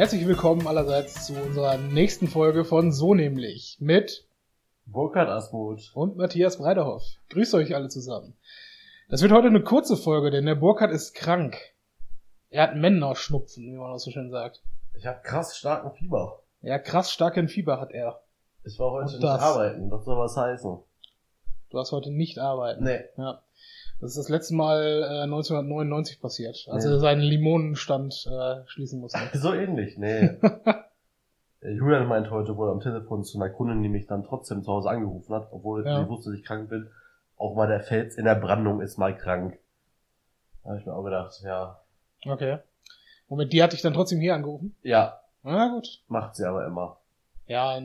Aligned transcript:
Herzlich 0.00 0.26
willkommen 0.26 0.66
allerseits 0.66 1.26
zu 1.26 1.34
unserer 1.34 1.76
nächsten 1.76 2.26
Folge 2.26 2.64
von 2.64 2.90
So 2.90 3.12
nämlich 3.12 3.76
mit 3.80 4.26
Burkhard 4.86 5.28
Asmuth. 5.28 5.90
und 5.92 6.16
Matthias 6.16 6.56
Breiderhoff. 6.56 7.02
Grüßt 7.28 7.52
euch 7.52 7.74
alle 7.74 7.88
zusammen. 7.88 8.34
Das 9.10 9.20
wird 9.20 9.30
heute 9.30 9.48
eine 9.48 9.62
kurze 9.62 9.98
Folge, 9.98 10.30
denn 10.30 10.46
der 10.46 10.54
Burkhard 10.54 10.90
ist 10.90 11.12
krank. 11.14 11.58
Er 12.48 12.62
hat 12.62 12.76
Männerschnupfen, 12.76 13.62
wie 13.62 13.76
man 13.76 13.92
auch 13.92 13.98
so 13.98 14.10
schön 14.10 14.30
sagt. 14.30 14.62
Ich 14.94 15.04
habe 15.04 15.20
krass 15.22 15.58
starken 15.58 15.92
Fieber. 15.92 16.44
Ja, 16.62 16.78
krass 16.78 17.12
starken 17.12 17.48
Fieber 17.48 17.78
hat 17.78 17.92
er. 17.92 18.22
Ich 18.64 18.78
war 18.78 18.92
heute 18.92 19.04
Und 19.04 19.12
nicht 19.12 19.22
das. 19.22 19.42
arbeiten. 19.42 19.90
Das 19.90 20.06
soll 20.06 20.16
was 20.16 20.34
heißen. 20.34 20.78
Du 21.68 21.78
hast 21.78 21.92
heute 21.92 22.10
nicht 22.10 22.38
arbeiten. 22.38 22.84
Nee. 22.84 23.04
Ja. 23.18 23.42
Das 24.00 24.10
ist 24.10 24.16
das 24.18 24.28
letzte 24.30 24.54
Mal 24.54 25.02
äh, 25.02 25.22
1999 25.24 26.20
passiert, 26.20 26.66
als 26.70 26.84
Ja. 26.84 26.90
er 26.92 26.98
seinen 27.00 27.20
Limonenstand 27.20 28.26
äh, 28.30 28.66
schließen 28.66 29.00
musste. 29.00 29.18
So 29.34 29.52
ähnlich, 29.54 29.98
nee. 29.98 30.38
Äh, 31.62 31.72
Julian 31.72 32.06
meint 32.06 32.30
heute 32.30 32.56
wohl 32.56 32.70
am 32.70 32.80
Telefon 32.80 33.22
zu 33.22 33.36
einer 33.38 33.50
Kundin, 33.52 33.82
die 33.82 33.90
mich 33.90 34.06
dann 34.06 34.24
trotzdem 34.24 34.62
zu 34.64 34.72
Hause 34.72 34.88
angerufen 34.88 35.34
hat, 35.34 35.48
obwohl 35.50 35.84
Ja. 35.86 36.02
sie 36.02 36.08
wusste, 36.08 36.30
dass 36.30 36.38
ich 36.38 36.44
krank 36.46 36.70
bin. 36.70 36.88
Auch 37.36 37.54
mal 37.54 37.66
der 37.68 37.80
Fels 37.80 38.16
in 38.16 38.24
der 38.24 38.34
Brandung 38.36 38.80
ist 38.80 38.96
mal 38.96 39.14
krank. 39.14 39.58
Da 40.62 40.70
habe 40.70 40.80
ich 40.80 40.86
mir 40.86 40.94
auch 40.94 41.04
gedacht, 41.04 41.38
ja. 41.44 41.78
Okay. 42.26 42.60
Moment, 43.28 43.52
die 43.52 43.62
hatte 43.62 43.76
ich 43.76 43.82
dann 43.82 43.92
trotzdem 43.92 44.20
hier 44.20 44.34
angerufen? 44.34 44.74
Ja, 44.82 45.20
Na 45.42 45.68
gut. 45.68 46.02
macht 46.08 46.34
sie 46.36 46.46
aber 46.46 46.66
immer. 46.66 46.98
Ja, 47.46 47.78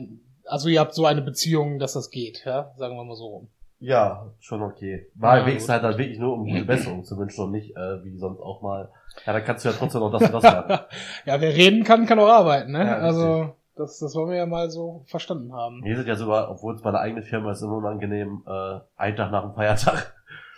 also 0.46 0.68
ihr 0.70 0.80
habt 0.80 0.94
so 0.94 1.04
eine 1.04 1.20
Beziehung, 1.20 1.78
dass 1.78 1.92
das 1.92 2.08
geht, 2.10 2.46
ja? 2.46 2.72
Sagen 2.78 2.96
wir 2.96 3.04
mal 3.04 3.14
so 3.16 3.26
rum. 3.26 3.48
Ja, 3.78 4.32
schon 4.40 4.62
okay. 4.62 5.06
War 5.14 5.38
Ja, 5.38 5.46
wenigstens 5.46 5.70
halt, 5.72 5.82
halt 5.82 5.98
wirklich 5.98 6.18
nur 6.18 6.32
um 6.34 6.46
gute 6.48 6.64
Besserung 6.66 7.04
zu 7.04 7.16
wünschen 7.18 7.44
und 7.44 7.52
nicht, 7.52 7.76
äh, 7.76 8.04
wie 8.04 8.16
sonst 8.16 8.40
auch 8.40 8.62
mal. 8.62 8.90
Ja, 9.26 9.32
dann 9.32 9.44
kannst 9.44 9.64
du 9.64 9.68
ja 9.68 9.74
trotzdem 9.78 10.00
noch 10.00 10.10
das 10.12 10.22
und 10.22 10.32
das 10.34 10.42
machen. 10.68 10.78
ja, 11.26 11.40
wer 11.40 11.54
reden 11.54 11.84
kann, 11.84 12.06
kann 12.06 12.18
auch 12.18 12.28
arbeiten, 12.28 12.72
ne? 12.72 12.84
Ja, 12.86 12.98
also, 12.98 13.54
das, 13.76 13.98
das 13.98 14.14
wollen 14.14 14.30
wir 14.30 14.36
ja 14.36 14.46
mal 14.46 14.70
so 14.70 15.02
verstanden 15.06 15.52
haben. 15.52 15.80
Mir 15.80 15.96
sind 15.96 16.08
ja 16.08 16.16
sogar, 16.16 16.50
obwohl 16.50 16.74
es 16.74 16.82
meine 16.82 16.98
eigene 17.00 17.22
Firma 17.22 17.52
ist, 17.52 17.60
immer 17.62 17.76
unangenehm, 17.76 18.42
äh, 18.46 18.78
einen 18.96 19.16
Tag 19.16 19.30
nach 19.30 19.42
dem 19.42 19.54
Feiertag, 19.54 20.14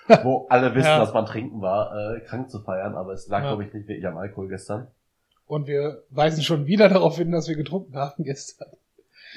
wo 0.23 0.47
alle 0.49 0.75
wissen, 0.75 0.87
Ja. 0.89 0.99
dass 1.01 1.13
man 1.13 1.27
trinken 1.27 1.61
war, 1.61 1.93
äh, 2.17 2.21
krank 2.21 2.49
zu 2.51 2.61
feiern, 2.61 2.95
aber 2.95 3.13
es 3.13 3.27
lag, 3.29 3.43
Ja. 3.43 3.49
glaube 3.49 3.65
ich, 3.65 3.73
nicht 3.75 3.89
wirklich 3.89 4.07
am 4.07 4.17
Alkohol 4.17 4.49
gestern. 4.49 4.87
Und 5.47 5.67
wir 5.67 6.05
weisen 6.11 6.43
schon 6.45 6.67
wieder 6.67 6.89
darauf 6.89 7.17
hin, 7.17 7.33
dass 7.33 7.49
wir 7.49 7.57
getrunken 7.57 7.97
haben 7.97 8.23
gestern. 8.23 8.69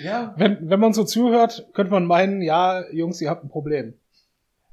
Ja. 0.01 0.33
Wenn, 0.37 0.69
wenn 0.69 0.79
man 0.79 0.93
so 0.93 1.03
zuhört, 1.03 1.67
könnte 1.73 1.91
man 1.91 2.05
meinen, 2.05 2.41
ja, 2.41 2.83
Jungs, 2.91 3.19
ihr 3.21 3.29
habt 3.29 3.43
ein 3.43 3.49
Problem. 3.49 3.93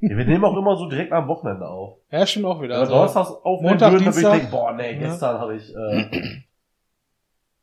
Wir 0.01 0.15
nehmen 0.25 0.45
auch 0.45 0.57
immer 0.57 0.77
so 0.77 0.89
direkt 0.89 1.13
am 1.13 1.27
Wochenende 1.27 1.67
auf. 1.67 1.99
Ja, 2.13 2.25
stimmt 2.25 2.47
auch 2.47 2.61
wieder. 2.63 2.75
Wir 2.75 2.81
Also, 2.81 2.93
Donnerstags 2.95 3.31
aufnehmen 3.31 3.71
Montag, 3.73 3.79
dann 3.81 3.93
würde 3.95 4.05
ich 4.05 4.11
Dienstag. 4.13 4.33
denken, 4.33 4.51
boah, 4.53 4.73
nee, 4.73 4.93
Ja. 4.93 4.99
gestern 5.01 5.39
habe 5.41 5.57
ich, 5.57 5.75
äh, 5.75 6.01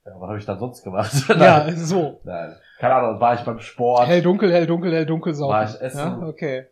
ja, 0.06 0.12
was 0.20 0.28
habe 0.28 0.38
ich 0.38 0.46
dann 0.46 0.60
sonst 0.60 0.84
gemacht? 0.84 1.14
ja, 1.30 1.36
Nein. 1.36 1.78
so. 1.78 2.20
Nein. 2.26 2.56
Keine 2.80 2.94
Ahnung, 2.96 3.20
war 3.22 3.36
ich 3.36 3.42
beim 3.42 3.60
Sport, 3.60 4.08
Hell, 4.08 4.22
dunkel, 4.22 4.52
hell, 4.52 4.68
dunkel, 4.68 4.92
hell, 4.94 5.06
dunkel, 5.06 5.34
saufen. 5.34 5.54
War 5.54 5.64
ich 5.64 5.80
essen? 5.82 5.98
Ja, 6.22 6.28
okay. 6.28 6.66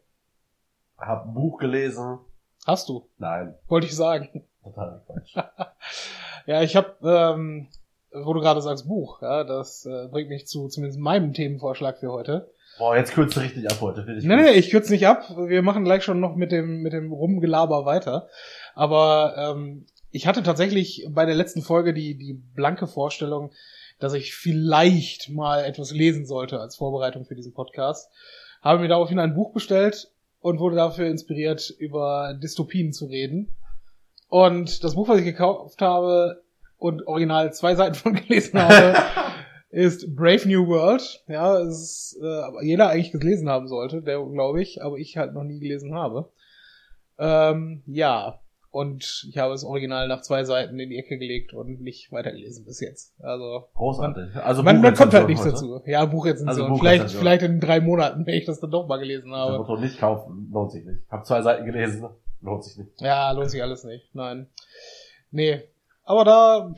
hab 0.98 1.26
ein 1.28 1.34
Buch 1.34 1.58
gelesen. 1.60 2.20
Hast 2.68 2.90
du, 2.90 3.08
Nein, 3.18 3.56
wollte 3.68 3.88
ich 3.88 3.96
sagen. 3.96 4.44
total 4.64 5.02
Quatsch. 5.06 5.36
Ja, 6.46 6.62
ich 6.62 6.76
habe, 6.76 6.94
ähm, 7.04 7.68
wo 8.14 8.34
du 8.34 8.42
gerade 8.42 8.62
sagst 8.62 8.88
Buch, 8.88 9.22
ja, 9.22 9.44
das 9.44 9.86
äh, 9.86 10.08
bringt 10.10 10.30
mich 10.30 10.48
zu 10.48 10.68
zumindest 10.68 11.00
meinem 11.00 11.34
Themenvorschlag 11.34 11.98
für 11.98 12.12
heute. 12.12 12.52
Boah, 12.78 12.96
jetzt 12.96 13.14
kürzt 13.14 13.36
du 13.36 13.42
richtig 13.42 13.70
ab 13.70 13.78
heute, 13.82 14.04
finde 14.04 14.20
ich. 14.20 14.26
Nee, 14.26 14.36
gut. 14.36 14.46
nee, 14.46 14.52
ich 14.52 14.72
kürze 14.72 14.92
nicht 14.92 15.06
ab. 15.06 15.30
Wir 15.48 15.62
machen 15.62 15.84
gleich 15.84 16.04
schon 16.04 16.20
noch 16.20 16.36
mit 16.36 16.52
dem, 16.52 16.82
mit 16.82 16.94
dem 16.94 17.12
Rumgelaber 17.12 17.86
weiter. 17.86 18.30
Aber 18.74 19.36
ähm, 19.38 19.86
ich 20.12 20.28
hatte 20.28 20.44
tatsächlich 20.44 21.08
bei 21.12 21.26
der 21.26 21.36
letzten 21.36 21.62
Folge 21.62 21.94
die, 21.94 22.18
die 22.18 22.34
blanke 22.34 22.88
Vorstellung, 22.88 23.52
dass 24.00 24.14
ich 24.14 24.34
vielleicht 24.34 25.30
mal 25.30 25.64
etwas 25.64 25.92
lesen 25.92 26.26
sollte 26.26 26.60
als 26.60 26.76
Vorbereitung 26.76 27.26
für 27.26 27.36
diesen 27.36 27.54
Podcast. 27.54 28.10
Habe 28.62 28.82
mir 28.82 28.88
daraufhin 28.88 29.20
ein 29.20 29.36
Buch 29.36 29.54
bestellt 29.54 30.12
und 30.40 30.60
wurde 30.60 30.76
dafür 30.76 31.08
inspiriert, 31.08 31.70
über 31.78 32.34
Dystopien 32.34 32.92
zu 32.92 33.06
reden. 33.06 33.56
Und 34.30 34.84
das 34.84 34.96
Buch, 34.96 35.08
was 35.08 35.20
ich 35.20 35.26
gekauft 35.26 35.82
habe 35.82 36.43
und 36.84 37.08
original 37.08 37.54
zwei 37.54 37.76
Seiten 37.76 37.96
von 37.96 38.14
gelesen 38.28 38.60
habe, 38.60 38.96
ist 39.70 40.14
Brave 40.18 40.46
New 40.46 40.68
World. 40.68 41.24
Ja, 41.30 41.58
es 41.60 42.14
ist, 42.14 42.20
äh, 42.22 42.66
jeder 42.66 42.90
eigentlich 42.90 43.14
gelesen 43.14 43.48
haben 43.48 43.70
sollte, 43.70 44.02
der 44.02 44.22
glaube 44.22 44.62
ich, 44.62 44.84
aber 44.84 44.98
ich 44.98 45.16
halt 45.16 45.34
noch 45.34 45.46
nie 45.46 45.62
gelesen 45.62 45.96
habe. 45.96 46.30
Ähm, 47.18 47.84
ja, 47.86 48.42
und 48.70 49.26
ich 49.30 49.38
habe 49.38 49.54
es 49.54 49.64
original 49.64 50.10
nach 50.10 50.24
zwei 50.24 50.44
Seiten 50.44 50.78
in 50.78 50.90
die 50.90 50.98
Ecke 50.98 51.18
gelegt 51.18 51.54
und 51.54 51.80
nicht 51.80 52.12
weitergelesen 52.12 52.66
bis 52.66 52.82
jetzt. 52.82 53.14
Also 53.22 53.70
Großartig. 53.76 54.36
Also 54.36 54.62
man, 54.62 54.82
man 54.82 54.94
kommt 54.94 55.14
halt 55.14 55.28
Buchrezension 55.28 55.28
nicht 55.28 55.40
heute. 55.40 55.52
dazu. 55.52 55.90
Ja, 55.90 56.06
Buchrezension. 56.06 56.66
Also 56.66 56.76
vielleicht, 56.76 57.12
vielleicht 57.12 57.44
in 57.44 57.62
drei 57.62 57.80
Monaten, 57.80 58.26
wenn 58.26 58.34
ich 58.34 58.46
das 58.46 58.60
dann 58.60 58.72
doch 58.72 58.90
mal 58.90 58.98
gelesen 59.00 59.32
Das 59.32 59.40
habe. 59.40 59.58
Motto 59.60 59.78
nicht 59.78 60.00
kaufen, 60.00 60.50
lohnt 60.52 60.74
sich 60.74 60.84
nicht. 60.84 61.00
Hab 61.10 61.26
zwei 61.26 61.42
Seiten 61.44 61.66
gelesen, 61.66 62.10
lohnt 62.42 62.66
sich 62.66 62.76
nicht. 62.78 63.00
Ja, 63.00 63.32
lohnt 63.32 63.52
sich 63.52 63.64
alles 63.64 63.86
nicht. 63.86 64.14
Nein. 64.14 64.48
Nee. 65.32 65.62
Aber 66.04 66.26
da, 66.26 66.74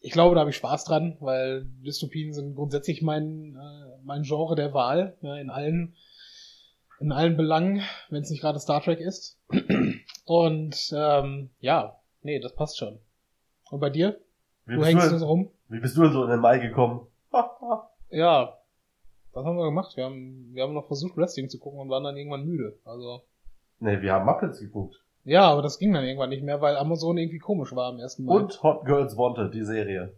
ich 0.00 0.12
glaube, 0.12 0.34
da 0.34 0.40
habe 0.40 0.50
ich 0.50 0.56
Spaß 0.56 0.84
dran, 0.84 1.16
weil 1.20 1.64
Dystopien 1.84 2.32
sind 2.32 2.54
grundsätzlich 2.54 3.02
mein, 3.02 3.56
äh, 3.56 3.98
mein 4.04 4.22
Genre 4.22 4.54
der 4.54 4.72
Wahl, 4.74 5.16
ja, 5.20 5.36
in 5.36 5.50
allen, 5.50 5.96
in 7.00 7.12
allen 7.12 7.36
Belangen, 7.36 7.82
wenn 8.10 8.22
es 8.22 8.30
nicht 8.30 8.40
gerade 8.40 8.58
Star 8.58 8.82
Trek 8.82 9.00
ist. 9.00 9.38
Und 10.24 10.92
ähm, 10.94 11.50
ja, 11.60 12.00
nee, 12.22 12.40
das 12.40 12.54
passt 12.54 12.78
schon. 12.78 12.98
Und 13.70 13.80
bei 13.80 13.90
dir? 13.90 14.18
Wie 14.66 14.76
Du 14.76 14.84
hängst 14.84 15.10
du, 15.10 15.18
so 15.18 15.26
rum? 15.26 15.50
wie 15.68 15.80
bist 15.80 15.96
du 15.96 16.02
denn 16.02 16.12
so 16.12 16.24
in 16.24 16.30
den 16.30 16.40
Mai 16.40 16.58
gekommen? 16.58 17.06
Ja. 18.10 18.54
Was 19.34 19.44
haben 19.44 19.58
wir 19.58 19.66
gemacht? 19.66 19.94
Wir 19.98 20.04
haben, 20.04 20.48
wir 20.54 20.62
haben 20.62 20.72
noch 20.72 20.86
versucht, 20.86 21.14
Wrestling 21.18 21.50
zu 21.50 21.58
gucken 21.58 21.78
und 21.78 21.90
waren 21.90 22.04
dann 22.04 22.16
irgendwann 22.16 22.46
müde. 22.46 22.78
Also. 22.86 23.22
nee, 23.80 24.00
wir 24.00 24.14
haben 24.14 24.24
Muppets 24.24 24.60
geguckt. 24.60 25.04
Ja, 25.28 25.50
aber 25.50 25.60
das 25.60 25.78
ging 25.78 25.92
dann 25.92 26.04
irgendwann 26.04 26.30
nicht 26.30 26.42
mehr, 26.42 26.60
weil 26.62 26.76
Amazon 26.76 27.18
irgendwie 27.18 27.38
komisch 27.38 27.74
war 27.74 27.88
am 27.92 27.98
ersten 28.00 28.24
Mal. 28.24 28.34
Und 28.34 28.62
Hot 28.62 28.86
Girls 28.86 29.14
Wanted, 29.16 29.52
die 29.52 29.62
Serie. 29.62 30.14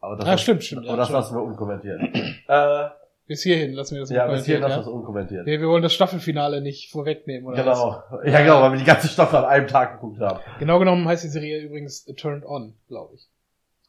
Aber 0.00 0.16
das, 0.16 0.26
Ja, 0.26 0.38
stimmt, 0.38 0.64
stimmt, 0.64 0.82
Aber 0.86 0.92
ja, 0.92 0.96
das 0.96 1.08
stimmt. 1.08 1.18
lassen 1.20 1.36
wir 1.36 1.42
unkommentiert. 1.42 2.00
äh, 2.48 2.88
Bis 3.26 3.42
hierhin 3.42 3.74
lassen 3.74 3.96
wir 3.96 4.00
das 4.00 4.10
ja, 4.10 4.26
mal 4.26 4.36
bis 4.36 4.46
hierhin 4.46 4.62
lassen 4.62 4.76
wir 4.76 4.80
es 4.80 4.86
unkommentiert. 4.86 5.46
Nee, 5.46 5.60
wir 5.60 5.68
wollen 5.68 5.82
das 5.82 5.92
Staffelfinale 5.92 6.62
nicht 6.62 6.90
vorwegnehmen, 6.90 7.46
oder 7.46 7.66
was? 7.66 7.78
Genau. 7.78 8.22
Ja, 8.24 8.40
genau, 8.40 8.62
weil 8.62 8.72
wir 8.72 8.78
die 8.78 8.84
ganze 8.84 9.08
Staffel 9.08 9.36
an 9.36 9.44
einem 9.44 9.66
Tag 9.66 10.00
geguckt 10.00 10.20
haben. 10.20 10.40
Genau 10.58 10.78
genommen 10.78 11.06
heißt 11.06 11.24
die 11.24 11.28
Serie 11.28 11.58
übrigens 11.60 12.06
Turned 12.16 12.46
On, 12.46 12.74
glaube 12.88 13.14
ich. 13.14 13.28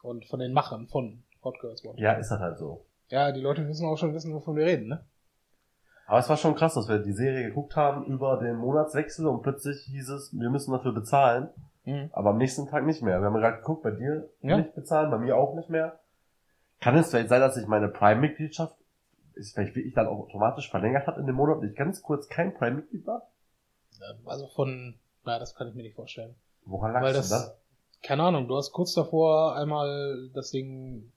Und 0.03 0.25
von 0.25 0.39
den 0.39 0.51
Machern 0.51 0.87
von 0.87 1.23
Hot 1.43 1.59
Girls 1.61 1.85
One. 1.85 1.97
Ja, 1.97 2.13
ist 2.13 2.29
das 2.29 2.39
halt 2.39 2.57
so. 2.57 2.85
Ja, 3.09 3.31
die 3.31 3.41
Leute 3.41 3.61
müssen 3.61 3.85
auch 3.87 3.97
schon 3.97 4.13
wissen, 4.13 4.33
wovon 4.33 4.57
wir 4.57 4.65
reden, 4.65 4.87
ne? 4.87 5.05
Aber 6.07 6.19
es 6.19 6.29
war 6.29 6.37
schon 6.37 6.55
krass, 6.55 6.75
dass 6.75 6.87
wir 6.87 6.99
die 6.99 7.13
Serie 7.13 7.47
geguckt 7.47 7.75
haben 7.75 8.05
über 8.05 8.37
den 8.37 8.57
Monatswechsel 8.57 9.25
und 9.27 9.41
plötzlich 9.41 9.81
hieß 9.85 10.09
es, 10.09 10.31
wir 10.37 10.49
müssen 10.49 10.71
dafür 10.71 10.93
bezahlen. 10.93 11.49
Mhm. 11.85 12.09
Aber 12.13 12.31
am 12.31 12.37
nächsten 12.37 12.67
Tag 12.67 12.85
nicht 12.85 13.01
mehr. 13.01 13.19
Wir 13.19 13.25
haben 13.25 13.33
gerade 13.35 13.57
geguckt, 13.57 13.83
bei 13.83 13.91
dir 13.91 14.29
Ja. 14.41 14.57
nicht 14.57 14.75
bezahlen, 14.75 15.09
bei 15.11 15.17
mir 15.17 15.35
auch 15.37 15.55
nicht 15.55 15.69
mehr. 15.69 15.99
Kann 16.81 16.95
es 16.97 17.09
vielleicht 17.09 17.29
sein, 17.29 17.41
dass 17.41 17.55
sich 17.55 17.67
meine 17.67 17.87
Prime-Mitgliedschaft 17.87 18.75
ist 19.33 19.53
vielleicht 19.53 19.75
wirklich 19.75 19.93
dann 19.93 20.07
auch 20.07 20.19
automatisch 20.19 20.69
verlängert 20.69 21.07
hat 21.07 21.17
in 21.17 21.25
dem 21.25 21.35
Monat 21.35 21.57
und 21.57 21.67
ich 21.69 21.75
ganz 21.75 22.01
kurz 22.01 22.27
kein 22.29 22.53
Prime-Mitglied 22.53 23.05
war? 23.05 23.27
Also 24.25 24.47
von, 24.47 24.95
na, 25.23 25.39
das 25.39 25.55
kann 25.55 25.67
ich 25.67 25.75
mir 25.75 25.83
nicht 25.83 25.95
vorstellen. 25.95 26.35
Woran 26.65 26.93
Weil 26.93 27.13
lag's 27.13 27.29
denn 27.29 27.37
das, 27.37 27.47
dann? 27.49 27.55
keine 28.03 28.23
Ahnung, 28.23 28.47
du 28.47 28.55
hast 28.55 28.71
kurz 28.71 28.93
davor 28.93 29.55
einmal 29.55 30.29
das 30.33 30.51
Ding 30.51 31.11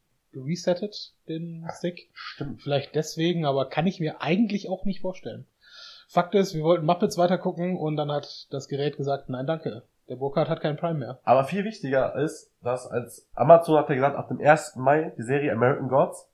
resettet, 0.45 1.13
den 1.29 1.69
Stick. 1.77 2.11
Stimmt. 2.13 2.63
Vielleicht 2.63 2.95
deswegen, 2.95 3.45
aber 3.45 3.69
kann 3.69 3.87
ich 3.87 4.01
mir 4.01 4.21
eigentlich 4.21 4.69
auch 4.69 4.85
nicht 4.85 5.01
vorstellen. 5.01 5.47
Fakt 6.09 6.35
ist, 6.35 6.55
wir 6.55 6.63
wollten 6.63 6.87
Muppets 6.87 7.19
weitergucken 7.19 7.77
und 7.77 7.97
dann 7.97 8.11
hat 8.11 8.47
das 8.51 8.69
Gerät 8.69 8.97
gesagt, 8.97 9.29
nein, 9.29 9.47
danke. 9.47 9.83
Der 10.09 10.17
Burkhardt 10.17 10.49
hat 10.49 10.63
keinen 10.63 10.79
Prime 10.79 10.99
mehr. 10.99 11.19
Aber 11.25 11.45
viel 11.45 11.65
wichtiger 11.65 12.15
ist, 12.17 12.51
dass 12.63 12.87
als 12.87 13.29
Amazon 13.35 13.79
hat 13.79 13.91
ja 13.91 13.95
gesagt, 13.95 14.17
ab 14.17 14.29
dem 14.29 14.41
1. 14.41 14.77
Mai 14.77 15.13
die 15.19 15.23
Serie 15.23 15.53
American 15.53 15.89
Gods. 15.89 16.27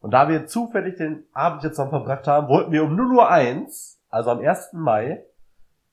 Und 0.00 0.10
da 0.10 0.28
wir 0.28 0.46
zufällig 0.46 0.96
den 0.96 1.24
Abend 1.32 1.62
jetzt 1.62 1.78
noch 1.78 1.88
verbracht 1.88 2.26
haben, 2.26 2.48
wollten 2.48 2.70
wir 2.70 2.84
um 2.84 2.94
0 2.94 3.14
Uhr 3.16 3.30
1, 3.30 3.98
also 4.10 4.30
am 4.30 4.40
1. 4.40 4.74
Mai, 4.74 5.24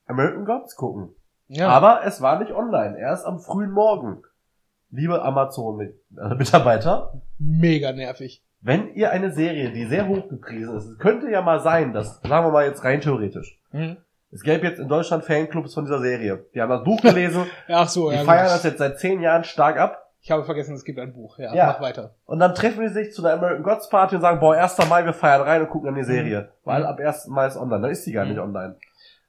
American 0.07 0.45
Gods 0.45 0.75
gucken. 0.75 1.15
Ja, 1.47 1.69
Aber 1.69 2.05
es 2.05 2.21
war 2.21 2.37
nicht 2.39 2.51
online, 2.51 2.99
erst 2.99 3.25
am 3.25 3.39
frühen 3.39 3.71
Morgen. 3.71 4.23
Liebe 4.91 5.21
Amazon-Mitarbeiter, 5.21 7.13
mega 7.37 7.91
nervig. 7.91 8.43
wenn 8.61 8.93
ihr 8.95 9.11
eine 9.11 9.31
Serie, 9.31 9.71
die 9.71 9.85
sehr 9.85 10.07
hoch 10.07 10.27
gepriesen 10.29 10.75
ist, 10.77 10.85
es 10.85 10.97
könnte 10.97 11.29
ja 11.29 11.41
mal 11.41 11.59
sein, 11.59 11.93
dass, 11.93 12.19
sagen 12.21 12.45
wir 12.47 12.51
mal 12.51 12.65
jetzt 12.65 12.83
rein 12.83 12.99
theoretisch, 13.01 13.59
es 14.31 14.41
gäbe 14.43 14.65
jetzt 14.67 14.79
in 14.79 14.87
Deutschland 14.87 15.23
Fanclubs 15.23 15.73
von 15.73 15.85
dieser 15.85 15.99
Serie. 15.99 16.45
Die 16.53 16.61
haben 16.61 16.69
das 16.69 16.83
Buch 16.83 17.01
gelesen, 17.01 17.45
Ach 17.67 17.87
so, 17.87 18.09
die 18.09 18.17
ja. 18.17 18.23
feiern 18.23 18.45
gut. 18.47 18.55
das 18.55 18.63
jetzt 18.63 18.77
seit 18.79 18.99
zehn 18.99 19.21
Jahren 19.21 19.43
stark 19.43 19.77
ab 19.79 20.05
Ich 20.21 20.29
habe 20.31 20.43
vergessen, 20.43 20.75
es 20.75 20.83
gibt 20.83 20.99
ein 20.99 21.13
Buch. 21.13 21.37
Ja, 21.39 21.53
Ja. 21.55 21.65
mach 21.67 21.81
weiter. 21.81 22.15
und 22.25 22.39
dann 22.39 22.53
treffen 22.53 22.81
die 22.81 22.89
sich 22.89 23.13
zu 23.13 23.23
einer 23.25 23.35
American 23.37 23.63
Gods 23.63 23.89
Party 23.89 24.15
und 24.15 24.21
sagen, 24.21 24.39
boah, 24.39 24.55
1. 24.55 24.77
Mai, 24.89 25.05
wir 25.05 25.13
feiern 25.13 25.41
rein 25.41 25.61
und 25.61 25.69
gucken 25.69 25.85
dann 25.87 25.95
die 25.95 26.03
Serie. 26.03 26.49
Weil 26.63 26.85
ab 26.85 26.99
1. 26.99 27.27
Mai 27.27 27.47
ist 27.47 27.57
online, 27.57 27.81
dann 27.83 27.91
ist 27.91 28.05
die 28.05 28.11
gar 28.11 28.25
nicht 28.25 28.37
Mhm. 28.37 28.43
online. 28.43 28.75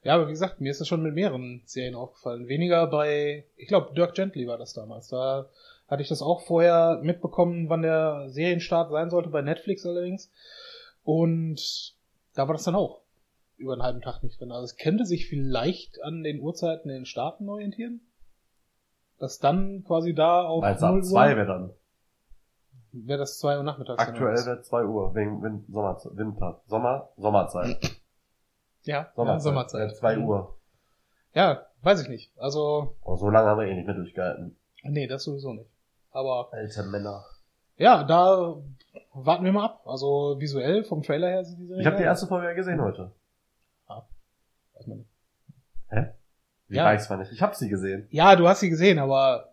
Ja, 0.02 0.14
aber 0.14 0.28
wie 0.28 0.32
gesagt, 0.32 0.60
mir 0.60 0.70
ist 0.70 0.80
das 0.80 0.88
schon 0.88 1.02
mit 1.02 1.14
mehreren 1.14 1.62
Serien 1.66 1.94
aufgefallen. 1.94 2.48
Weniger 2.48 2.86
bei, 2.86 3.44
ich 3.56 3.68
glaube, 3.68 3.94
Dirk 3.94 4.14
Gently 4.14 4.46
war 4.46 4.56
das 4.56 4.72
damals. 4.72 5.08
Da 5.08 5.46
hatte 5.88 6.02
ich 6.02 6.08
das 6.08 6.22
auch 6.22 6.40
vorher 6.42 7.00
mitbekommen, 7.02 7.68
wann 7.68 7.82
der 7.82 8.28
Serienstart 8.28 8.90
sein 8.90 9.10
sollte, 9.10 9.28
bei 9.28 9.42
Netflix 9.42 9.84
allerdings. 9.84 10.30
Und 11.04 11.94
da 12.34 12.48
war 12.48 12.54
das 12.54 12.64
dann 12.64 12.76
auch 12.76 13.00
über 13.58 13.74
einen 13.74 13.82
halben 13.82 14.00
Tag 14.00 14.22
nicht 14.22 14.40
drin. 14.40 14.52
Also 14.52 14.64
es 14.64 14.76
könnte 14.76 15.04
sich 15.04 15.28
vielleicht 15.28 16.02
an 16.02 16.22
den 16.22 16.40
Uhrzeiten 16.40 16.88
in 16.88 17.00
den 17.00 17.06
Staaten 17.06 17.48
orientieren. 17.48 18.00
Dass 19.18 19.38
dann 19.38 19.84
quasi 19.84 20.14
da 20.14 20.44
auf 20.44 20.62
Weil 20.62 20.82
ab 20.82 21.04
2 21.04 21.36
wäre 21.36 21.46
dann. 21.46 21.70
Wäre 22.92 23.18
das 23.18 23.38
2 23.38 23.58
Uhr 23.58 23.62
nachmittags. 23.62 24.02
Aktuell 24.02 24.46
wäre 24.46 24.62
2 24.62 24.84
Uhr, 24.84 25.14
wegen 25.14 25.42
Win 25.42 25.64
Sommer, 25.68 26.00
Winter, 26.12 26.62
Sommer, 26.66 27.10
Sommerzeit. 27.18 27.96
Ja, 28.82 29.10
Sommerzeit. 29.14 29.34
ja, 29.36 29.40
Sommerzeit. 29.40 29.96
2 29.96 30.18
Uhr. 30.18 30.56
Ja, 31.34 31.66
weiß 31.82 32.02
ich 32.02 32.08
nicht. 32.08 32.32
Also, 32.38 32.96
Oh, 33.02 33.16
so 33.16 33.28
lange 33.30 33.48
haben 33.48 33.60
wir 33.60 33.66
eh 33.68 33.74
nicht 33.74 33.86
mehr 33.86 33.94
durchgehalten. 33.94 34.56
nee, 34.84 35.06
das 35.06 35.24
sowieso 35.24 35.52
nicht. 35.52 35.70
Aber 36.10 36.48
Alte 36.52 36.82
Männer. 36.84 37.24
ja, 37.76 38.02
da 38.04 38.56
warten 39.12 39.44
wir 39.44 39.52
mal 39.52 39.66
ab. 39.66 39.82
Also 39.86 40.36
visuell 40.40 40.82
vom 40.84 41.02
Trailer 41.02 41.28
her 41.28 41.44
sieht 41.44 41.58
die 41.58 41.66
Serie 41.66 41.80
Ich 41.82 41.86
habe 41.86 41.96
die 41.98 42.02
erste 42.02 42.26
Folge 42.26 42.48
ja 42.48 42.52
gesehen 42.54 42.80
heute. 42.80 43.12
aus. 43.86 44.04
Weiß 44.74 44.86
man 44.86 44.98
nicht. 44.98 45.10
Wie 46.68 46.76
Ja. 46.76 46.84
weiß 46.84 47.08
man 47.10 47.18
nicht. 47.20 47.32
Ich 47.32 47.42
habe 47.42 47.54
sie 47.54 47.68
gesehen. 47.68 48.06
Ja, 48.10 48.34
du 48.36 48.48
hast 48.48 48.60
sie 48.60 48.70
gesehen, 48.70 48.98
aber 48.98 49.52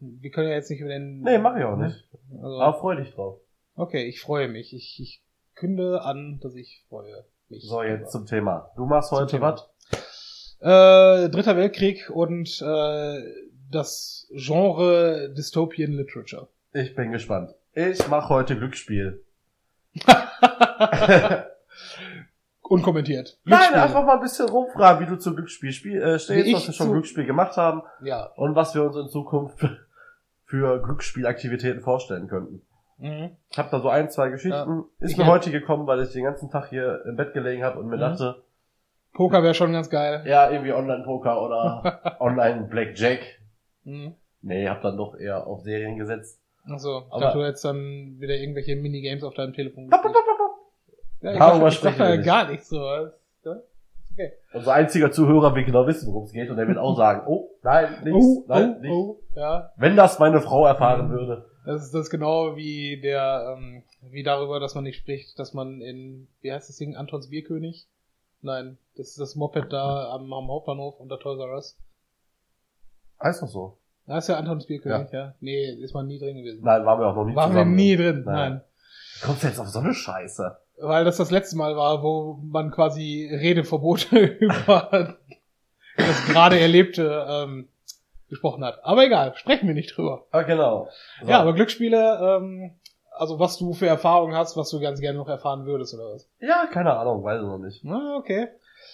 wir 0.00 0.30
können 0.30 0.48
ja 0.48 0.54
jetzt 0.54 0.70
nicht 0.70 0.80
über 0.80 0.90
den. 0.90 1.20
Nee, 1.20 1.38
mach 1.38 1.56
ich 1.56 1.64
auch 1.64 1.76
nicht. 1.76 2.08
Also, 2.30 2.60
Aber 2.60 2.78
freu 2.78 2.94
dich 2.96 3.12
drauf. 3.14 3.40
okay, 3.74 4.04
ich 4.04 4.20
freue 4.20 4.48
mich. 4.48 4.72
Ich, 4.74 4.98
ich 5.00 5.22
künde 5.54 6.02
an, 6.02 6.38
dass 6.42 6.54
ich 6.54 6.84
freue 6.88 7.24
mich. 7.50 7.66
So, 7.68 7.82
jetzt 7.82 8.12
zum 8.12 8.26
Thema. 8.26 8.70
Du 8.76 8.84
machst 8.86 9.10
Zum 9.10 9.18
heute 9.18 9.40
was? 9.40 9.68
Äh, 10.60 11.28
Dritter 11.30 11.56
Weltkrieg 11.56 12.10
und 12.10 12.60
äh, 12.62 13.22
das 13.70 14.26
Genre 14.34 15.30
Dystopian 15.36 15.92
Literature. 15.92 16.48
Ich 16.72 16.94
bin 16.94 17.12
gespannt. 17.12 17.54
Ich 17.74 18.06
mache 18.08 18.28
heute 18.30 18.56
Glücksspiel. 18.56 19.22
Unkommentiert. 22.62 23.38
Nein, 23.44 23.58
Glücksspiel. 23.60 23.80
einfach 23.80 24.04
mal 24.04 24.14
ein 24.16 24.20
bisschen 24.20 24.48
rumfragen, 24.48 25.06
wie 25.06 25.10
du 25.10 25.16
zu 25.18 25.34
Glücksspiel 25.34 25.72
spiel, 25.72 26.02
äh, 26.02 26.18
stehst, 26.18 26.52
was 26.52 26.66
wir 26.66 26.74
schon 26.74 26.92
Glücksspiel 26.92 27.24
gemacht 27.24 27.56
haben 27.56 27.82
Ja. 28.02 28.24
und 28.36 28.54
was 28.54 28.74
wir 28.74 28.82
uns 28.84 28.96
in 28.96 29.08
Zukunft 29.08 29.58
für 30.44 30.82
Glücksspielaktivitäten 30.82 31.80
vorstellen 31.80 32.28
könnten. 32.28 32.62
Mhm. 32.98 33.30
Ich 33.50 33.58
habe 33.58 33.68
da 33.70 33.80
so 33.80 33.88
ein, 33.88 34.10
zwei 34.10 34.28
Geschichten. 34.28 34.84
Ist 34.98 35.12
Ich 35.12 35.16
mir 35.18 35.24
hätt- 35.24 35.30
heute 35.32 35.50
gekommen, 35.50 35.86
weil 35.86 36.00
ich 36.02 36.12
den 36.12 36.24
ganzen 36.24 36.50
Tag 36.50 36.68
hier 36.68 37.02
im 37.06 37.16
Bett 37.16 37.32
gelegen 37.32 37.62
habe 37.64 37.78
und 37.78 37.86
mir 37.88 37.96
Mhm. 37.96 38.00
dachte, 38.00 38.42
Poker 39.14 39.42
wäre 39.42 39.54
schon 39.54 39.72
ganz 39.72 39.88
geil. 39.90 40.22
ja, 40.26 40.50
irgendwie 40.50 40.72
Online-Poker 40.72 41.42
oder 41.42 41.82
Online-Blackjack. 42.20 43.20
Mhm. 43.84 44.14
Nee, 44.42 44.68
hab 44.68 44.82
dann 44.82 44.96
doch 44.96 45.16
eher 45.18 45.46
auf 45.46 45.60
Serien 45.62 45.96
gesetzt. 45.98 46.40
Achso, 46.70 46.98
ich 47.06 47.12
Aber- 47.12 47.20
dachte, 47.20 47.38
du 47.38 47.44
hättest 47.44 47.64
dann 47.64 48.16
wieder 48.20 48.34
irgendwelche 48.34 48.76
Minigames 48.76 49.24
auf 49.24 49.34
deinem 49.34 49.52
Telefon 49.54 49.88
gespielt. 49.88 50.14
Ja, 51.20 51.32
ich 51.32 51.38
Darüber 51.38 51.58
sag, 51.64 51.68
ich 51.70 51.74
sprechen 51.78 52.00
ja 52.02 52.16
nicht. 52.16 52.26
gar 52.26 52.48
nicht 52.48 52.64
so. 52.64 52.80
Okay. 54.12 54.32
Unser 54.52 54.72
einziger 54.72 55.10
Zuhörer 55.12 55.54
will 55.54 55.64
genau 55.64 55.86
wissen, 55.86 56.08
worum 56.12 56.24
es 56.24 56.32
geht 56.32 56.50
und 56.50 56.56
der 56.56 56.66
wird 56.66 56.78
auch 56.78 56.96
sagen, 56.96 57.22
oh, 57.26 57.50
nein, 57.62 57.88
nichts, 58.04 58.26
Oh, 58.26 58.44
nein, 58.48 58.74
oh, 58.76 58.80
nicht. 58.80 58.90
oh, 58.92 59.20
ja. 59.36 59.70
Wenn 59.76 59.94
das 59.96 60.18
meine 60.18 60.40
Frau 60.40 60.66
erfahren 60.66 61.06
Mhm. 61.08 61.10
würde. 61.12 61.47
Das 61.68 61.82
ist 61.82 61.92
das 61.92 62.08
genau 62.08 62.56
wie 62.56 62.98
der, 62.98 63.54
ähm, 63.58 63.82
wie 64.00 64.22
darüber, 64.22 64.58
dass 64.58 64.74
man 64.74 64.84
nicht 64.84 64.96
spricht, 64.96 65.38
dass 65.38 65.52
man 65.52 65.82
in, 65.82 66.26
wie 66.40 66.50
heißt 66.50 66.70
das 66.70 66.76
Ding, 66.76 66.96
Antons 66.96 67.28
Bierkönig? 67.28 67.86
Nein, 68.40 68.78
das 68.96 69.08
ist 69.08 69.20
das 69.20 69.34
Moped 69.36 69.70
da 69.70 70.14
am, 70.14 70.32
am 70.32 70.48
Hauptbahnhof 70.48 70.98
unter 70.98 71.18
Toys 71.20 71.38
R 71.38 71.54
Us. 71.56 71.76
Heißt 73.22 73.42
doch 73.42 73.48
so. 73.48 73.76
Da 74.06 74.16
ist 74.16 74.30
ja 74.30 74.38
Antons 74.38 74.64
Bierkönig, 74.66 75.12
ja. 75.12 75.34
Nee, 75.40 75.66
ist 75.74 75.92
man 75.92 76.06
nie 76.06 76.18
drin 76.18 76.38
gewesen. 76.38 76.62
Nein, 76.64 76.86
waren 76.86 77.00
wir 77.00 77.06
auch 77.08 77.16
noch 77.16 77.26
nie 77.26 77.36
Waren 77.36 77.50
wir 77.50 77.56
zusammen. 77.60 77.74
nie 77.74 77.96
drin, 77.96 78.22
Nein. 78.24 78.34
nein. 78.52 78.60
Kommst 79.20 79.42
du 79.42 79.48
jetzt 79.48 79.58
auf 79.58 79.68
so 79.68 79.80
eine 79.80 79.92
Scheiße? 79.92 80.56
Weil 80.80 81.04
das 81.04 81.18
das 81.18 81.30
letzte 81.30 81.58
Mal 81.58 81.76
war, 81.76 82.02
wo 82.02 82.38
man 82.44 82.70
quasi 82.70 83.28
Redeverbote 83.30 84.16
über 84.40 85.18
das 85.98 86.24
gerade 86.28 86.58
Erlebte 86.58 87.26
ähm, 87.28 87.68
gesprochen 88.28 88.64
hat. 88.64 88.80
Aber 88.82 89.04
egal, 89.04 89.34
sprechen 89.36 89.66
wir 89.66 89.74
nicht 89.74 89.96
drüber. 89.96 90.26
Ah, 90.30 90.42
genau. 90.42 90.88
So. 91.22 91.28
Ja, 91.28 91.40
aber 91.40 91.54
Glücksspiele, 91.54 92.18
ähm, 92.20 92.72
also 93.10 93.38
was 93.38 93.58
du 93.58 93.72
für 93.72 93.86
Erfahrungen 93.86 94.36
hast, 94.36 94.56
was 94.56 94.70
du 94.70 94.80
ganz 94.80 95.00
gerne 95.00 95.18
noch 95.18 95.28
erfahren 95.28 95.66
würdest 95.66 95.94
oder 95.94 96.14
was? 96.14 96.28
ja, 96.40 96.66
keine 96.70 96.94
Ahnung, 96.94 97.24
weiß 97.24 97.40
ich 97.40 97.46
noch 97.46 97.58
nicht. 97.58 97.84
Ah, 97.84 98.16
okay. 98.16 98.48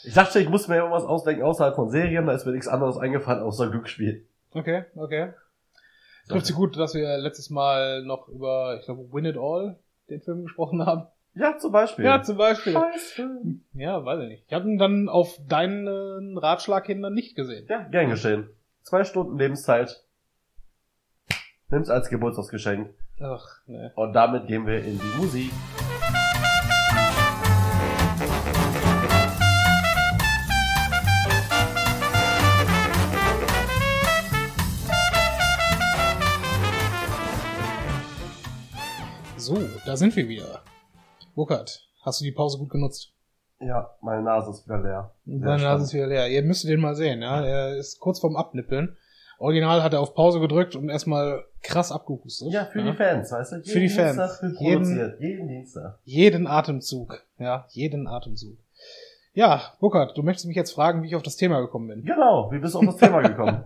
Ich 0.05 0.15
dachte, 0.15 0.41
ich 0.41 0.49
muss 0.49 0.69
mir 0.69 0.77
irgendwas 0.77 1.05
ausdenken 1.05 1.43
außerhalb 1.43 1.75
von 1.75 1.91
Serien, 1.91 2.27
da 2.27 2.33
ist 2.33 2.47
mir 2.47 2.53
nichts 2.53 2.69
anderes 2.69 2.97
eingefallen 2.97 3.43
außer 3.43 3.71
Glücksspiel. 3.71 4.27
Okay, 4.53 4.85
okay. 4.97 5.33
Trifft 6.29 6.47
sich 6.47 6.57
gut, 6.57 6.77
dass 6.79 6.95
wir 6.95 7.19
letztes 7.19 7.51
Mal 7.51 8.03
noch 8.03 8.29
über, 8.29 8.79
ich 8.79 8.87
glaube, 8.87 9.13
Win 9.13 9.27
It 9.27 9.37
All, 9.37 9.77
den 10.09 10.23
Film 10.23 10.45
gesprochen 10.45 10.85
haben. 10.87 11.07
Ja, 11.35 11.59
zum 11.59 11.73
Beispiel. 11.73 12.05
Ja, 12.05 12.23
zum 12.23 12.37
Beispiel. 12.37 12.73
Scheiße. 12.73 13.29
Ja, 13.75 14.05
weiß 14.05 14.23
ich 14.23 14.29
nicht. 14.29 14.45
Ich 14.47 14.55
habe 14.55 14.69
ihn 14.69 14.79
dann 14.79 15.09
auf 15.09 15.39
deinen 15.49 16.39
Ratschlag 16.39 16.87
hin 16.87 17.03
dann 17.03 17.13
nicht 17.13 17.35
gesehen. 17.35 17.67
Ja, 17.69 17.83
gern 17.83 18.09
geschehen. 18.09 18.49
Zwei 18.85 19.03
Stunden 19.05 19.39
Lebenszeit. 19.39 20.05
Nimm's 21.71 21.89
als 21.89 22.11
Geburtstagsgeschenk. 22.11 22.95
Ach, 23.19 23.67
ne. 23.67 23.91
Und 23.97 24.13
damit 24.13 24.47
gehen 24.47 24.67
wir 24.67 24.85
in 24.85 24.99
die 24.99 25.17
Musik. 25.17 25.51
So, 39.39 39.57
da 39.87 39.97
sind 39.97 40.15
wir 40.15 40.29
wieder. 40.29 40.63
Burkhard, 41.35 41.89
hast 42.03 42.21
du 42.21 42.25
die 42.27 42.33
Pause 42.33 42.59
gut 42.59 42.69
genutzt? 42.69 43.13
Ja, 43.66 43.90
meine 44.00 44.22
Nase 44.22 44.50
ist 44.50 44.66
wieder 44.66 44.82
leer. 44.82 45.11
Sehr 45.26 45.38
Seine 45.40 45.62
Nase 45.62 45.84
ist 45.84 45.94
wieder 45.94 46.06
leer. 46.06 46.28
Ihr 46.28 46.43
müsst 46.43 46.69
den 46.69 46.81
mal 46.81 46.94
sehen, 46.94 47.22
ja. 47.22 47.44
Er 47.44 47.76
ist 47.76 48.00
kurz 48.00 48.20
vorm 48.20 48.37
Abnippeln. 48.37 48.97
Original 49.38 49.83
hat 49.83 49.92
er 49.92 50.00
auf 50.00 50.14
Pause 50.14 50.40
gedrückt 50.40 50.76
und 50.76 50.88
erstmal 50.88 51.44
krass 51.62 51.90
abgehustet. 51.90 52.52
Ja, 52.52 52.66
für 52.66 52.83
die 52.83 52.92
Fans, 52.92 53.33
weißt 53.33 53.52
du? 53.52 53.56
Jeden 53.56 53.68
Für 53.71 53.80
die 53.80 53.88
Fans. 53.88 54.16
Dienstag 54.40 54.61
Jeden-. 54.61 55.16
Jeden 55.21 55.49
Dienstag. 55.49 55.99
Jeden 56.04 56.47
Atemzug. 56.47 57.25
Ja, 57.38 57.66
jeden 57.71 58.06
Atemzug. 58.06 58.56
Ja, 59.33 59.62
Burkhard, 59.80 60.16
du 60.16 60.23
möchtest 60.23 60.47
mich 60.47 60.56
jetzt 60.56 60.73
fragen, 60.73 61.02
wie 61.02 61.09
ich 61.09 61.16
auf 61.16 61.23
das 61.23 61.37
Thema 61.37 61.61
gekommen 61.61 61.88
bin. 61.88 62.04
Genau, 62.04 62.50
wie 62.52 62.59
bist 62.61 62.75
du 62.75 62.78
auf 62.78 62.87
das 62.87 62.97
Thema 62.99 63.21
gekommen? 63.28 63.64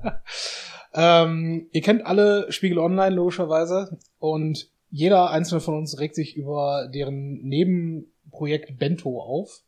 Ähm, 0.94 1.68
ihr 1.72 1.82
kennt 1.82 2.06
alle 2.06 2.50
Spiegel 2.50 2.78
Online 2.78 3.14
logischerweise 3.14 3.98
und 4.18 4.68
jeder 4.90 5.30
einzelne 5.30 5.60
von 5.60 5.76
uns 5.76 6.00
regt 6.00 6.14
sich 6.14 6.36
über 6.36 6.88
deren 6.92 7.42
Nebenprojekt 7.42 8.78
Bento 8.78 9.20
auf, 9.20 9.60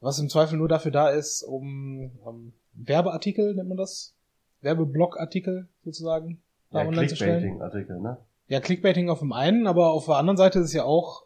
was 0.00 0.18
im 0.18 0.28
Zweifel 0.28 0.58
nur 0.58 0.68
dafür 0.68 0.90
da 0.92 1.08
ist, 1.10 1.42
um, 1.42 2.10
um 2.22 2.52
Werbeartikel, 2.74 3.54
nennt 3.54 3.68
man 3.68 3.78
das? 3.78 4.14
Werbeblogartikel 4.60 5.68
sozusagen 5.84 6.42
da 6.70 6.82
ja, 6.82 6.88
online 6.88 7.06
zu 7.08 7.16
stellen. 7.16 7.40
Clickbaiting-Artikel, 7.40 8.00
ne? 8.00 8.18
Ja, 8.48 8.60
Clickbaiting 8.60 9.10
auf 9.10 9.18
dem 9.20 9.32
einen, 9.32 9.66
aber 9.66 9.90
auf 9.92 10.06
der 10.06 10.16
anderen 10.16 10.36
Seite 10.36 10.60
ist 10.60 10.66
es 10.66 10.72
ja 10.72 10.84
auch 10.84 11.24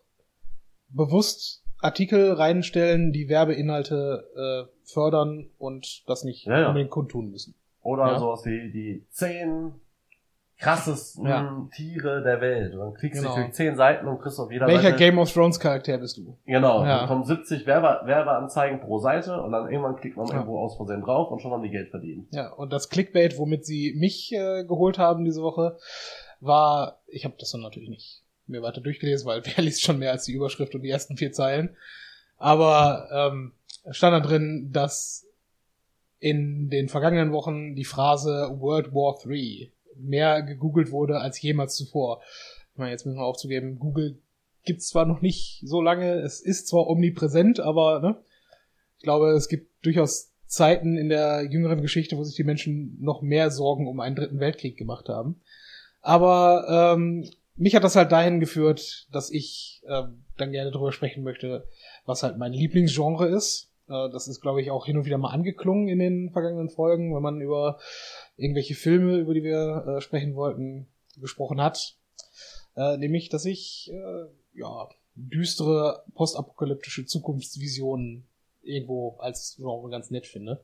bewusst 0.88 1.64
Artikel 1.78 2.32
reinstellen, 2.32 3.12
die 3.12 3.28
Werbeinhalte 3.28 4.68
äh, 4.68 4.72
fördern 4.84 5.50
und 5.58 6.02
das 6.08 6.24
nicht 6.24 6.46
Ja, 6.46 6.60
ja. 6.60 6.68
unbedingt 6.68 6.90
kundtun 6.90 7.30
müssen. 7.30 7.54
Oder 7.82 8.06
Ja. 8.12 8.18
sowas 8.18 8.44
wie 8.44 8.70
die 8.70 9.06
zehn 9.10 9.72
krassesten 10.60 11.26
Ja. 11.26 11.68
Tiere 11.74 12.22
der 12.22 12.40
Welt. 12.40 12.74
Und 12.74 12.80
dann 12.80 13.10
Genau. 13.22 13.34
du 13.34 13.40
durch 13.40 13.52
zehn 13.52 13.76
Seiten 13.76 14.06
und 14.06 14.20
kriegst 14.20 14.38
auf 14.38 14.52
jeder 14.52 14.66
Welcher 14.66 14.82
Seite... 14.90 14.96
Game 14.96 15.18
of 15.18 15.32
Thrones 15.32 15.58
Charakter 15.58 15.96
bist 15.98 16.18
du? 16.18 16.36
Genau, 16.46 16.84
Ja. 16.84 16.98
dann 16.98 17.08
kommen 17.08 17.24
70 17.24 17.66
Werbe 17.66 18.06
Werbeanzeigen 18.06 18.80
pro 18.80 18.98
Seite 18.98 19.40
und 19.42 19.52
dann 19.52 19.70
irgendwann 19.70 19.96
klickt 19.96 20.16
man 20.16 20.26
Ja. 20.26 20.34
irgendwo 20.34 20.58
aus 20.58 20.76
Versehen 20.76 21.00
drauf 21.02 21.30
und 21.30 21.40
schon 21.40 21.50
haben 21.52 21.62
die 21.62 21.70
Geld 21.70 21.90
verdient. 21.90 22.28
Ja, 22.32 22.52
und 22.52 22.72
das 22.72 22.88
Clickbait, 22.90 23.38
womit 23.38 23.64
sie 23.64 23.94
mich 23.96 24.32
äh, 24.32 24.64
geholt 24.64 24.98
haben 24.98 25.24
diese 25.24 25.42
Woche, 25.42 25.78
war, 26.40 27.00
ich 27.06 27.24
habe 27.24 27.34
das 27.38 27.50
dann 27.52 27.62
natürlich 27.62 27.88
nicht 27.88 28.22
mir 28.46 28.62
weiter 28.62 28.80
durchgelesen, 28.80 29.26
weil 29.26 29.42
wer 29.44 29.64
liest 29.64 29.82
schon 29.82 29.98
mehr 29.98 30.12
als 30.12 30.24
die 30.24 30.32
Überschrift 30.32 30.74
und 30.74 30.82
die 30.82 30.90
ersten 30.90 31.16
vier 31.16 31.32
Zeilen. 31.32 31.76
Aber 32.36 33.08
ähm, 33.12 33.52
stand 33.90 34.14
da 34.14 34.20
drin, 34.26 34.70
dass 34.72 35.26
in 36.18 36.68
den 36.68 36.88
vergangenen 36.88 37.32
Wochen 37.32 37.74
die 37.74 37.84
Phrase 37.84 38.56
World 38.58 38.92
War 38.92 39.16
III 39.26 39.72
mehr 40.02 40.42
gegoogelt 40.42 40.90
wurde 40.90 41.20
als 41.20 41.40
jemals 41.40 41.76
zuvor. 41.76 42.22
Ich 42.72 42.78
meine, 42.78 42.90
jetzt 42.90 43.06
müssen 43.06 43.18
wir 43.18 43.24
aufzugeben, 43.24 43.78
Google 43.78 44.18
gibt's 44.64 44.88
zwar 44.88 45.06
noch 45.06 45.20
nicht 45.20 45.62
so 45.64 45.80
lange, 45.80 46.14
es 46.20 46.40
ist 46.40 46.68
zwar 46.68 46.86
omnipräsent, 46.88 47.60
aber 47.60 48.00
ne, 48.00 48.16
ich 48.98 49.02
glaube, 49.02 49.30
es 49.30 49.48
gibt 49.48 49.84
durchaus 49.84 50.32
Zeiten 50.46 50.96
in 50.96 51.08
der 51.08 51.48
jüngeren 51.50 51.80
Geschichte, 51.80 52.16
wo 52.16 52.24
sich 52.24 52.34
die 52.34 52.44
Menschen 52.44 52.98
noch 53.00 53.22
mehr 53.22 53.50
Sorgen 53.50 53.86
um 53.86 54.00
einen 54.00 54.16
dritten 54.16 54.40
Weltkrieg 54.40 54.76
gemacht 54.76 55.08
haben. 55.08 55.40
Aber 56.02 56.94
ähm, 56.94 57.30
mich 57.56 57.74
hat 57.74 57.84
das 57.84 57.96
halt 57.96 58.10
dahin 58.10 58.40
geführt, 58.40 59.06
dass 59.12 59.30
ich 59.30 59.82
ähm, 59.86 60.24
dann 60.36 60.50
gerne 60.50 60.70
darüber 60.70 60.92
sprechen 60.92 61.22
möchte, 61.22 61.68
was 62.04 62.22
halt 62.22 62.36
mein 62.36 62.52
Lieblingsgenre 62.52 63.28
ist. 63.28 63.69
Äh, 63.90 64.10
das 64.10 64.28
ist, 64.28 64.40
glaube 64.40 64.62
ich, 64.62 64.70
auch 64.70 64.86
hin 64.86 64.96
und 64.96 65.04
wieder 65.04 65.18
mal 65.18 65.32
angeklungen 65.32 65.88
in 65.88 65.98
den 65.98 66.30
vergangenen 66.30 66.70
Folgen, 66.70 67.14
wenn 67.14 67.22
man 67.22 67.40
über 67.40 67.78
irgendwelche 68.36 68.74
Filme, 68.74 69.18
über 69.18 69.34
die 69.34 69.42
wir 69.42 69.84
äh, 69.86 70.00
sprechen 70.00 70.34
wollten, 70.34 70.86
gesprochen 71.16 71.60
hat. 71.60 71.96
Äh, 72.76 72.96
nämlich, 72.96 73.28
dass 73.28 73.44
ich 73.44 73.90
äh, 73.92 74.58
ja 74.58 74.88
düstere 75.14 76.04
postapokalyptische 76.14 77.04
Zukunftsvisionen 77.04 78.26
irgendwo 78.62 79.16
als 79.18 79.56
Genre 79.56 79.90
ganz 79.90 80.10
nett 80.10 80.26
finde. 80.26 80.62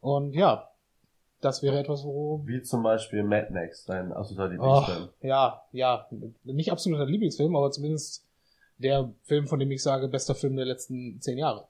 Und 0.00 0.34
ja, 0.34 0.70
das 1.40 1.62
wäre 1.62 1.78
etwas, 1.78 2.04
wo. 2.04 2.42
Wie 2.46 2.62
zum 2.62 2.82
Beispiel 2.82 3.22
Mad 3.22 3.52
Max, 3.52 3.84
dein 3.84 4.12
absoluter 4.12 4.48
Lieblingsfilm. 4.48 5.08
Oh, 5.08 5.26
ja, 5.26 5.62
ja. 5.72 6.08
Nicht 6.44 6.72
absoluter 6.72 7.06
Lieblingsfilm, 7.06 7.54
aber 7.54 7.70
zumindest 7.70 8.24
der 8.78 9.12
Film, 9.22 9.46
von 9.46 9.58
dem 9.58 9.70
ich 9.70 9.82
sage, 9.82 10.08
bester 10.08 10.34
Film 10.34 10.56
der 10.56 10.66
letzten 10.66 11.20
zehn 11.20 11.38
Jahre. 11.38 11.68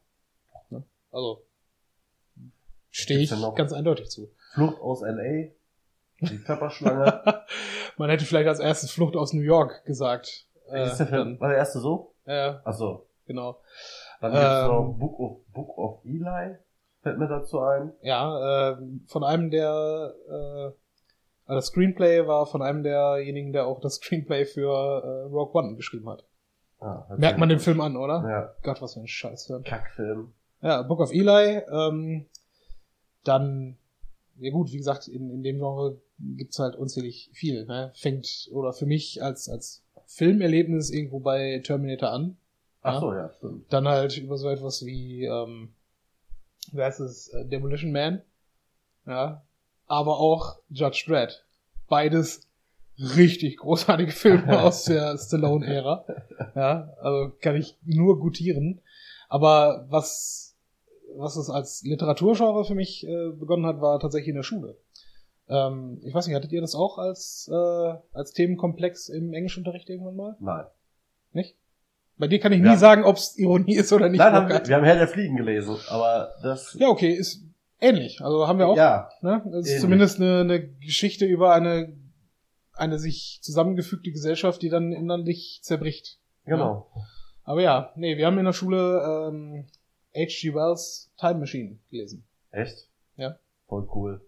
Also 1.17 1.43
stehe 2.91 3.21
ich 3.21 3.33
ganz 3.55 3.73
eindeutig 3.73 4.11
zu. 4.11 4.31
Flucht 4.53 4.81
aus 4.83 5.01
L.A., 5.03 5.51
die 6.21 6.39
Pfefferschlange. 6.39 7.23
Man 7.97 8.11
hätte 8.11 8.27
vielleicht 8.27 8.49
als 8.49 8.61
erstes 8.61 8.91
Flucht 8.91 9.17
aus 9.17 9.33
New 9.33 9.41
York 9.41 9.87
gesagt. 9.87 10.47
Äh, 10.71 10.89
ist 10.89 10.99
der 10.99 11.07
Film, 11.07 11.41
war 11.41 11.49
der 11.49 11.57
erste 11.59 11.81
so? 11.81 12.13
Ja. 12.27 12.61
Ach 12.65 12.75
so. 12.75 13.07
Genau. 13.27 13.61
Dann 14.21 14.33
gibt's 14.33 14.47
ähm, 14.47 14.67
noch 14.67 14.97
Book 14.99 15.21
of, 15.21 15.39
Book 15.53 15.79
of 15.79 16.05
Eli. 16.05 16.57
Fällt 17.03 17.19
mir 17.19 17.29
dazu 17.29 17.61
ein. 17.61 17.93
Ja, 18.03 18.73
äh, 18.73 18.77
von 19.07 19.25
einem 19.25 19.51
der, 19.51 20.15
äh, 20.29 20.65
also 21.47 21.57
das 21.57 21.67
Screenplay 21.67 22.27
war 22.27 22.45
von 22.47 22.61
einem 22.61 22.83
derjenigen, 22.83 23.55
der 23.55 23.67
auch 23.67 23.81
das 23.81 23.95
Screenplay 23.97 24.45
für 24.45 24.69
äh, 24.71 25.33
Rogue 25.33 25.55
One 25.55 25.77
geschrieben 25.77 26.11
hat. 26.11 26.25
Ah, 26.79 27.07
Merkt 27.17 27.39
man 27.39 27.49
den 27.49 27.59
Film 27.61 27.81
an, 27.81 27.97
oder? 27.97 28.23
Ja. 28.29 28.55
Gott, 28.63 28.83
was 28.83 28.95
für 28.95 29.01
ein 29.01 29.09
Scheißfilm. 29.09 29.65
Kackfilm. 29.65 30.35
Ja, 30.63 30.83
Book 30.83 31.01
of 31.01 31.13
Eli, 31.13 31.63
ähm, 31.71 32.27
dann, 33.25 33.77
ja 34.39 34.51
gut, 34.51 34.73
wie 34.73 34.79
gesagt, 34.79 35.09
in, 35.09 35.31
in 35.31 35.43
dem 35.43 35.59
Genre 35.59 36.01
gibt's 36.19 36.59
halt 36.59 36.77
unzählig 36.77 37.31
viel, 37.33 37.67
ne? 37.67 37.93
Fängt, 37.95 38.49
oder 38.53 38.73
für 38.73 38.87
mich 38.87 39.23
als, 39.23 39.49
als 39.49 39.83
Filmerlebnis 40.07 40.91
irgendwo 40.91 41.21
bei 41.21 41.61
Terminator 41.65 42.11
an. 42.11 42.37
Ach 42.83 43.01
so, 43.01 43.13
ja, 43.13 43.31
stimmt. 43.37 43.73
Dann 43.73 43.89
halt 43.89 44.17
über 44.17 44.39
so 44.39 44.49
etwas 44.49 44.87
wie, 44.87 45.25
ähm, 45.25 45.75
wie 46.73 46.83
heißt 46.83 47.01
es, 47.01 47.29
äh, 47.29 47.45
Demolition 47.45 47.93
Man. 47.93 48.23
Ja. 49.07 49.43
Aber 49.87 50.19
auch 50.19 50.59
Judge 50.71 51.05
Dredd. 51.07 51.45
Beides 51.89 52.47
richtig 52.99 53.59
großartige 53.59 54.13
Filme 54.13 54.63
aus 54.63 54.85
der 54.85 55.19
Stallone-Ära. 55.19 56.05
Ja, 56.55 56.93
also 57.01 57.33
kann 57.41 57.57
ich 57.57 57.77
nur 57.85 58.19
gutieren. 58.21 58.81
Aber 59.29 59.87
was, 59.89 60.46
was 61.19 61.37
es 61.37 61.51
als 61.51 61.83
Literaturgenre 61.83 62.65
für 62.65 62.75
mich 62.75 63.07
äh, 63.07 63.31
begonnen 63.31 63.67
hat, 63.67 63.81
war 63.81 63.99
tatsächlich 64.01 64.31
in 64.31 64.37
der 64.37 64.43
Schule. 64.43 64.77
Ähm, 65.49 66.01
ich 66.05 66.15
weiß 66.15 66.27
nicht, 66.27 66.37
hattet 66.37 66.53
ihr 66.53 66.61
das 66.61 66.75
auch 66.75 66.99
als, 66.99 67.51
äh, 67.53 67.95
als 68.13 68.33
Themenkomplex 68.33 69.09
im 69.09 69.33
Englischunterricht 69.33 69.89
irgendwann 69.89 70.17
mal? 70.17 70.37
Nein. 70.41 70.65
Nicht? 71.33 71.57
Bei 72.19 72.29
dir 72.29 72.41
kann 72.41 72.53
ich 72.53 72.61
nie 72.61 72.67
ja. 72.67 72.77
sagen, 72.77 73.05
ob 73.05 73.17
es 73.17 73.37
Ironie 73.39 73.77
ist 73.77 73.93
oder 73.93 74.09
nicht. 74.09 74.19
Nein, 74.19 74.33
haben 74.33 74.49
wir, 74.49 74.67
wir 74.67 74.77
haben 74.77 74.85
Herr 74.85 74.97
der 74.97 75.09
Fliegen 75.09 75.37
gelesen, 75.37 75.77
aber 75.89 76.33
das. 76.43 76.75
Ja, 76.79 76.89
okay, 76.89 77.13
ist 77.13 77.43
ähnlich. 77.79 78.23
Also 78.23 78.49
haben 78.49 78.59
wir 78.59 78.69
auch. 78.69 78.77
Ja. 78.77 79.11
Ne? 79.21 79.43
Das 79.53 79.69
ist 79.69 79.81
zumindest 79.83 80.19
eine, 80.19 80.41
eine 80.41 80.67
Geschichte 80.67 81.27
über 81.27 81.53
eine 81.53 81.95
eine 82.77 82.99
sich 82.99 83.41
zusammengefügte 83.43 84.13
Gesellschaft, 84.13 84.63
die 84.63 84.69
dann 84.69 84.93
innerlich 84.93 85.61
zerbricht. 85.63 86.19
Genau. 86.45 86.91
Ja. 86.95 87.03
Aber 87.45 87.63
ja, 87.63 87.93
nee, 87.97 88.17
wir 88.17 88.27
haben 88.27 88.39
in 88.39 88.45
der 88.45 88.53
Schule 88.53 89.29
ähm, 89.29 89.67
H.G. 90.17 90.55
Wells 90.55 91.11
Time 91.19 91.41
Machine 91.41 91.79
gelesen. 91.91 92.25
Echt? 92.51 92.89
Ja. 93.17 93.37
Voll 93.69 93.87
cool. 93.95 94.21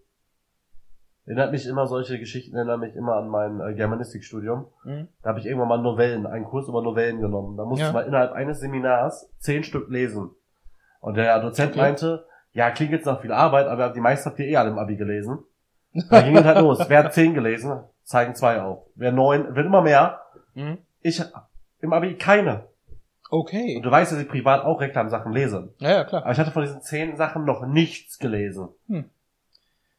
Erinnert 1.25 1.51
mich 1.51 1.67
immer, 1.67 1.85
solche 1.87 2.17
Geschichten 2.17 2.55
erinnern 2.55 2.79
mich 2.79 2.95
immer 2.95 3.15
an 3.15 3.27
mein 3.27 3.59
äh, 3.59 3.73
Germanistikstudium. 3.73 4.65
Mhm. 4.83 5.07
Da 5.21 5.29
habe 5.29 5.39
ich 5.39 5.45
irgendwann 5.45 5.67
mal 5.67 5.81
Novellen, 5.81 6.25
einen 6.25 6.45
Kurs 6.45 6.67
über 6.67 6.81
Novellen 6.81 7.21
genommen. 7.21 7.55
Da 7.55 7.65
musste 7.65 7.85
ja. 7.85 7.91
man 7.91 8.07
innerhalb 8.07 8.31
eines 8.31 8.59
Seminars 8.59 9.29
zehn 9.37 9.63
Stück 9.63 9.89
lesen. 9.89 10.31
Und 11.01 11.17
der 11.17 11.39
Dozent 11.39 11.71
okay. 11.71 11.81
meinte, 11.81 12.25
ja, 12.51 12.71
klingt 12.71 12.91
jetzt 12.91 13.05
nach 13.05 13.21
viel 13.21 13.31
Arbeit, 13.31 13.67
aber 13.67 13.89
die 13.89 13.99
meisten 13.99 14.29
habt 14.29 14.39
ihr 14.39 14.47
eh 14.47 14.55
alle 14.55 14.71
im 14.71 14.79
Abi 14.79 14.95
gelesen. 14.95 15.39
Da 16.09 16.21
ging 16.21 16.35
es 16.35 16.45
halt 16.45 16.57
los. 16.61 16.79
Wer 16.87 17.03
hat 17.03 17.13
zehn 17.13 17.33
gelesen? 17.33 17.79
Zeigen 18.03 18.33
zwei 18.33 18.61
auf. 18.61 18.87
Wer 18.95 19.11
neun, 19.11 19.55
wird 19.55 19.67
immer 19.67 19.81
mehr. 19.81 20.21
Mhm. 20.55 20.79
Ich 21.01 21.21
im 21.81 21.93
Abi 21.93 22.15
keine. 22.17 22.68
Okay. 23.29 23.77
Und 23.77 23.83
du 23.83 23.91
weißt, 23.91 24.11
dass 24.11 24.19
ich 24.19 24.27
privat 24.27 24.63
auch 24.63 24.81
Reklamsachen 24.81 25.31
lese. 25.31 25.73
Ja, 25.79 25.91
ja, 25.91 26.03
klar. 26.03 26.23
Aber 26.23 26.31
ich 26.31 26.39
hatte 26.39 26.51
von 26.51 26.63
diesen 26.63 26.81
zehn 26.81 27.15
Sachen 27.15 27.45
noch 27.45 27.65
nichts 27.65 28.17
gelesen. 28.17 28.69
Hm. 28.87 29.05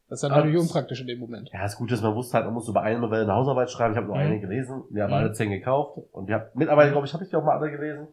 Das 0.09 0.17
ist 0.17 0.23
dann 0.25 0.33
natürlich 0.33 0.59
unpraktisch 0.59 1.01
in 1.01 1.07
dem 1.07 1.21
Moment. 1.21 1.51
Ja, 1.53 1.63
das 1.63 1.77
Gute 1.77 1.95
ist, 1.95 2.03
man 2.03 2.17
wusste 2.17 2.35
halt, 2.35 2.45
man 2.45 2.55
muss 2.55 2.67
über 2.67 2.83
eine 2.83 2.99
Novelle 2.99 3.23
eine 3.23 3.35
Hausarbeit 3.35 3.71
schreiben. 3.71 3.93
Ich 3.93 3.97
habe 3.97 4.09
nur 4.09 4.17
mhm. 4.17 4.23
eine 4.23 4.41
gelesen. 4.41 4.83
Wir 4.91 5.05
haben 5.05 5.11
mhm. 5.11 5.17
alle 5.17 5.33
zehn 5.33 5.51
gekauft. 5.51 6.01
Und 6.11 6.29
ich 6.29 6.35
habe 6.35 6.51
mittlerweile, 6.55 6.91
glaube 6.91 7.07
ich, 7.07 7.15
habe 7.15 7.23
ich 7.23 7.31
die 7.31 7.37
auch 7.37 7.45
mal 7.45 7.57
alle 7.57 7.71
gelesen. 7.71 8.09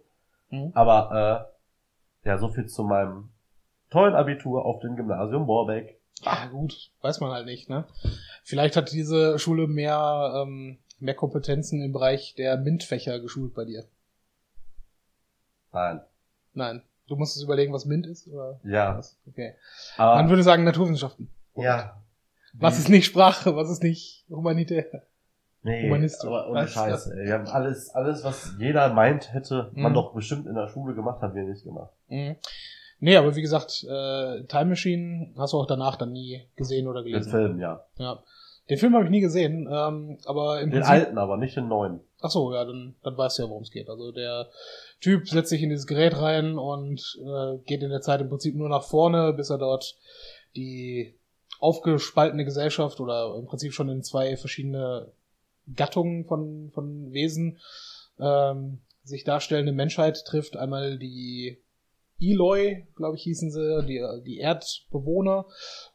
Mhm. 0.52 0.72
Aber 0.76 1.50
äh, 2.24 2.28
ja, 2.28 2.38
so 2.38 2.50
viel 2.50 2.68
zu 2.68 2.84
meinem 2.84 3.30
tollen 3.90 4.14
Abitur 4.14 4.64
auf 4.64 4.80
dem 4.82 4.96
Gymnasium 4.96 5.48
Borbeck. 5.48 6.00
Ah, 6.24 6.46
gut, 6.48 6.92
weiß 7.02 7.20
man 7.20 7.32
halt 7.32 7.46
nicht, 7.46 7.68
ne? 7.68 7.86
Vielleicht 8.44 8.76
hat 8.76 8.92
diese 8.92 9.40
Schule 9.40 9.68
mehr, 9.68 10.34
ähm, 10.36 10.78
mehr 11.00 11.16
Kompetenzen 11.16 11.82
im 11.82 11.94
Bereich 11.94 12.36
der 12.36 12.58
MINT-Fächer 12.58 13.20
geschult 13.20 13.56
bei 13.56 13.66
dir. 13.66 13.86
Nein. 15.72 16.02
Nein. 16.54 16.82
Du 17.08 17.16
musst 17.16 17.38
es 17.38 17.44
überlegen, 17.44 17.74
was 17.74 17.86
MINT 17.86 18.06
ist, 18.08 18.28
oder? 18.28 18.60
Ja. 18.64 18.98
Was? 18.98 19.18
Okay. 19.28 19.54
Aber 19.98 20.16
Man 20.16 20.30
würde 20.30 20.44
sagen 20.44 20.64
Naturwissenschaften. 20.64 21.30
Ja. 21.56 22.02
Was 22.54 22.80
ist 22.80 22.90
nicht 22.90 23.06
Sprache, 23.06 23.56
was 23.56 23.70
ist 23.70 23.84
nicht 23.84 24.26
Humanitär? 24.30 25.04
Nee, 25.64 25.84
Humanistisch. 25.84 26.28
aber 26.28 26.50
ohne 26.50 26.68
Scheiße. 26.68 27.14
Ey. 27.14 27.26
Wir 27.28 27.34
haben 27.34 27.48
alles, 27.48 27.90
alles, 27.90 28.24
was 28.24 28.54
jeder 28.58 28.94
meint, 28.94 29.34
hätte 29.34 29.72
man 29.74 29.92
mhm. 29.92 29.96
doch 29.96 30.14
bestimmt 30.14 30.48
in 30.48 30.56
der 30.56 30.68
Schule 30.70 30.96
gemacht, 30.96 31.22
haben 31.22 31.36
wir 31.36 31.44
nicht 31.44 31.64
gemacht. 31.64 31.92
Mhm. 32.08 32.36
Nee, 33.00 33.16
aber 33.18 33.36
wie 33.36 33.42
gesagt, 33.42 33.84
äh, 33.84 34.44
Time 34.46 34.66
Machine 34.66 35.34
hast 35.38 35.54
du 35.54 35.58
auch 35.58 35.68
danach 35.68 35.98
dann 35.98 36.12
nie 36.12 36.48
gesehen 36.56 36.88
oder 36.88 37.04
gelesen. 37.04 37.32
Den 37.32 37.32
Film, 37.32 37.60
ja. 37.60 37.84
Ja. 37.98 38.24
Den 38.70 38.78
Film 38.78 38.96
habe 38.96 39.06
ich 39.06 39.12
nie 39.12 39.20
gesehen, 39.22 39.68
ähm, 39.72 40.18
aber 40.26 40.62
im 40.62 40.72
Den 40.72 40.82
Prinzip, 40.82 40.92
alten, 40.92 41.18
aber 41.18 41.38
nicht 41.38 41.56
den 41.56 41.68
neuen. 41.68 42.00
Ach 42.20 42.32
so, 42.32 42.52
ja, 42.54 42.66
dann, 42.66 42.96
dann 43.04 43.18
weißt 43.18 43.38
du 43.38 43.44
ja, 43.44 43.50
worum 43.50 43.64
es 43.64 43.72
geht. 43.72 43.90
Also 43.90 44.12
der 44.12 44.50
Typ 45.02 45.28
setzt 45.28 45.50
sich 45.50 45.62
in 45.62 45.70
dieses 45.70 45.86
Gerät 45.86 46.20
rein 46.20 46.58
und 46.58 47.20
äh, 47.22 47.58
geht 47.66 47.84
in 47.84 47.92
der 47.92 48.02
Zeit 48.02 48.22
im 48.22 48.30
Prinzip 48.30 48.56
nur 48.56 48.70
nach 48.70 48.84
vorne, 48.84 49.34
bis 49.34 49.52
er 49.52 49.60
dort 49.60 49.96
die 50.56 51.14
aufgespaltene 51.60 52.46
Gesellschaft 52.46 53.00
oder 53.00 53.36
im 53.38 53.46
Prinzip 53.46 53.74
schon 53.74 53.90
in 53.90 54.04
zwei 54.04 54.36
verschiedene 54.38 55.12
Gattungen 55.76 56.26
von, 56.26 56.72
von 56.74 57.12
Wesen 57.12 57.60
ähm, 58.20 58.80
sich 59.04 59.24
darstellende 59.24 59.72
Menschheit 59.72 60.24
trifft. 60.26 60.58
Einmal 60.58 60.98
die 60.98 61.62
Eloy, 62.20 62.88
glaube 62.96 63.16
ich, 63.16 63.24
hießen 63.24 63.52
sie, 63.52 63.86
die, 63.86 64.04
die 64.26 64.40
Erdbewohner 64.40 65.46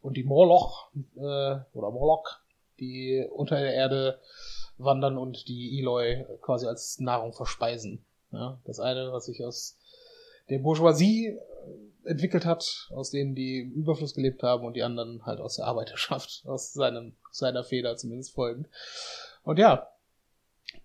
und 0.00 0.17
die 0.17 0.25
Morloch 0.25 0.91
äh, 1.17 1.57
oder 1.73 1.91
Morlock, 1.91 2.43
die 2.79 3.26
unter 3.31 3.59
der 3.59 3.75
Erde 3.75 4.21
wandern 4.79 5.19
und 5.19 5.49
die 5.49 5.79
Eloy 5.79 6.25
quasi 6.41 6.67
als 6.67 6.99
Nahrung 6.99 7.33
verspeisen. 7.33 8.05
Ja, 8.31 8.61
das 8.64 8.81
eine, 8.81 9.12
was 9.12 9.26
sich 9.26 9.45
aus 9.45 9.79
der 10.49 10.59
Bourgeoisie 10.59 11.38
entwickelt 12.05 12.45
hat, 12.45 12.88
aus 12.91 13.11
denen 13.11 13.35
die 13.35 13.61
im 13.61 13.73
Überfluss 13.73 14.14
gelebt 14.14 14.43
haben 14.43 14.64
und 14.64 14.75
die 14.75 14.83
anderen 14.83 15.25
halt 15.25 15.41
aus 15.41 15.57
der 15.57 15.67
Arbeiterschaft, 15.67 16.43
aus 16.47 16.73
seinem, 16.73 17.14
seiner 17.31 17.64
Feder 17.64 17.97
zumindest 17.97 18.35
folgend. 18.35 18.69
Und 19.45 19.59
ja, 19.59 19.88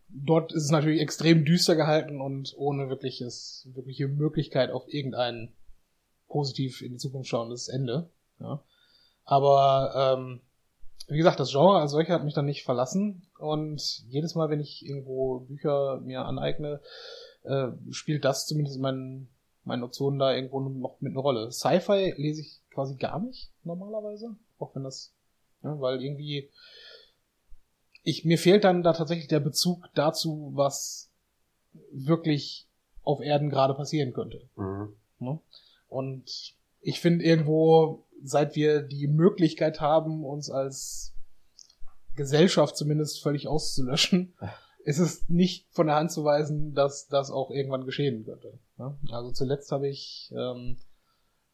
dort 0.10 0.52
ist 0.52 0.66
es 0.66 0.72
natürlich 0.72 1.02
extrem 1.02 1.46
düster 1.46 1.76
gehalten 1.76 2.22
und 2.22 2.54
ohne 2.58 2.90
wirkliches, 2.90 3.68
wirkliche 3.74 4.08
Möglichkeit 4.08 4.72
auf 4.72 4.88
irgendein 4.88 5.54
positiv 6.28 6.82
in 6.82 6.94
die 6.94 6.98
Zukunft 6.98 7.30
schauendes 7.30 7.68
Ende. 7.68 8.10
Ja. 8.40 8.64
Aber 9.24 10.16
ähm, 10.18 10.42
wie 11.08 11.18
gesagt, 11.18 11.40
das 11.40 11.52
Genre 11.52 11.80
als 11.80 11.92
solcher 11.92 12.14
hat 12.14 12.24
mich 12.24 12.34
dann 12.34 12.46
nicht 12.46 12.64
verlassen 12.64 13.24
und 13.40 14.04
jedes 14.10 14.36
Mal, 14.36 14.50
wenn 14.50 14.60
ich 14.60 14.86
irgendwo 14.86 15.40
Bücher 15.40 16.02
mir 16.02 16.26
aneigne, 16.26 16.82
äh, 17.44 17.70
spielt 17.92 18.26
das 18.26 18.46
zumindest 18.46 18.76
in 18.76 18.82
meinen, 18.82 19.30
meinen 19.64 19.84
Optionen 19.84 20.20
da 20.20 20.34
irgendwo 20.34 20.60
noch 20.60 21.00
mit 21.00 21.14
einer 21.14 21.22
Rolle. 21.22 21.52
Sci-Fi 21.52 22.14
lese 22.18 22.42
ich 22.42 22.60
quasi 22.72 22.96
gar 22.96 23.20
nicht 23.20 23.50
normalerweise, 23.64 24.36
auch 24.60 24.76
wenn 24.76 24.84
das, 24.84 25.14
ja, 25.64 25.80
weil 25.80 26.04
irgendwie 26.04 26.50
ich, 28.08 28.24
mir 28.24 28.38
fehlt 28.38 28.64
dann 28.64 28.84
da 28.84 28.94
tatsächlich 28.94 29.28
der 29.28 29.42
Bezug 29.42 29.90
dazu, 29.94 30.52
was 30.54 31.12
wirklich 31.92 32.66
auf 33.04 33.20
Erden 33.20 33.50
gerade 33.50 33.74
passieren 33.74 34.14
könnte. 34.14 34.48
Mhm. 34.56 34.96
Ne? 35.20 35.40
Und 35.90 36.56
ich 36.82 37.00
finde 37.00 37.26
irgendwo, 37.26 38.06
seit 38.24 38.56
wir 38.56 38.82
die 38.82 39.08
Möglichkeit 39.08 39.82
haben, 39.82 40.26
uns 40.26 40.50
als 40.50 41.14
Gesellschaft 42.16 42.76
zumindest 42.76 43.22
völlig 43.22 43.48
auszulöschen, 43.48 44.34
ist 44.84 45.00
es 45.00 45.28
nicht 45.30 45.68
von 45.72 45.88
der 45.88 45.96
Hand 45.98 46.12
zu 46.12 46.24
weisen, 46.24 46.74
dass 46.74 47.08
das 47.08 47.30
auch 47.30 47.52
irgendwann 47.52 47.86
geschehen 47.86 48.26
könnte. 48.26 48.60
Ne? 48.78 48.98
Also 49.12 49.32
zuletzt 49.32 49.72
habe 49.72 49.88
ich 49.88 50.34
ähm, 50.36 50.78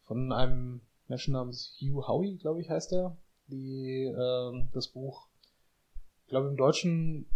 von 0.02 0.32
einem 0.32 0.80
Menschen 1.08 1.32
namens 1.32 1.76
Hugh 1.80 2.06
Howey, 2.06 2.36
glaube 2.36 2.60
ich, 2.60 2.70
heißt 2.70 2.92
er, 2.92 3.16
die 3.48 4.04
ähm, 4.04 4.68
das 4.72 4.88
Buch 4.88 5.28
ich 6.24 6.30
glaube 6.30 6.48
im 6.48 6.56
Deutschen 6.56 7.26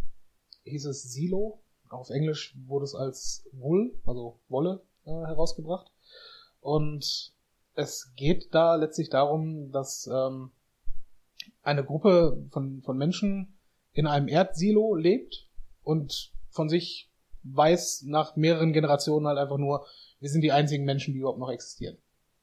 hieß 0.65 0.87
es 0.87 1.03
Silo. 1.03 1.61
Auf 1.91 2.11
Englisch 2.11 2.57
wurde 2.67 2.85
es 2.85 2.95
als 2.95 3.47
Wool, 3.53 3.95
also 4.07 4.41
Wolle, 4.49 4.83
äh, 5.05 5.11
herausgebracht. 5.11 5.93
Und 6.61 7.33
es 7.79 8.13
geht 8.17 8.53
da 8.53 8.75
letztlich 8.75 9.09
darum, 9.09 9.71
dass 9.71 10.11
ähm, 10.13 10.51
eine 11.63 11.85
Gruppe 11.85 12.45
von, 12.51 12.83
von 12.83 12.99
Menschen 12.99 13.57
in 13.93 14.09
einem 14.09 14.27
Erdsilo 14.27 14.97
lebt 14.97 15.47
und 15.85 16.33
von 16.51 16.69
sich 16.69 17.09
weiß 17.45 18.03
nach 18.07 18.35
mehreren 18.35 18.73
Generationen 18.73 19.29
halt 19.29 19.39
einfach 19.39 19.59
nur, 19.59 19.87
wir 20.19 20.29
sind 20.29 20.41
die 20.41 20.51
einzigen 20.51 20.85
Menschen, 20.85 21.15
die 21.15 21.21
überhaupt 21.21 21.39
noch 21.39 21.53
existieren. 21.53 21.97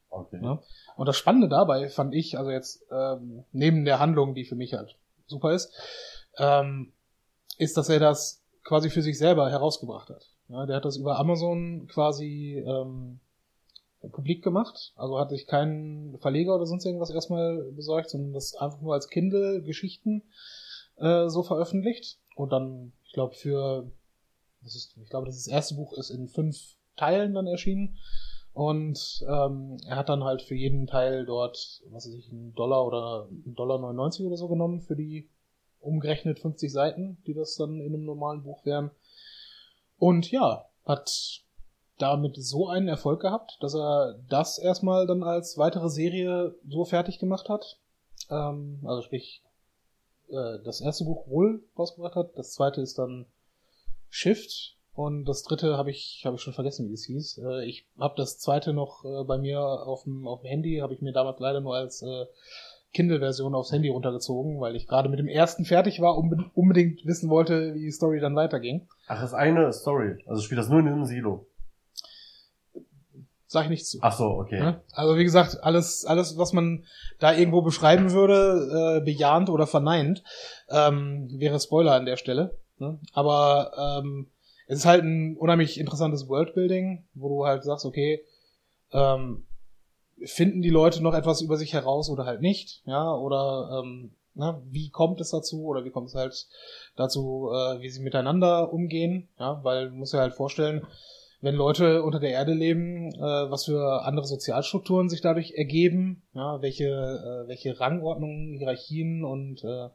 Okay. 0.09 0.39
Ja? 0.41 0.63
Und 0.95 1.05
das 1.05 1.17
Spannende 1.17 1.49
dabei 1.49 1.89
fand 1.89 2.15
ich, 2.15 2.37
also 2.37 2.49
jetzt 2.49 2.85
ähm, 2.89 3.43
neben 3.51 3.83
der 3.83 3.99
Handlung, 3.99 4.35
die 4.35 4.45
für 4.45 4.55
mich 4.55 4.73
halt 4.73 4.97
super 5.27 5.51
ist, 5.51 5.73
ähm, 6.37 6.93
ist, 7.57 7.75
dass 7.75 7.89
er 7.89 7.99
das 7.99 8.41
quasi 8.63 8.89
für 8.89 9.01
sich 9.01 9.17
selber 9.17 9.49
herausgebracht 9.49 10.09
hat. 10.09 10.29
Ja, 10.47 10.65
der 10.65 10.77
hat 10.77 10.85
das 10.85 10.95
über 10.95 11.19
Amazon 11.19 11.87
quasi 11.87 12.63
ähm, 12.65 13.19
publik 14.11 14.43
gemacht. 14.43 14.93
Also 14.95 15.19
hat 15.19 15.29
sich 15.29 15.47
keinen 15.47 16.17
Verleger 16.19 16.55
oder 16.55 16.65
sonst 16.65 16.85
irgendwas 16.85 17.09
erstmal 17.09 17.71
besorgt, 17.71 18.09
sondern 18.09 18.33
das 18.33 18.55
einfach 18.55 18.81
nur 18.81 18.93
als 18.93 19.09
Kindle-Geschichten 19.09 20.23
äh, 20.97 21.29
so 21.29 21.43
veröffentlicht. 21.43 22.19
Und 22.35 22.51
dann, 22.51 22.93
ich 23.05 23.13
glaube, 23.13 23.35
für, 23.35 23.91
das 24.61 24.75
ist, 24.75 24.97
ich 25.01 25.09
glaube, 25.09 25.27
das 25.27 25.47
erste 25.47 25.75
Buch 25.75 25.93
ist 25.93 26.09
in 26.09 26.27
fünf 26.27 26.75
Teilen 26.95 27.33
dann 27.33 27.47
erschienen. 27.47 27.97
Und 28.53 29.25
ähm, 29.27 29.77
er 29.85 29.97
hat 29.97 30.07
dann 30.07 30.23
halt 30.23 30.41
für 30.41 30.55
jeden 30.55 30.87
Teil 30.87 31.25
dort, 31.25 31.81
was 31.89 32.07
weiß 32.07 32.13
ich, 32.15 32.31
einen 32.31 32.53
Dollar 32.55 32.85
oder 32.85 33.27
einen 33.29 33.55
Dollar 33.55 33.79
99 33.79 34.25
oder 34.25 34.37
so 34.37 34.47
genommen 34.47 34.79
für 34.79 34.95
die 34.95 35.29
umgerechnet 35.81 36.39
50 36.39 36.71
Seiten, 36.71 37.17
die 37.27 37.33
das 37.33 37.57
dann 37.57 37.79
in 37.79 37.93
einem 37.93 38.05
normalen 38.05 38.43
Buch 38.43 38.65
wären. 38.65 38.91
Und 39.97 40.31
ja, 40.31 40.65
hat 40.85 41.43
damit 41.97 42.35
so 42.37 42.67
einen 42.67 42.87
Erfolg 42.87 43.21
gehabt, 43.21 43.57
dass 43.61 43.75
er 43.75 44.19
das 44.29 44.57
erstmal 44.57 45.07
dann 45.07 45.23
als 45.23 45.57
weitere 45.57 45.89
Serie 45.89 46.55
so 46.67 46.85
fertig 46.85 47.19
gemacht 47.19 47.49
hat. 47.49 47.77
Ähm, 48.29 48.79
also 48.83 49.01
sprich, 49.01 49.41
äh, 50.29 50.59
das 50.63 50.81
erste 50.81 51.05
Buch 51.05 51.27
wohl 51.27 51.63
rausgebracht 51.77 52.15
hat, 52.15 52.37
das 52.37 52.53
zweite 52.53 52.81
ist 52.81 52.97
dann 52.97 53.25
Shift, 54.09 54.75
und 54.95 55.25
das 55.25 55.43
dritte 55.43 55.77
habe 55.77 55.91
ich, 55.91 56.23
hab 56.25 56.33
ich 56.35 56.41
schon 56.41 56.53
vergessen, 56.53 56.87
wie 56.87 56.93
es 56.93 57.05
hieß. 57.05 57.41
Äh, 57.45 57.65
ich 57.65 57.85
habe 57.99 58.15
das 58.15 58.39
zweite 58.39 58.73
noch 58.73 59.03
äh, 59.03 59.25
bei 59.25 59.37
mir 59.37 59.59
auf 59.59 60.03
dem, 60.03 60.25
Handy, 60.43 60.77
habe 60.77 60.93
ich 60.93 61.01
mir 61.01 61.11
damals 61.11 61.39
leider 61.39 61.59
nur 61.59 61.75
als 61.75 62.01
äh, 62.01 62.25
Kindle-Version 62.93 63.53
aufs 63.55 63.73
Handy 63.73 63.89
runtergezogen, 63.89 64.61
weil 64.61 64.77
ich 64.77 64.87
gerade 64.87 65.09
mit 65.09 65.19
dem 65.19 65.27
ersten 65.27 65.65
fertig 65.65 65.99
war 65.99 66.17
und 66.17 66.49
unbedingt 66.53 67.05
wissen 67.05 67.29
wollte, 67.29 67.75
wie 67.75 67.81
die 67.81 67.91
Story 67.91 68.21
dann 68.21 68.37
weiterging. 68.37 68.87
Ach, 69.07 69.19
das 69.19 69.31
ist 69.31 69.35
eine 69.35 69.71
Story. 69.73 70.23
Also 70.27 70.41
spielt 70.41 70.59
das 70.59 70.69
nur 70.69 70.79
in 70.79 70.85
diesem 70.85 71.03
Silo. 71.03 71.45
Sag 73.55 73.63
ich 73.63 73.69
nicht 73.69 73.87
zu. 73.87 73.99
Ach 74.01 74.17
so, 74.17 74.25
okay. 74.25 74.75
Also 74.91 75.15
wie 75.15 75.23
gesagt, 75.23 75.63
alles, 75.63 76.03
alles, 76.03 76.37
was 76.37 76.51
man 76.51 76.83
da 77.19 77.33
irgendwo 77.33 77.61
beschreiben 77.61 78.11
würde, 78.11 78.97
äh, 78.99 79.05
bejahend 79.05 79.49
oder 79.49 79.65
verneint, 79.65 80.25
ähm, 80.69 81.29
wäre 81.31 81.57
Spoiler 81.61 81.93
an 81.93 82.05
der 82.05 82.17
Stelle. 82.17 82.57
Ne? 82.79 82.99
Aber 83.13 84.01
ähm, 84.03 84.27
es 84.67 84.79
ist 84.79 84.85
halt 84.85 85.05
ein 85.05 85.37
unheimlich 85.37 85.79
interessantes 85.79 86.27
Worldbuilding, 86.27 87.05
wo 87.13 87.29
du 87.29 87.45
halt 87.45 87.63
sagst, 87.63 87.85
okay, 87.85 88.25
ähm, 88.91 89.45
finden 90.25 90.61
die 90.61 90.69
Leute 90.69 91.01
noch 91.01 91.13
etwas 91.13 91.39
über 91.39 91.55
sich 91.55 91.71
heraus 91.71 92.09
oder 92.09 92.25
halt 92.25 92.41
nicht, 92.41 92.81
ja, 92.85 93.09
oder 93.09 93.81
ähm, 93.81 94.11
na, 94.33 94.61
wie 94.69 94.89
kommt 94.89 95.21
es 95.21 95.29
dazu 95.29 95.63
oder 95.63 95.85
wie 95.85 95.91
kommt 95.91 96.09
es 96.09 96.15
halt 96.15 96.45
dazu, 96.97 97.51
äh, 97.53 97.79
wie 97.79 97.89
sie 97.89 98.03
miteinander 98.03 98.73
umgehen, 98.73 99.29
ja, 99.39 99.63
weil 99.63 99.91
du 99.91 99.95
musst 99.95 100.13
dir 100.13 100.19
halt 100.19 100.33
vorstellen, 100.33 100.85
wenn 101.45 101.55
Leute 101.55 102.01
unter 102.01 102.19
der 102.19 102.31
Erde 102.31 102.53
leben, 102.53 103.13
äh, 103.13 103.19
was 103.19 103.65
für 103.65 104.01
andere 104.03 104.25
Sozialstrukturen 104.25 105.09
sich 105.09 105.21
dadurch 105.21 105.53
ergeben, 105.53 106.23
ja, 106.33 106.59
welche, 106.63 106.85
äh, 106.85 107.47
welche 107.47 107.79
Rangordnungen, 107.79 108.57
Hierarchien 108.57 109.23
und, 109.23 109.63
äh, 109.63 109.89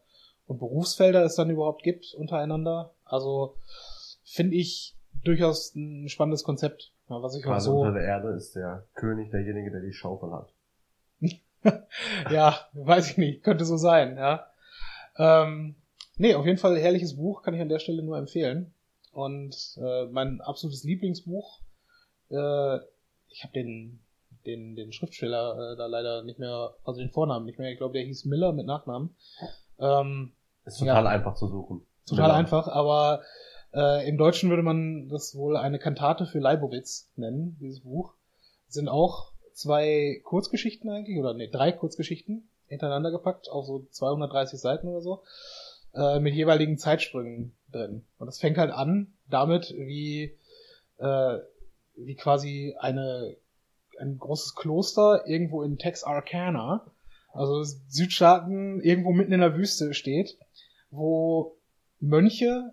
und 0.46 0.58
Berufsfelder 0.60 1.24
es 1.24 1.34
dann 1.34 1.50
überhaupt 1.50 1.82
gibt 1.82 2.14
untereinander. 2.14 2.94
Also 3.04 3.56
finde 4.22 4.54
ich 4.54 4.96
durchaus 5.24 5.74
ein 5.74 6.08
spannendes 6.08 6.44
Konzept. 6.44 6.92
Was 7.08 7.34
ich 7.34 7.44
auch 7.44 7.58
so 7.58 7.80
unter 7.80 7.94
der 7.94 8.04
Erde 8.04 8.28
ist 8.28 8.54
der 8.54 8.86
König 8.94 9.32
derjenige, 9.32 9.72
der 9.72 9.80
die 9.80 9.92
Schaufel 9.92 10.30
hat. 10.30 10.54
ja, 12.30 12.60
weiß 12.74 13.10
ich 13.10 13.18
nicht, 13.18 13.42
könnte 13.42 13.64
so 13.64 13.76
sein, 13.76 14.16
ja. 14.16 14.46
Ähm, 15.16 15.74
nee, 16.16 16.36
auf 16.36 16.46
jeden 16.46 16.58
Fall 16.58 16.78
herrliches 16.78 17.16
Buch, 17.16 17.42
kann 17.42 17.54
ich 17.54 17.60
an 17.60 17.68
der 17.68 17.80
Stelle 17.80 18.04
nur 18.04 18.18
empfehlen. 18.18 18.72
Und 19.12 19.76
äh, 19.80 20.06
mein 20.06 20.40
absolutes 20.40 20.84
Lieblingsbuch, 20.84 21.60
äh, 22.30 22.76
ich 23.28 23.42
habe 23.42 23.52
den, 23.54 24.00
den, 24.46 24.76
den 24.76 24.92
Schriftsteller 24.92 25.72
äh, 25.72 25.76
da 25.76 25.86
leider 25.86 26.22
nicht 26.22 26.38
mehr, 26.38 26.74
also 26.84 27.00
den 27.00 27.10
Vornamen 27.10 27.46
nicht 27.46 27.58
mehr, 27.58 27.70
ich 27.70 27.78
glaube, 27.78 27.94
der 27.94 28.04
hieß 28.04 28.24
Miller 28.26 28.52
mit 28.52 28.66
Nachnamen. 28.66 29.14
Ähm, 29.78 30.32
ist 30.64 30.78
total 30.78 31.04
ja, 31.04 31.10
einfach 31.10 31.34
zu 31.34 31.48
suchen. 31.48 31.86
Total 32.06 32.28
Miller. 32.28 32.34
einfach, 32.34 32.68
aber 32.68 33.22
äh, 33.72 34.08
Im 34.08 34.18
Deutschen 34.18 34.50
würde 34.50 34.62
man 34.62 35.08
das 35.08 35.34
wohl 35.36 35.56
eine 35.56 35.78
Kantate 35.78 36.26
für 36.26 36.40
Leibowitz 36.40 37.10
nennen, 37.16 37.56
dieses 37.60 37.80
Buch. 37.80 38.14
Sind 38.66 38.88
auch 38.88 39.32
zwei 39.52 40.20
Kurzgeschichten 40.24 40.90
eigentlich, 40.90 41.18
oder 41.18 41.34
nee, 41.34 41.48
drei 41.48 41.72
Kurzgeschichten 41.72 42.48
hintereinander 42.66 43.10
gepackt, 43.10 43.48
auf 43.48 43.66
so 43.66 43.86
230 43.90 44.60
Seiten 44.60 44.88
oder 44.88 45.00
so, 45.00 45.22
äh, 45.94 46.20
mit 46.20 46.34
jeweiligen 46.34 46.78
Zeitsprüngen 46.78 47.52
drin. 47.72 48.04
Und 48.18 48.26
das 48.26 48.38
fängt 48.38 48.58
halt 48.58 48.70
an 48.70 49.12
damit, 49.28 49.74
wie, 49.76 50.36
äh, 50.98 51.38
wie 51.96 52.14
quasi 52.14 52.74
eine, 52.78 53.36
ein 53.98 54.18
großes 54.18 54.54
Kloster 54.54 55.24
irgendwo 55.26 55.62
in 55.62 55.78
Texarkana, 55.78 56.86
also 57.32 57.62
Südstaaten, 57.62 58.80
irgendwo 58.80 59.12
mitten 59.12 59.32
in 59.32 59.40
der 59.40 59.56
Wüste 59.56 59.94
steht, 59.94 60.36
wo 60.90 61.56
Mönche 62.00 62.72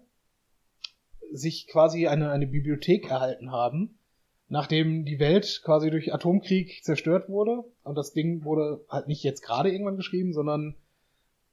sich 1.32 1.68
quasi 1.68 2.08
eine, 2.08 2.32
eine 2.32 2.48
Bibliothek 2.48 3.10
erhalten 3.10 3.52
haben, 3.52 4.00
nachdem 4.48 5.06
die 5.06 5.20
Welt 5.20 5.62
quasi 5.64 5.92
durch 5.92 6.14
Atomkrieg 6.14 6.84
zerstört 6.84 7.30
wurde. 7.30 7.66
Und 7.84 7.96
das 7.96 8.14
Ding 8.14 8.44
wurde 8.44 8.84
halt 8.90 9.08
nicht 9.08 9.24
jetzt 9.24 9.42
gerade 9.42 9.72
irgendwann 9.72 9.98
geschrieben, 9.98 10.34
sondern 10.34 10.76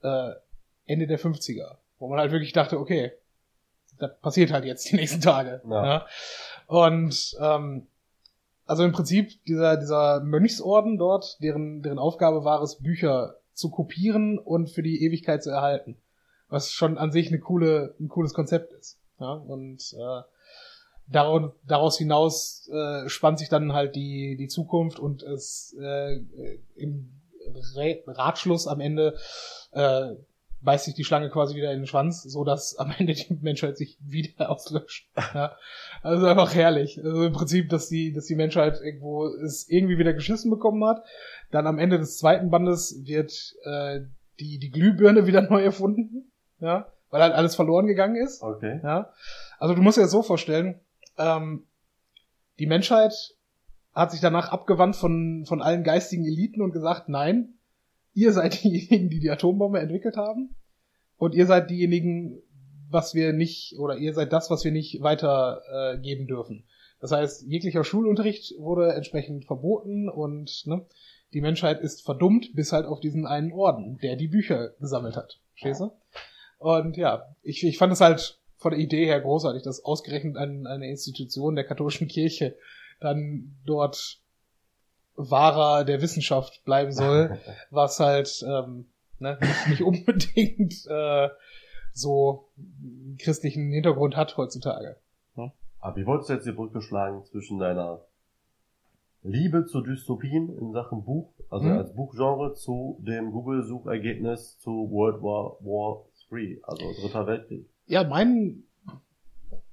äh, 0.03 0.33
Ende 0.87 1.07
der 1.07 1.18
50er. 1.18 1.77
Wo 1.99 2.09
man 2.09 2.18
halt 2.18 2.33
wirklich 2.33 2.53
dachte, 2.53 2.79
okay, 2.79 3.12
das 3.99 4.11
passiert 4.20 4.53
halt 4.53 4.64
jetzt 4.64 4.90
die 4.90 4.97
nächsten 4.97 5.20
Tage. 5.20 5.62
Ja. 5.68 5.87
ja. 5.87 6.07
Und 6.66 7.37
ähm, 7.40 7.87
also 8.66 8.85
im 8.85 8.92
Prinzip 8.92 9.44
dieser, 9.44 9.77
dieser 9.77 10.20
Mönchsorden 10.20 10.99
dort, 10.99 11.40
deren, 11.42 11.83
deren 11.83 11.99
Aufgabe 11.99 12.44
war 12.44 12.62
es, 12.62 12.77
Bücher 12.77 13.37
zu 13.53 13.70
kopieren 13.70 14.38
und 14.38 14.70
für 14.70 14.83
die 14.83 15.05
Ewigkeit 15.05 15.42
zu 15.42 15.51
erhalten. 15.51 15.97
Was 16.49 16.73
schon 16.73 16.99
an 16.99 17.12
sich 17.12 17.29
eine 17.29 17.38
coole, 17.38 17.94
ein 18.01 18.09
cooles 18.09 18.35
Konzept 18.35 18.73
ist. 18.73 18.99
Ja, 19.20 19.33
und 19.33 19.94
äh, 19.97 20.23
daraus, 21.07 21.53
daraus 21.66 21.99
hinaus 21.99 22.68
äh, 22.68 23.09
spannt 23.09 23.38
sich 23.38 23.49
dann 23.49 23.73
halt 23.73 23.94
die, 23.94 24.37
die 24.37 24.49
Zukunft 24.49 24.99
und 24.99 25.23
es 25.23 25.77
äh, 25.81 26.20
im 26.75 27.12
Ratschluss 28.07 28.66
am 28.66 28.81
Ende 28.81 29.16
äh, 29.73 30.14
beißt 30.64 30.87
sich 30.87 30.94
die 30.94 31.05
Schlange 31.05 31.31
quasi 31.31 31.55
wieder 31.55 31.72
in 31.72 31.81
den 31.81 31.87
Schwanz, 31.87 32.22
so 32.22 32.44
dass 32.44 32.77
am 32.77 32.92
Ende 32.96 33.14
die 33.14 33.38
Menschheit 33.40 33.77
sich 33.77 33.98
wieder 34.00 34.50
auslöscht. 34.50 35.09
Ja. 35.35 35.57
Also 36.03 36.27
einfach 36.27 36.55
herrlich. 36.55 36.98
Also 37.03 37.24
im 37.24 37.33
Prinzip, 37.33 37.68
dass 37.68 37.88
die, 37.88 38.12
dass 38.12 38.27
die 38.27 38.37
Menschheit 38.37 38.81
irgendwo 38.83 39.27
es 39.27 39.68
irgendwie 39.68 39.98
wieder 39.98 40.14
geschissen 40.14 40.50
bekommen 40.50 40.85
hat. 40.85 41.05
Dann 41.50 41.66
am 41.66 41.79
Ende 41.79 41.98
des 41.98 42.18
zweiten 42.18 42.50
Bandes 42.50 43.03
wird 43.05 43.55
äh, 43.64 44.00
die, 44.40 44.59
die 44.59 44.70
Glühbirne 44.70 45.27
wieder 45.27 45.42
neu 45.50 45.62
erfunden. 45.62 46.33
Ja 46.59 46.88
weil 47.14 47.22
halt 47.22 47.35
alles 47.35 47.55
verloren 47.55 47.87
gegangen 47.87 48.16
ist. 48.16 48.42
Okay. 48.42 48.81
Ja. 48.83 49.12
Also 49.61 49.77
du 49.77 49.83
musst 49.83 49.98
dir 49.98 50.03
das 50.03 50.11
so 50.11 50.24
vorstellen, 50.24 50.81
ähm, 51.16 51.64
die 52.59 52.66
Menschheit 52.66 53.14
hat 53.92 54.11
sich 54.11 54.20
danach 54.20 54.48
abgewandt 54.50 54.96
von, 54.96 55.44
von 55.46 55.62
allen 55.62 55.85
geistigen 55.85 56.24
Eliten 56.24 56.61
und 56.61 56.72
gesagt, 56.72 57.09
nein, 57.09 57.54
ihr 58.14 58.33
seid 58.33 58.62
diejenigen, 58.64 59.11
die 59.11 59.20
die 59.20 59.31
Atombombe 59.31 59.81
entwickelt 59.81 60.16
haben 60.16 60.55
und 61.16 61.35
ihr 61.35 61.46
seid 61.46 61.70
diejenigen, 61.70 62.40
was 62.90 63.14
wir 63.14 63.33
nicht, 63.33 63.77
oder 63.79 63.96
ihr 63.96 64.14
seid 64.14 64.33
das, 64.33 64.50
was 64.50 64.64
wir 64.64 64.72
nicht 64.72 65.03
weitergeben 65.03 66.24
äh, 66.24 66.27
dürfen. 66.27 66.64
Das 67.00 67.12
heißt, 67.12 67.42
jeglicher 67.46 67.85
Schulunterricht 67.85 68.55
wurde 68.59 68.94
entsprechend 68.94 69.44
verboten 69.44 70.09
und 70.09 70.66
ne, 70.66 70.87
die 71.35 71.40
Menschheit 71.40 71.81
ist 71.81 72.03
verdummt 72.03 72.55
bis 72.55 72.72
halt 72.72 72.87
auf 72.87 73.00
diesen 73.00 73.27
einen 73.27 73.53
Orden, 73.53 73.98
der 73.98 74.16
die 74.16 74.29
Bücher 74.29 74.70
gesammelt 74.81 75.16
hat. 75.16 75.40
Verstehst 75.50 75.81
du? 75.81 75.92
Und 76.59 76.96
ja, 76.96 77.37
ich, 77.42 77.64
ich 77.64 77.77
fand 77.77 77.92
es 77.92 78.00
halt 78.00 78.40
von 78.57 78.70
der 78.70 78.81
Idee 78.81 79.05
her 79.05 79.20
großartig, 79.20 79.62
dass 79.62 79.85
ausgerechnet 79.85 80.37
ein, 80.37 80.66
eine 80.66 80.88
Institution 80.88 81.57
der 81.57 81.64
katholischen 81.64 82.09
Kirche 82.09 82.57
dann 83.00 83.57
dort 83.66 84.22
Wahrer 85.16 85.85
der 85.85 86.00
Wissenschaft 86.03 86.64
bleiben 86.64 86.92
soll, 86.92 87.38
was 87.70 88.00
halt 88.00 88.44
ähm, 88.46 88.87
ne, 89.18 89.38
nicht, 89.40 89.68
nicht 89.68 89.83
unbedingt 89.83 90.87
äh, 90.88 91.29
so 91.92 92.48
einen 92.59 93.16
christlichen 93.20 93.70
Hintergrund 93.70 94.16
hat 94.16 94.37
heutzutage. 94.37 94.96
Aber 95.81 95.96
wie 95.96 96.07
wolltest 96.07 96.31
du 96.31 96.35
jetzt 96.35 96.46
die 96.46 96.53
Brücke 96.53 96.81
schlagen 96.81 97.22
zwischen 97.27 97.59
deiner 97.59 98.00
Liebe 99.22 99.64
zu 99.66 99.81
Dystopien 99.83 100.57
in 100.59 100.72
Sachen 100.72 101.05
Buch, 101.05 101.31
also 101.50 101.66
Mhm. 101.66 101.79
als 101.79 101.94
Buchgenre, 101.94 102.55
zu 102.55 102.98
dem 103.00 103.33
Google-Suchergebnis 103.33 104.59
zu 104.61 104.70
World 104.90 105.22
War 105.22 105.57
War 105.61 106.05
3, 106.31 106.59
also 106.62 106.85
Dritter 107.00 107.27
Weltkrieg? 107.27 107.66
Ja, 107.87 108.03
mein 108.05 108.64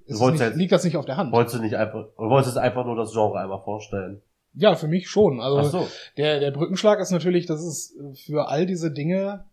ist 0.05 0.19
es 0.21 0.31
nicht, 0.31 0.39
jetzt- 0.41 0.57
liegt 0.57 0.71
das 0.73 0.83
nicht 0.83 0.97
auf 0.97 1.05
der 1.05 1.17
Hand. 1.17 1.31
Wolltest 1.31 1.55
du 1.55 1.61
nicht 1.61 1.75
einfach, 1.75 2.07
oder 2.17 2.29
wolltest 2.29 2.55
du 2.55 2.61
einfach 2.61 2.85
nur 2.85 2.95
das 2.97 3.11
Genre 3.13 3.39
einmal 3.39 3.61
vorstellen? 3.63 4.21
Ja, 4.53 4.75
für 4.75 4.87
mich 4.87 5.09
schon. 5.09 5.39
Also 5.39 5.79
so. 5.79 5.87
der, 6.17 6.39
der 6.39 6.51
Brückenschlag 6.51 6.99
ist 6.99 7.11
natürlich, 7.11 7.45
dass 7.45 7.61
es 7.61 7.95
für 8.25 8.47
all 8.49 8.65
diese 8.65 8.91
Dinge, 8.91 9.45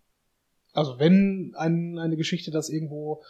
also 0.72 0.98
wenn 0.98 1.54
ein, 1.56 1.98
eine 1.98 2.16
Geschichte 2.16 2.50
das 2.50 2.68
irgendwo 2.68 3.22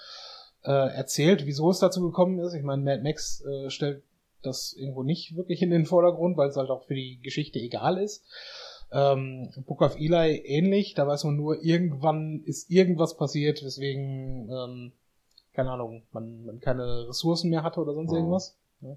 äh, 0.64 0.70
erzählt, 0.70 1.46
wieso 1.46 1.70
es 1.70 1.78
dazu 1.78 2.00
gekommen 2.02 2.38
ist. 2.40 2.54
Ich 2.54 2.62
meine, 2.62 2.83
Mad 2.83 3.02
Max 3.02 3.42
äh, 3.44 3.70
stellt 3.70 4.02
das 4.42 4.72
irgendwo 4.72 5.02
nicht 5.02 5.37
wirklich 5.37 5.62
in 5.62 5.70
den 5.70 5.85
Vordergrund, 5.87 6.37
weil 6.37 6.48
es 6.48 6.57
halt 6.57 6.70
auch 6.70 6.85
für 6.85 6.94
die 6.94 7.20
Geschichte 7.22 7.59
egal 7.59 7.98
ist. 7.98 8.24
Ähm, 8.90 9.50
Book 9.66 9.83
of 9.83 9.96
Eli 9.96 10.37
ähnlich, 10.46 10.94
da 10.94 11.07
weiß 11.07 11.24
man 11.24 11.37
nur, 11.37 11.62
irgendwann 11.62 12.42
ist 12.44 12.70
irgendwas 12.70 13.16
passiert, 13.16 13.62
weswegen, 13.62 14.48
ähm, 14.50 14.92
keine 15.52 15.72
Ahnung, 15.72 16.02
man, 16.12 16.44
man 16.46 16.61
keine 16.61 17.09
Ressourcen 17.09 17.50
mehr 17.50 17.62
hatte 17.62 17.81
oder 17.81 17.92
sonst 17.92 18.12
Mhm. 18.12 18.16
irgendwas. 18.16 18.57
Ja. 18.81 18.96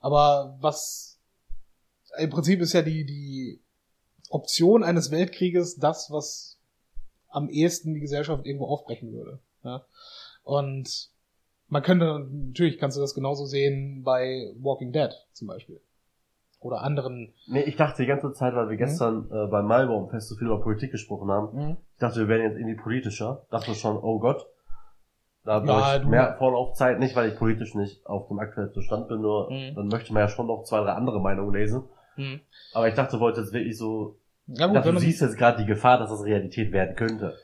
Aber 0.00 0.56
was 0.60 1.09
im 2.18 2.30
Prinzip 2.30 2.60
ist 2.60 2.72
ja 2.72 2.82
die, 2.82 3.04
die 3.04 3.60
Option 4.30 4.82
eines 4.82 5.10
Weltkrieges 5.10 5.76
das, 5.76 6.10
was 6.10 6.58
am 7.28 7.48
ehesten 7.48 7.94
die 7.94 8.00
Gesellschaft 8.00 8.44
irgendwo 8.46 8.66
aufbrechen 8.66 9.12
würde. 9.12 9.38
Ja? 9.64 9.84
Und 10.42 11.10
man 11.68 11.82
könnte, 11.82 12.26
natürlich 12.30 12.78
kannst 12.78 12.96
du 12.96 13.00
das 13.00 13.14
genauso 13.14 13.44
sehen 13.44 14.02
bei 14.02 14.52
Walking 14.60 14.92
Dead 14.92 15.10
zum 15.32 15.46
Beispiel. 15.48 15.80
Oder 16.58 16.82
anderen. 16.82 17.32
Nee, 17.46 17.62
ich 17.62 17.76
dachte 17.76 18.02
die 18.02 18.08
ganze 18.08 18.32
Zeit, 18.32 18.54
weil 18.54 18.66
wir 18.68 18.74
Mhm. 18.74 18.78
gestern 18.78 19.30
äh, 19.30 19.46
beim 19.46 19.66
Malbaumfest 19.66 20.28
so 20.28 20.36
viel 20.36 20.48
über 20.48 20.60
Politik 20.60 20.90
gesprochen 20.90 21.30
haben, 21.30 21.56
Mhm. 21.56 21.76
ich 21.94 21.98
dachte, 22.00 22.20
wir 22.20 22.28
werden 22.28 22.42
jetzt 22.50 22.56
irgendwie 22.58 22.76
politischer. 22.82 23.46
Dachte 23.50 23.74
schon, 23.74 23.96
oh 23.96 24.18
Gott. 24.18 24.46
Da 25.44 25.64
Ja, 25.64 25.96
ich 25.96 26.02
du- 26.02 26.08
mehr 26.08 26.34
Vorlaufzeit, 26.36 26.98
nicht 26.98 27.16
weil 27.16 27.30
ich 27.30 27.38
politisch 27.38 27.74
nicht 27.74 28.04
auf 28.04 28.28
dem 28.28 28.38
aktuellsten 28.40 28.82
Stand 28.82 29.08
bin, 29.08 29.22
nur 29.22 29.50
Mhm. 29.50 29.74
dann 29.74 29.88
möchte 29.88 30.12
man 30.12 30.20
ja 30.22 30.28
schon 30.28 30.48
noch 30.48 30.64
zwei, 30.64 30.80
drei 30.80 30.92
andere 30.92 31.18
Meinungen 31.20 31.54
lesen. 31.54 31.84
Mhm. 32.20 32.40
Aber 32.72 32.88
ich 32.88 32.94
dachte, 32.94 33.16
du 33.16 33.20
wolltest 33.20 33.46
jetzt 33.46 33.54
wirklich 33.54 33.76
so, 33.76 34.16
Ja 34.46 34.66
gut, 34.66 34.76
dachte, 34.76 34.88
wenn 34.88 34.94
du 34.94 35.00
man, 35.00 35.08
siehst 35.08 35.20
jetzt 35.20 35.36
gerade 35.36 35.62
die 35.62 35.66
Gefahr, 35.66 35.98
dass 35.98 36.10
das 36.10 36.24
Realität 36.24 36.72
werden 36.72 36.96
könnte. 36.96 37.36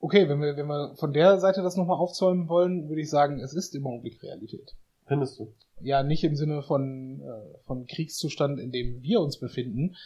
okay, 0.00 0.28
wenn 0.28 0.40
wir, 0.40 0.56
wenn 0.56 0.66
wir 0.66 0.94
von 0.96 1.12
der 1.12 1.38
Seite 1.38 1.62
das 1.62 1.76
nochmal 1.76 1.98
aufzäumen 1.98 2.48
wollen, 2.48 2.88
würde 2.88 3.00
ich 3.02 3.10
sagen, 3.10 3.40
es 3.40 3.54
ist 3.54 3.74
im 3.74 3.86
Augenblick 3.86 4.22
Realität. 4.22 4.74
Findest 5.06 5.38
du? 5.38 5.52
ja 5.80 6.02
nicht 6.02 6.24
im 6.24 6.36
Sinne 6.36 6.62
von, 6.62 7.20
äh, 7.20 7.58
von 7.64 7.86
Kriegszustand, 7.86 8.58
in 8.58 8.70
dem 8.70 9.02
wir 9.02 9.20
uns 9.20 9.38
befinden. 9.38 9.96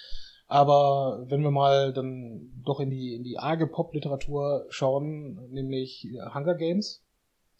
Aber 0.46 1.27
wenn 1.29 1.42
wir 1.42 1.53
mal 1.53 1.92
dann 1.92 2.51
doch 2.64 2.81
in 2.81 2.90
die, 2.90 3.14
in 3.14 3.23
die 3.23 3.38
arge 3.38 3.68
Pop-Literatur 3.68 4.66
schauen, 4.68 5.49
nämlich 5.51 6.09
Hunger 6.35 6.57
Games, 6.57 7.03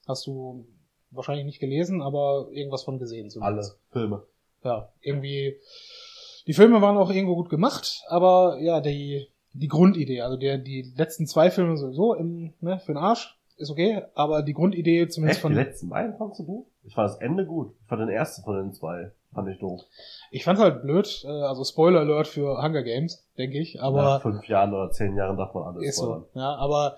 hast 0.09 0.27
du 0.27 0.67
wahrscheinlich 1.13 1.47
nicht 1.47 1.61
gelesen, 1.61 2.03
aber 2.03 2.49
irgendwas 2.51 2.83
von 2.83 2.99
gesehen 2.99 3.27
Alle 3.27 3.31
zumindest. 3.31 3.79
Filme. 3.91 4.23
Ja, 4.65 4.89
irgendwie, 5.01 5.57
die 6.47 6.53
Filme 6.55 6.83
waren 6.83 6.97
auch 6.97 7.11
irgendwo 7.11 7.37
gut 7.37 7.49
gemacht, 7.49 8.03
aber 8.09 8.59
ja, 8.61 8.81
die, 8.81 9.27
die 9.53 9.69
Grundidee, 9.69 10.21
also 10.21 10.37
der, 10.37 10.59
die 10.59 10.93
letzten 10.97 11.27
zwei 11.27 11.51
Filme 11.51 11.77
sowieso 11.77 12.15
im, 12.15 12.53
ne, 12.61 12.79
für 12.79 12.93
den 12.93 12.99
Arsch, 12.99 13.37
ist 13.57 13.71
okay, 13.71 14.03
aber 14.15 14.43
die 14.43 14.55
Grundidee 14.55 15.07
zumindest 15.09 15.39
Echt? 15.39 15.45
Die 15.45 15.55
von, 15.55 15.55
letzten 15.55 15.89
beiden 15.91 16.17
fandst 16.17 16.41
du 16.41 16.45
gut? 16.45 16.67
Ich 16.83 16.95
fand 16.95 17.11
das 17.11 17.19
Ende 17.21 17.45
gut. 17.45 17.75
Ich 17.83 17.89
fand 17.89 18.01
den 18.01 18.09
ersten 18.09 18.43
von 18.43 18.57
den 18.57 18.73
zwei. 18.73 19.13
Fand 19.33 19.49
ich 19.49 19.59
doof. 19.61 19.83
Ich 20.33 20.45
fand's 20.45 20.61
halt 20.61 20.83
blöd, 20.83 21.23
äh, 21.25 21.29
also 21.29 21.63
Spoiler 21.63 22.01
Alert 22.01 22.27
für 22.27 22.61
Hunger 22.61 22.83
Games, 22.83 23.29
denke 23.39 23.59
ich, 23.59 23.81
aber 23.81 24.03
Nach 24.03 24.23
fünf 24.23 24.49
Jahren 24.49 24.73
oder 24.75 24.91
zehn 24.91 25.15
Jahren 25.15 25.37
darf 25.37 25.55
man 25.55 25.63
alles 25.65 25.85
ist 25.87 25.97
spoilern. 25.99 26.25
so. 26.33 26.41
Ja, 26.41 26.57
aber 26.57 26.97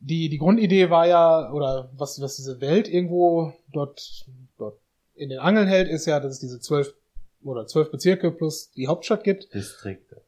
die 0.00 0.28
die 0.30 0.38
Grundidee 0.38 0.88
war 0.88 1.06
ja 1.06 1.52
oder 1.52 1.90
was 1.94 2.22
was 2.22 2.36
diese 2.36 2.60
Welt 2.60 2.88
irgendwo 2.88 3.52
dort 3.72 4.24
dort 4.56 4.78
in 5.18 5.28
den 5.30 5.38
Angeln 5.38 5.66
hält, 5.68 5.88
ist 5.88 6.06
ja, 6.06 6.20
dass 6.20 6.32
es 6.34 6.38
diese 6.40 6.60
zwölf 6.60 6.94
oder 7.42 7.66
zwölf 7.66 7.90
Bezirke 7.90 8.30
plus 8.30 8.70
die 8.72 8.88
Hauptstadt 8.88 9.24
gibt, 9.24 9.52
Distrikte. 9.54 10.22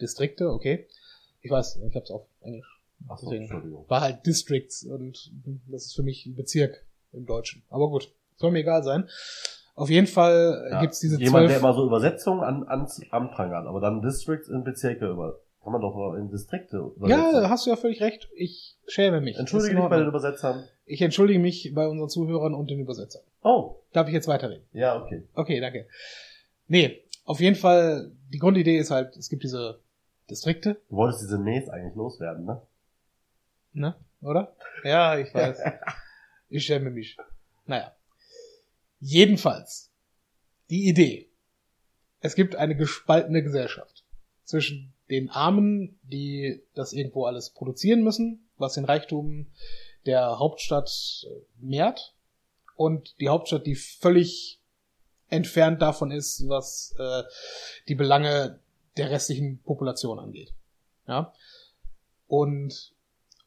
Distrikte, 0.00 0.50
okay. 0.50 0.86
Ich 1.42 1.50
weiß, 1.50 1.80
ich 1.86 1.94
hab's 1.94 2.10
auf 2.10 2.26
Englisch. 2.40 2.80
Achso, 3.08 3.26
Deswegen. 3.26 3.44
Entschuldigung. 3.44 3.84
War 3.88 4.00
halt 4.00 4.24
Districts 4.26 4.84
und 4.84 5.30
das 5.68 5.86
ist 5.86 5.94
für 5.94 6.02
mich 6.02 6.24
ein 6.26 6.34
Bezirk 6.34 6.84
im 7.12 7.26
Deutschen. 7.26 7.62
Aber 7.68 7.88
gut, 7.90 8.10
soll 8.36 8.50
mir 8.50 8.60
egal 8.60 8.82
sein. 8.82 9.08
Auf 9.74 9.90
jeden 9.90 10.06
Fall 10.06 10.68
Ja. 10.70 10.80
gibt's 10.80 11.00
diese 11.00 11.18
Jemand, 11.20 11.42
der 11.42 11.48
zwölf. 11.50 11.60
immer 11.62 11.74
so 11.74 11.84
Übersetzungen 11.86 12.42
an, 12.42 12.62
an, 12.64 12.88
anprangert, 13.10 13.66
aber 13.66 13.80
dann 13.80 14.00
Districts 14.02 14.48
in 14.48 14.64
Bezirke 14.64 15.08
über. 15.08 15.40
Kann 15.62 15.72
man 15.72 15.80
doch 15.80 16.14
in 16.14 16.30
Distrikte 16.30 16.76
übersetzen. 16.94 17.08
Ja, 17.42 17.48
hast 17.48 17.64
du 17.66 17.70
ja 17.70 17.76
völlig 17.76 18.02
recht. 18.02 18.28
Ich 18.34 18.76
schäme 18.86 19.20
mich. 19.22 19.38
Entschuldige 19.38 19.76
dich 19.76 19.84
bei 19.88 19.96
den. 19.98 20.08
Übersetzern. 20.08 20.68
Ich 20.86 21.00
entschuldige 21.00 21.38
mich 21.38 21.72
bei 21.74 21.86
unseren 21.88 22.08
Zuhörern 22.08 22.54
und 22.54 22.70
den 22.70 22.80
Übersetzern. 22.80 23.22
Oh, 23.42 23.76
Darf 23.92 24.08
ich 24.08 24.14
jetzt 24.14 24.28
weiterreden? 24.28 24.64
ja, 24.72 25.00
okay. 25.00 25.22
Okay, 25.34 25.60
danke. 25.60 25.86
Nee, 26.68 27.02
auf 27.24 27.40
jeden 27.40 27.56
Fall, 27.56 28.10
die 28.32 28.38
Grundidee 28.38 28.76
ist 28.78 28.90
halt, 28.90 29.16
es 29.16 29.28
gibt 29.28 29.44
diese 29.44 29.80
Distrikte, 30.30 30.80
Du 30.88 30.96
wolltest 30.96 31.22
diese 31.22 31.38
Näs 31.38 31.68
eigentlich 31.68 31.94
loswerden, 31.94 32.44
ne? 32.44 32.62
ne? 33.72 33.94
Oder? 34.22 34.54
Ja, 34.84 35.18
ich 35.18 35.32
weiß. 35.34 35.58
ich 36.48 36.64
schäme 36.64 36.90
mich. 36.90 37.16
Naja. 37.66 37.94
Jedenfalls, 39.00 39.90
die 40.70 40.88
Idee. 40.88 41.28
Es 42.20 42.34
gibt 42.34 42.56
eine 42.56 42.74
gespaltene 42.74 43.42
Gesellschaft 43.42 44.02
zwischen 44.44 44.94
den 45.10 45.28
Armen, 45.28 45.98
die 46.04 46.62
das 46.74 46.94
irgendwo 46.94 47.26
alles 47.26 47.50
produzieren 47.50 48.02
müssen, 48.02 48.48
was 48.56 48.74
den 48.74 48.86
Reichtum 48.86 49.46
der 50.06 50.38
Hauptstadt 50.38 51.26
äh, 51.26 51.64
mehrt, 51.64 52.14
und 52.76 53.20
die 53.20 53.28
Hauptstadt, 53.28 53.66
die 53.66 53.76
völlig 53.76 54.60
entfernt 55.28 55.80
davon 55.82 56.10
ist, 56.10 56.48
was 56.48 56.94
äh, 56.98 57.22
die 57.88 57.94
Belange 57.94 58.60
der 58.96 59.10
restlichen 59.10 59.60
Population 59.62 60.18
angeht. 60.18 60.52
Ja. 61.06 61.32
Und 62.26 62.92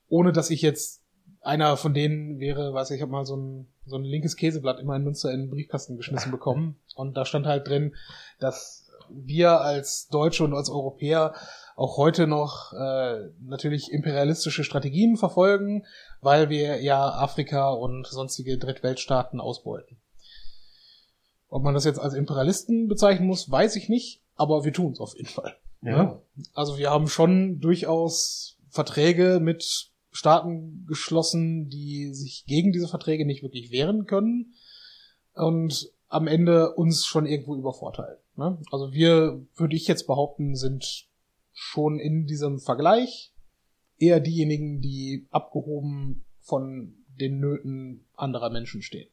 ohne 0.10 0.32
dass 0.32 0.50
ich 0.50 0.62
jetzt 0.62 1.04
einer 1.42 1.78
von 1.78 1.94
denen 1.94 2.40
wäre, 2.40 2.74
weiß 2.74 2.92
ich, 2.92 2.98
ich 2.98 3.02
habe 3.02 3.12
mal 3.12 3.26
so 3.26 3.38
ein, 3.38 3.68
so 3.86 3.98
ein 3.98 4.04
linkes 4.04 4.36
Käseblatt 4.36 4.80
immer 4.80 4.96
in 4.96 5.04
Münster 5.04 5.32
in 5.32 5.42
den 5.42 5.50
Briefkasten 5.50 5.98
geschmissen 5.98 6.32
bekommen. 6.32 6.78
Und 6.96 7.16
da 7.16 7.26
stand 7.26 7.46
halt 7.46 7.68
drin, 7.68 7.96
dass 8.40 8.90
wir 9.10 9.62
als 9.62 10.10
Deutsche 10.10 10.44
und 10.44 10.54
als 10.54 10.70
Europäer 10.70 11.36
auch 11.78 11.96
heute 11.98 12.26
noch 12.26 12.74
äh, 12.74 13.30
natürlich 13.40 13.92
imperialistische 13.92 14.64
Strategien 14.64 15.16
verfolgen, 15.16 15.86
weil 16.22 16.50
wir 16.50 16.82
ja 16.82 17.08
Afrika 17.08 17.70
und 17.70 18.08
sonstige 18.08 18.58
Drittweltstaaten 18.58 19.40
ausbeuten. 19.40 19.98
Ob 21.50 21.62
man 21.62 21.76
das 21.76 21.86
jetzt 21.86 22.00
als 22.00 22.16
Imperialisten 22.16 22.88
bezeichnen 22.88 23.28
muss, 23.28 23.52
weiß 23.52 23.76
ich 23.76 23.90
nicht, 23.90 24.24
aber 24.36 24.66
wir 24.66 24.74
tun 24.74 24.94
es 24.94 25.00
auf 25.00 25.16
jeden 25.16 25.30
Fall. 25.30 25.56
Ja. 25.84 26.20
Also 26.56 26.80
wir 26.80 26.90
haben 26.90 27.08
schon 27.08 27.60
durchaus 27.60 28.58
Verträge 28.70 29.40
mit 29.40 29.92
Staaten 30.10 30.84
geschlossen, 30.88 31.70
die 31.70 32.12
sich 32.12 32.46
gegen 32.48 32.72
diese 32.72 32.88
Verträge 32.88 33.24
nicht 33.24 33.44
wirklich 33.44 33.72
wehren 33.72 34.08
können 34.08 34.56
und 35.36 35.92
am 36.08 36.26
Ende 36.26 36.74
uns 36.74 37.06
schon 37.06 37.28
irgendwo 37.28 37.56
übervorteilen. 37.56 38.18
Ne? 38.36 38.58
Also 38.72 38.94
wir, 38.94 39.46
würde 39.56 39.76
ich 39.76 39.88
jetzt 39.88 40.08
behaupten, 40.08 40.56
sind 40.56 41.07
schon 41.60 42.00
in 42.00 42.28
diesem 42.28 42.60
Vergleich 42.60 43.34
eher 43.98 44.20
diejenigen, 44.20 44.80
die 44.80 45.28
abgehoben 45.32 46.24
von 46.40 46.94
den 47.20 47.40
Nöten 47.40 48.06
anderer 48.16 48.52
Menschen 48.52 48.84
stehen. 48.84 49.10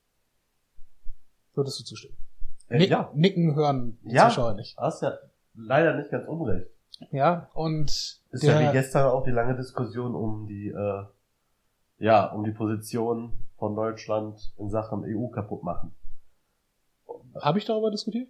Würdest 1.55 1.81
du 1.81 1.85
zustimmen? 1.85 2.19
Äh, 2.69 2.79
Nick, 2.79 2.91
ja, 2.91 3.11
Nicken 3.15 3.55
hören 3.55 3.99
die 4.03 4.15
Ja. 4.15 4.29
Zuschauer 4.29 4.55
nicht. 4.55 4.77
hast 4.77 5.01
ja 5.03 5.17
leider 5.55 5.97
nicht 5.97 6.11
ganz 6.11 6.29
unrecht. 6.29 6.69
Ja, 7.11 7.49
und 7.55 7.89
Ist 8.31 8.43
der, 8.43 8.61
ja 8.61 8.69
wie 8.69 8.73
gestern 8.73 9.07
auch 9.11 9.25
die 9.25 9.31
lange 9.31 9.57
Diskussion 9.57 10.15
um 10.15 10.47
die, 10.47 10.69
äh, 10.69 11.05
ja, 11.99 12.27
um 12.27 12.45
die 12.45 12.53
Position 12.53 13.33
von 13.57 13.75
Deutschland 13.75 14.53
in 14.59 14.69
Sachen 14.69 15.03
EU 15.05 15.29
kaputt 15.29 15.63
machen. 15.63 15.95
habe 17.41 17.59
ich 17.59 17.65
darüber 17.65 17.91
diskutiert? 17.91 18.29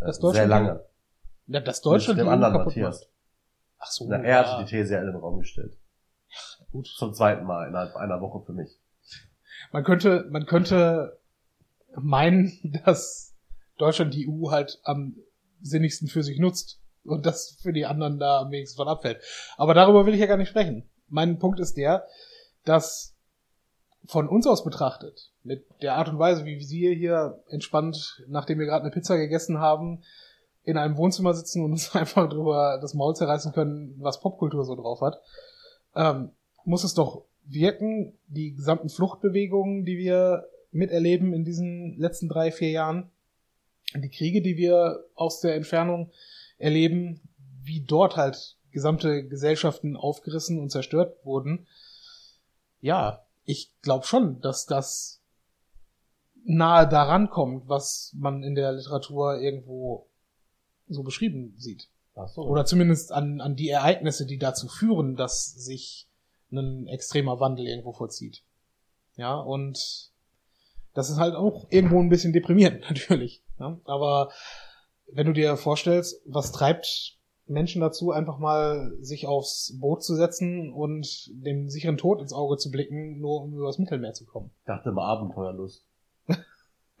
Äh, 0.00 0.06
Das 0.06 0.16
Sehr 0.16 0.22
Deutschland- 0.22 0.50
lange. 0.50 0.84
Ja, 1.46 1.60
dass 1.60 1.80
Deutschland 1.82 2.18
dem 2.18 2.24
die 2.24 2.30
EU 2.30 2.32
anderen 2.32 2.52
kaputt 2.54 2.66
Matthias. 2.66 3.00
macht. 3.00 3.10
Ach 3.84 3.90
so, 3.90 4.06
Na, 4.08 4.16
er 4.16 4.42
ja, 4.42 4.58
hat 4.58 4.60
die 4.60 4.70
These 4.70 4.94
ja 4.94 5.00
in 5.00 5.06
den 5.06 5.16
Raum 5.16 5.38
gestellt. 5.38 5.76
gut. 6.72 6.86
Zum 6.86 7.12
zweiten 7.12 7.44
Mal 7.44 7.68
innerhalb 7.68 7.94
einer 7.96 8.20
Woche 8.20 8.44
für 8.44 8.52
mich. 8.52 8.80
Man 9.72 9.84
könnte, 9.84 10.26
man 10.30 10.46
könnte 10.46 11.20
meinen, 11.94 12.52
dass 12.84 13.34
Deutschland 13.76 14.14
die 14.14 14.28
EU 14.28 14.50
halt 14.50 14.80
am 14.84 15.16
sinnigsten 15.60 16.08
für 16.08 16.22
sich 16.22 16.38
nutzt 16.38 16.80
und 17.04 17.26
das 17.26 17.58
für 17.60 17.74
die 17.74 17.84
anderen 17.84 18.18
da 18.18 18.40
am 18.40 18.50
wenigsten 18.50 18.76
von 18.76 18.88
abfällt. 18.88 19.22
Aber 19.58 19.74
darüber 19.74 20.06
will 20.06 20.14
ich 20.14 20.20
ja 20.20 20.26
gar 20.26 20.38
nicht 20.38 20.48
sprechen. 20.48 20.88
Mein 21.08 21.38
Punkt 21.38 21.60
ist 21.60 21.76
der, 21.76 22.06
dass 22.64 23.14
von 24.06 24.28
uns 24.28 24.46
aus 24.46 24.64
betrachtet, 24.64 25.30
mit 25.42 25.66
der 25.82 25.94
Art 25.94 26.08
und 26.08 26.18
Weise, 26.18 26.44
wie 26.46 26.58
wir 26.58 26.94
hier 26.94 27.42
entspannt, 27.48 28.22
nachdem 28.28 28.58
wir 28.58 28.66
gerade 28.66 28.82
eine 28.82 28.92
Pizza 28.92 29.16
gegessen 29.16 29.58
haben, 29.58 30.02
in 30.64 30.76
einem 30.76 30.96
Wohnzimmer 30.96 31.34
sitzen 31.34 31.62
und 31.62 31.72
uns 31.72 31.94
einfach 31.94 32.28
drüber 32.28 32.78
das 32.80 32.94
Maul 32.94 33.14
zerreißen 33.14 33.52
können, 33.52 33.94
was 33.98 34.20
Popkultur 34.20 34.64
so 34.64 34.74
drauf 34.74 35.00
hat, 35.00 35.20
ähm, 35.94 36.30
muss 36.64 36.84
es 36.84 36.94
doch 36.94 37.24
wirken, 37.44 38.18
die 38.26 38.54
gesamten 38.54 38.88
Fluchtbewegungen, 38.88 39.84
die 39.84 39.98
wir 39.98 40.48
miterleben 40.72 41.32
in 41.32 41.44
diesen 41.44 41.96
letzten 41.98 42.28
drei, 42.28 42.50
vier 42.50 42.70
Jahren, 42.70 43.10
die 43.94 44.08
Kriege, 44.08 44.42
die 44.42 44.56
wir 44.56 45.04
aus 45.14 45.40
der 45.40 45.54
Entfernung 45.54 46.10
erleben, 46.58 47.20
wie 47.62 47.80
dort 47.80 48.16
halt 48.16 48.56
gesamte 48.72 49.26
Gesellschaften 49.28 49.96
aufgerissen 49.96 50.58
und 50.58 50.70
zerstört 50.70 51.24
wurden. 51.24 51.66
Ja, 52.80 53.24
ich 53.44 53.70
glaube 53.82 54.04
schon, 54.04 54.40
dass 54.40 54.66
das 54.66 55.20
nahe 56.44 56.88
daran 56.88 57.30
kommt, 57.30 57.68
was 57.68 58.12
man 58.16 58.42
in 58.42 58.54
der 58.54 58.72
Literatur 58.72 59.38
irgendwo 59.38 60.08
so 60.94 61.02
beschrieben 61.02 61.54
sieht. 61.58 61.88
Ach 62.14 62.28
so. 62.28 62.42
Oder 62.42 62.64
zumindest 62.64 63.12
an, 63.12 63.40
an 63.40 63.56
die 63.56 63.68
Ereignisse, 63.68 64.26
die 64.26 64.38
dazu 64.38 64.68
führen, 64.68 65.16
dass 65.16 65.52
sich 65.52 66.08
ein 66.52 66.86
extremer 66.86 67.40
Wandel 67.40 67.66
irgendwo 67.66 67.92
vollzieht. 67.92 68.42
Ja, 69.16 69.34
und 69.34 70.10
das 70.94 71.10
ist 71.10 71.18
halt 71.18 71.34
auch 71.34 71.66
irgendwo 71.70 72.00
ein 72.00 72.08
bisschen 72.08 72.32
deprimierend, 72.32 72.82
natürlich. 72.88 73.42
Ja? 73.58 73.78
Aber 73.84 74.30
wenn 75.12 75.26
du 75.26 75.32
dir 75.32 75.56
vorstellst, 75.56 76.22
was 76.26 76.52
treibt 76.52 77.18
Menschen 77.46 77.82
dazu, 77.82 78.10
einfach 78.10 78.38
mal 78.38 78.96
sich 79.00 79.26
aufs 79.26 79.76
Boot 79.78 80.02
zu 80.02 80.14
setzen 80.14 80.72
und 80.72 81.30
dem 81.44 81.68
sicheren 81.68 81.98
Tod 81.98 82.20
ins 82.20 82.32
Auge 82.32 82.56
zu 82.56 82.70
blicken, 82.70 83.20
nur 83.20 83.42
um 83.42 83.54
übers 83.54 83.78
Mittelmeer 83.78 84.14
zu 84.14 84.24
kommen. 84.24 84.50
Ich 84.60 84.66
dachte 84.66 84.90
immer 84.90 85.02
Abenteuerlust. 85.02 85.84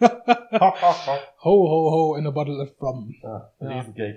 Ho, 0.00 1.68
ho, 1.68 1.90
ho, 1.90 2.14
in 2.16 2.26
a 2.26 2.30
bottle 2.30 2.60
of 2.60 2.70
rum. 2.80 3.14
Ja. 3.22 3.52
Riesengag. 3.60 4.16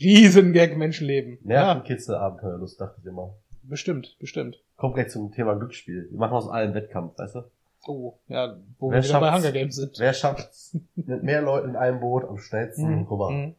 Riesengag 0.00 0.76
Menschenleben. 0.76 1.38
Ja, 1.44 1.74
Nervenkitzel, 1.74 2.14
Abenteuerlust, 2.16 2.80
dachte 2.80 3.00
ich 3.00 3.06
immer. 3.06 3.34
bestimmt, 3.62 4.16
bestimmt. 4.18 4.56
Kommt 4.76 4.94
gleich 4.94 5.08
zum 5.10 5.32
Thema 5.32 5.54
Glücksspiel. 5.54 6.08
Wir 6.10 6.18
machen 6.18 6.34
aus 6.34 6.48
allem 6.48 6.74
Wettkampf, 6.74 7.18
weißt 7.18 7.36
du? 7.36 7.42
Oh, 7.88 8.18
ja, 8.28 8.56
wo 8.78 8.90
Wer 8.90 9.02
wir 9.02 9.08
wieder 9.08 9.20
bei? 9.20 9.32
Hunger 9.32 9.52
Games 9.52 9.76
sind. 9.76 9.98
Wer 9.98 10.12
schafft's 10.12 10.76
mit 10.96 11.22
mehr 11.22 11.40
Leuten 11.40 11.70
in 11.70 11.76
einem 11.76 12.00
Boot 12.00 12.24
am 12.24 12.36
schnellsten 12.38 13.00
Mhm, 13.00 13.02
rüber? 13.04 13.30
mhm. 13.30 13.54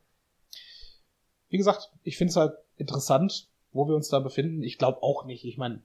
Wie 1.49 1.57
gesagt, 1.57 1.91
ich 2.03 2.17
finde 2.17 2.31
es 2.31 2.35
halt 2.35 2.53
interessant, 2.75 3.47
wo 3.71 3.87
wir 3.87 3.95
uns 3.95 4.09
da 4.09 4.19
befinden. 4.19 4.63
Ich 4.63 4.77
glaube 4.77 5.01
auch 5.01 5.25
nicht. 5.25 5.45
Ich 5.45 5.57
meine, 5.57 5.81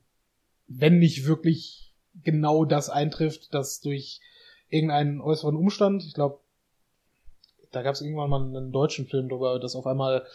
wenn 0.67 0.99
nicht 0.99 1.27
wirklich 1.27 1.95
genau 2.25 2.65
das 2.65 2.91
eintrifft, 2.91 3.55
dass 3.55 3.81
durch 3.81 4.21
irgendeinen 4.73 5.21
äußeren 5.21 5.57
Umstand, 5.57 6.05
ich 6.05 6.15
glaube, 6.15 6.39
da 7.71 7.83
gab 7.83 7.95
es 7.95 8.03
irgendwann 8.03 8.31
mal 8.31 8.43
einen 8.43 8.73
deutschen 8.73 9.07
Film 9.07 9.29
darüber, 9.29 9.59
dass 9.59 9.77
auf 9.77 9.87
einmal 9.87 10.27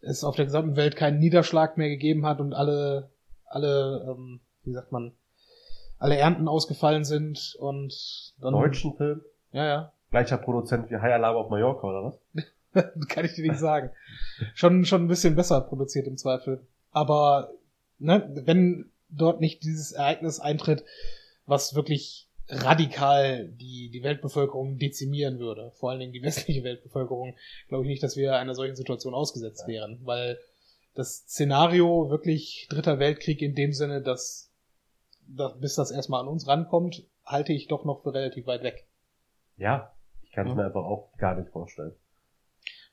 es 0.00 0.24
auf 0.24 0.36
der 0.36 0.46
gesamten 0.46 0.76
Welt 0.76 0.96
keinen 0.96 1.18
Niederschlag 1.18 1.76
mehr 1.76 1.88
gegeben 1.88 2.26
hat 2.26 2.40
und 2.40 2.54
alle, 2.54 3.10
alle, 3.44 4.06
ähm, 4.08 4.40
wie 4.64 4.72
sagt 4.72 4.92
man, 4.92 5.12
alle 5.98 6.16
Ernten 6.16 6.48
ausgefallen 6.48 7.04
sind 7.04 7.56
und 7.58 8.34
dann. 8.40 8.52
Deutschen 8.52 8.96
Film? 8.96 9.22
Ja, 9.52 9.64
ja. 9.66 9.92
Gleicher 10.10 10.38
Produzent 10.38 10.90
wie 10.90 10.96
High 10.96 11.14
Alarm 11.14 11.36
auf 11.36 11.50
Mallorca, 11.50 11.86
oder 11.86 12.04
was? 12.04 12.84
Kann 13.08 13.24
ich 13.24 13.34
dir 13.34 13.48
nicht 13.48 13.58
sagen. 13.58 13.90
Schon, 14.54 14.84
schon 14.84 15.04
ein 15.04 15.08
bisschen 15.08 15.34
besser 15.34 15.60
produziert 15.60 16.06
im 16.06 16.16
Zweifel. 16.16 16.66
Aber 16.92 17.50
ne, 17.98 18.28
wenn 18.44 18.90
dort 19.08 19.40
nicht 19.40 19.64
dieses 19.64 19.92
Ereignis 19.92 20.40
eintritt, 20.40 20.84
was 21.46 21.74
wirklich 21.74 22.25
radikal 22.48 23.48
die, 23.48 23.90
die 23.90 24.02
Weltbevölkerung 24.02 24.78
dezimieren 24.78 25.38
würde, 25.38 25.72
vor 25.72 25.90
allen 25.90 26.00
Dingen 26.00 26.12
die 26.12 26.22
westliche 26.22 26.62
Weltbevölkerung, 26.64 27.34
glaube 27.68 27.84
ich 27.84 27.88
nicht, 27.88 28.02
dass 28.02 28.16
wir 28.16 28.36
einer 28.36 28.54
solchen 28.54 28.76
Situation 28.76 29.14
ausgesetzt 29.14 29.62
Ja. 29.62 29.74
wären. 29.74 30.00
Weil 30.04 30.38
das 30.94 31.18
Szenario 31.28 32.08
wirklich 32.10 32.66
Dritter 32.70 32.98
Weltkrieg 32.98 33.42
in 33.42 33.54
dem 33.54 33.72
Sinne, 33.72 34.00
dass, 34.02 34.50
dass 35.26 35.58
bis 35.60 35.74
das 35.74 35.90
erstmal 35.90 36.20
an 36.22 36.28
uns 36.28 36.46
rankommt, 36.46 37.04
halte 37.24 37.52
ich 37.52 37.66
doch 37.68 37.84
noch 37.84 38.02
für 38.02 38.14
relativ 38.14 38.46
weit 38.46 38.62
weg. 38.62 38.86
Ja. 39.56 39.92
Ich 40.22 40.32
kann 40.32 40.46
es 40.46 40.50
Ja. 40.52 40.56
mir 40.56 40.66
einfach 40.66 40.84
auch 40.84 41.10
gar 41.18 41.34
nicht 41.34 41.50
vorstellen. 41.50 41.94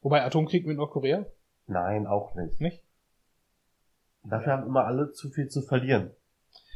Wobei 0.02 0.24
Atomkrieg 0.24 0.66
mit 0.66 0.78
Nordkorea, 0.78 1.26
Nein, 1.68 2.08
auch 2.08 2.36
nicht. 2.36 2.60
nicht? 2.60 2.82
Dafür 4.26 4.54
haben 4.54 4.66
immer 4.68 4.86
alle 4.86 5.12
zu 5.12 5.30
viel 5.30 5.48
zu 5.50 5.62
verlieren. 5.62 6.12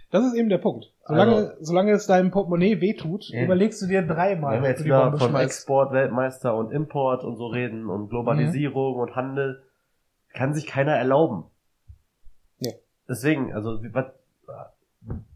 Das 0.09 0.25
ist 0.25 0.35
eben 0.35 0.47
der 0.49 0.57
Punkt. 0.59 0.93
Solange, 1.05 1.35
Also- 1.35 1.51
solange 1.59 1.91
es 1.91 2.07
deinem 2.07 2.31
Portemonnaie 2.31 2.79
wehtut, 2.79 3.29
Eben. 3.31 3.45
überlegst 3.45 3.81
du 3.81 3.87
dir 3.87 4.01
dreimal, 4.05 4.55
Wenn 4.55 4.63
wir 4.63 4.69
jetzt 4.69 4.83
wieder 4.85 5.17
von. 5.17 5.35
Export, 5.35 5.91
Weltmeister 5.91 6.55
und 6.55 6.71
Import 6.71 7.23
und 7.23 7.35
so 7.35 7.47
reden 7.47 7.87
und 7.89 8.09
Globalisierung 8.09 8.95
und 8.95 9.15
Handel, 9.15 9.63
kann 10.33 10.53
sich 10.53 10.65
keiner 10.67 10.93
erlauben. 10.95 11.45
Nee. 12.59 12.75
Deswegen, 13.09 13.53
also 13.53 13.81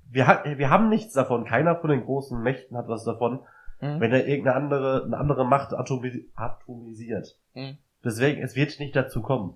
wir, 0.10 0.28
ha- 0.28 0.44
wir 0.46 0.70
haben 0.70 0.90
nichts 0.90 1.14
davon. 1.14 1.46
Keiner 1.46 1.76
von 1.78 1.90
den 1.90 2.04
großen 2.06 2.42
Mächten 2.42 2.78
hat 2.78 2.88
was 2.88 3.04
davon, 3.04 3.40
Mhm. 3.82 4.00
wenn 4.00 4.12
er 4.12 4.28
irgendeine 4.28 4.56
andere, 4.58 5.04
eine 5.06 5.18
andere 5.18 5.46
Macht 5.46 5.74
atomi 5.74 6.26
atomisiert. 6.36 7.36
Mhm. 7.56 7.78
Deswegen, 8.04 8.42
es 8.42 8.56
wird 8.56 8.80
nicht 8.80 8.96
dazu 8.96 9.22
kommen. 9.22 9.56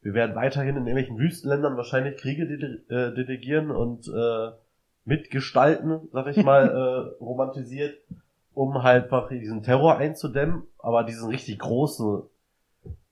Wir 0.00 0.14
werden 0.14 0.36
weiterhin 0.36 0.76
in 0.76 0.86
irgendwelchen 0.86 1.18
Wüstenländern 1.18 1.76
wahrscheinlich 1.76 2.16
Kriege 2.18 2.44
äh, 2.44 3.14
delegieren 3.14 3.70
und 3.70 4.06
äh, 4.08 4.52
mitgestalten, 5.04 6.08
sag 6.12 6.26
ich 6.28 6.42
mal, 6.44 6.68
äh, 7.18 7.22
romantisiert, 7.22 7.98
um 8.54 8.82
halt 8.82 9.04
einfach 9.04 9.28
diesen 9.28 9.62
Terror 9.62 9.96
einzudämmen. 9.96 10.62
Aber 10.78 11.02
diesen 11.04 11.28
richtig 11.28 11.58
großen 11.58 12.22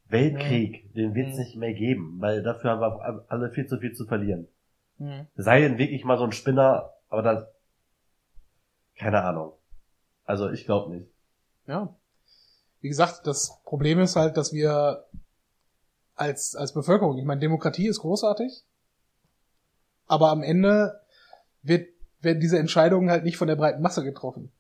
Weltkrieg, 0.09 0.93
den 0.95 1.15
wird 1.15 1.29
es 1.29 1.35
Mhm. 1.35 1.41
nicht 1.41 1.57
mehr 1.57 1.75
geben, 1.75 2.17
weil 2.21 2.43
dafür 2.43 2.71
haben 2.71 2.81
wir 2.81 3.25
alle 3.29 3.51
viel 3.51 3.67
zu 3.67 3.79
viel 3.79 3.93
zu 3.93 4.07
verlieren. 4.07 4.47
Mhm. 4.99 5.27
Sei 5.37 5.61
denn 5.61 5.79
wirklich 5.79 6.05
mal 6.05 6.19
so 6.19 6.25
ein 6.25 6.33
Spinner, 6.33 6.91
aber 7.09 7.23
das, 7.23 7.45
keine 8.97 9.23
Ahnung. 9.23 9.53
Also 10.25 10.51
ich 10.51 10.65
glaube 10.65 10.95
nicht. 10.95 11.09
Ja. 11.67 11.95
Wie 12.81 12.89
gesagt, 12.89 13.27
das 13.27 13.61
Problem 13.65 13.99
ist 13.99 14.15
halt, 14.17 14.37
dass 14.37 14.53
wir 14.53 15.05
als, 16.17 16.55
als 16.57 16.73
Bevölkerung, 16.75 17.19
ich 17.19 17.25
meine, 17.25 17.41
Demokratie 17.41 17.87
ist 17.87 18.01
großartig, 18.01 18.65
aber 20.07 20.31
am 20.31 20.43
Ende 20.43 21.01
wird, 21.63 21.89
werden 22.21 22.41
diese 22.41 22.59
Entscheidungen 22.59 23.11
halt 23.11 23.25
nicht 23.25 23.37
von 23.37 23.49
der 23.49 23.57
breiten 23.57 23.83
Masse 23.83 24.03
getroffen. 24.03 24.51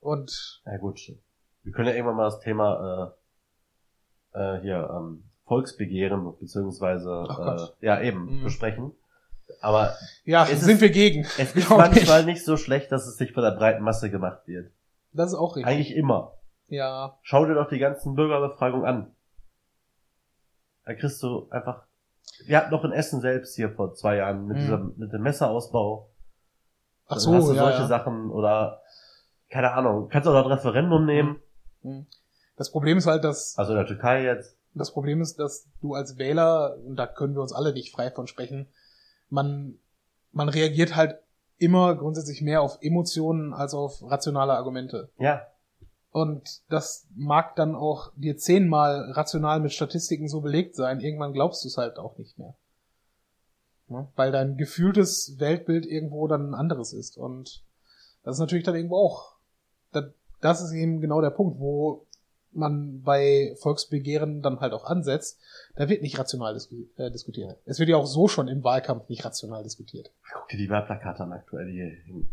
Und 0.00 0.62
Ja 0.64 0.76
gut, 0.78 1.00
wir 1.64 1.72
können 1.72 1.88
ja 1.88 1.94
irgendwann 1.94 2.16
mal 2.16 2.24
das 2.30 2.40
Thema 2.40 3.14
äh, 4.34 4.38
äh, 4.38 4.60
hier 4.60 4.88
ähm, 4.94 5.24
Volksbegehren 5.46 6.34
beziehungsweise 6.38 7.26
äh, 7.80 7.86
ja 7.86 8.00
eben 8.00 8.38
Mhm. 8.40 8.44
besprechen. 8.44 8.92
Aber 9.60 9.94
ja, 10.24 10.44
sind 10.44 10.68
ist- 10.70 10.80
wir 10.80 10.90
gegen. 10.90 11.22
es 11.38 11.38
ist 11.38 11.54
Glaub 11.66 11.80
ich. 11.80 11.94
manchmal 11.96 12.24
nicht 12.24 12.44
so 12.44 12.56
schlecht, 12.56 12.92
dass 12.92 13.06
es 13.06 13.18
nicht 13.18 13.32
von 13.34 13.42
der 13.42 13.52
breiten 13.52 13.82
Masse 13.82 14.10
gemacht 14.10 14.46
wird. 14.46 14.70
Das 15.12 15.32
ist 15.32 15.38
auch 15.38 15.56
richtig. 15.56 15.72
Eigentlich 15.72 15.96
immer. 15.96 16.34
Ja. 16.68 17.18
Schau 17.22 17.46
dir 17.46 17.54
doch 17.54 17.68
die 17.70 17.78
ganzen 17.78 18.14
Bürgerbefragungen 18.14 18.86
an. 18.86 19.14
Da 20.88 20.94
kriegst 20.94 21.22
du 21.22 21.46
einfach. 21.50 21.82
Wir 22.46 22.56
hatten 22.56 22.70
noch 22.70 22.82
in 22.82 22.92
Essen 22.92 23.20
selbst 23.20 23.54
hier 23.56 23.70
vor 23.70 23.92
zwei 23.94 24.16
Jahren 24.16 24.46
mit 24.46 24.56
Mhm. 24.56 24.60
diesem 24.60 24.94
mit 24.96 25.12
dem 25.12 25.22
Messerausbau. 25.22 26.08
Ach 27.04 27.10
Dann 27.10 27.18
so, 27.20 27.34
hast 27.34 27.48
du 27.48 27.52
ja, 27.52 27.62
solche 27.64 27.80
ja. 27.82 27.86
Sachen 27.86 28.30
oder 28.30 28.80
keine 29.50 29.72
Ahnung. 29.72 30.08
Kannst 30.08 30.26
du 30.26 30.30
auch 30.30 30.48
das 30.48 30.58
Referendum 30.58 31.04
nehmen. 31.04 31.42
Mhm. 31.82 32.06
Das 32.56 32.70
Problem 32.72 32.96
ist 32.96 33.06
halt, 33.06 33.22
dass 33.22 33.56
Also 33.58 33.72
in 33.72 33.78
der 33.78 33.86
Türkei 33.86 34.24
jetzt. 34.24 34.56
Das 34.72 34.92
Problem 34.92 35.20
ist, 35.20 35.38
dass 35.38 35.66
du 35.82 35.92
als 35.92 36.16
Wähler, 36.16 36.76
und 36.86 36.96
da 36.96 37.06
können 37.06 37.34
wir 37.34 37.42
uns 37.42 37.52
alle 37.52 37.72
nicht 37.74 37.94
frei 37.94 38.10
von 38.10 38.26
sprechen, 38.26 38.68
man, 39.28 39.78
man 40.32 40.48
reagiert 40.48 40.96
halt 40.96 41.18
immer 41.58 41.96
grundsätzlich 41.96 42.40
mehr 42.40 42.62
auf 42.62 42.78
Emotionen 42.80 43.52
als 43.52 43.74
auf 43.74 44.00
rationale 44.02 44.54
Argumente. 44.54 45.10
Ja, 45.18 45.46
Und 46.10 46.62
das 46.70 47.06
mag 47.14 47.54
dann 47.56 47.74
auch 47.74 48.12
dir 48.16 48.36
zehnmal 48.36 49.12
rational 49.12 49.60
mit 49.60 49.72
Statistiken 49.72 50.28
so 50.28 50.40
belegt 50.40 50.74
sein, 50.74 51.00
irgendwann 51.00 51.32
glaubst 51.32 51.64
du 51.64 51.68
es 51.68 51.76
halt 51.76 51.98
auch 51.98 52.16
nicht 52.16 52.38
mehr. 52.38 52.54
Ne? 53.88 54.08
Weil 54.16 54.32
dein 54.32 54.56
gefühltes 54.56 55.36
Weltbild 55.38 55.86
irgendwo 55.86 56.26
dann 56.26 56.50
ein 56.50 56.54
anderes 56.54 56.92
ist. 56.92 57.16
Und 57.18 57.62
das 58.22 58.36
ist 58.36 58.40
natürlich 58.40 58.64
dann 58.64 58.74
irgendwo 58.74 58.96
auch, 58.96 59.36
das, 60.40 60.62
ist 60.62 60.72
eben 60.72 61.00
genau 61.00 61.20
der 61.20 61.30
Punkt, 61.30 61.58
wo 61.58 62.06
man 62.52 63.02
bei 63.02 63.54
Volksbegehren 63.60 64.40
dann 64.40 64.60
halt 64.60 64.72
auch 64.72 64.84
ansetzt, 64.84 65.38
da 65.76 65.88
wird 65.88 66.02
nicht 66.02 66.18
rational 66.18 66.54
disku 66.54 66.76
äh, 66.96 67.10
diskutiert. 67.10 67.58
Es 67.66 67.78
wird 67.78 67.88
ja 67.88 67.96
auch 67.96 68.06
so 68.06 68.28
schon 68.28 68.48
im 68.48 68.64
Wahlkampf 68.64 69.08
nicht 69.08 69.24
rational 69.24 69.62
diskutiert. 69.62 70.10
guck 70.32 70.48
dir 70.48 70.56
die 70.56 70.70
Wahlplakate 70.70 71.24
an 71.24 71.32
aktuell 71.32 71.70
hier 71.70 71.86
hin. 71.86 72.28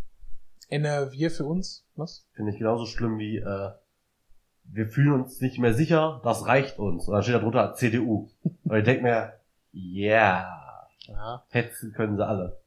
NRW 0.70 1.30
für 1.30 1.46
uns, 1.46 1.86
was? 1.96 2.26
Finde 2.34 2.52
ich 2.52 2.58
genauso 2.58 2.86
schlimm 2.86 3.18
wie, 3.20 3.38
äh, 3.38 3.72
wir 4.66 4.88
fühlen 4.88 5.12
uns 5.22 5.40
nicht 5.42 5.60
mehr 5.60 5.74
sicher, 5.74 6.22
das 6.24 6.46
reicht 6.48 6.80
uns. 6.80 7.08
Und 7.08 7.14
dann 7.14 7.24
steht 7.24 7.36
da 7.36 7.40
drunter 7.40 7.74
CDU. 7.76 8.30
Und 8.64 8.76
ich 8.78 8.84
denke 8.84 9.04
mir, 9.04 9.34
yeah, 9.74 10.48
Ja. 11.08 11.44
hetzen 11.50 11.94
können 11.94 12.18
sie 12.18 12.26
alle. 12.26 12.58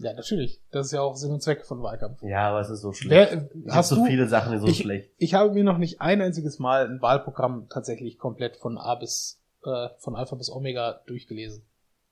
Ja, 0.00 0.12
natürlich. 0.12 0.60
Das 0.70 0.86
ist 0.86 0.92
ja 0.92 1.00
auch 1.00 1.16
Sinn 1.16 1.32
und 1.32 1.42
Zweck 1.42 1.66
von 1.66 1.82
Wahlkampf. 1.82 2.22
Ja, 2.22 2.50
aber 2.50 2.60
es 2.60 2.70
ist 2.70 2.82
so 2.82 2.92
schlecht. 2.92 3.32
Wer, 3.32 3.48
es 3.66 3.74
hast 3.74 3.88
so 3.88 3.96
du, 3.96 4.04
viele 4.06 4.28
Sachen, 4.28 4.52
die 4.52 4.58
so 4.58 4.68
ich, 4.68 4.78
schlecht. 4.78 5.10
ich 5.18 5.34
habe 5.34 5.52
mir 5.52 5.64
noch 5.64 5.78
nicht 5.78 6.00
ein 6.00 6.20
einziges 6.22 6.60
Mal 6.60 6.86
ein 6.88 7.02
Wahlprogramm 7.02 7.66
tatsächlich 7.68 8.16
komplett 8.16 8.56
von 8.58 8.78
A 8.78 8.94
bis, 8.94 9.40
äh, 9.64 9.88
von 9.98 10.14
Alpha 10.14 10.36
bis 10.36 10.50
Omega 10.50 11.00
durchgelesen. 11.06 11.64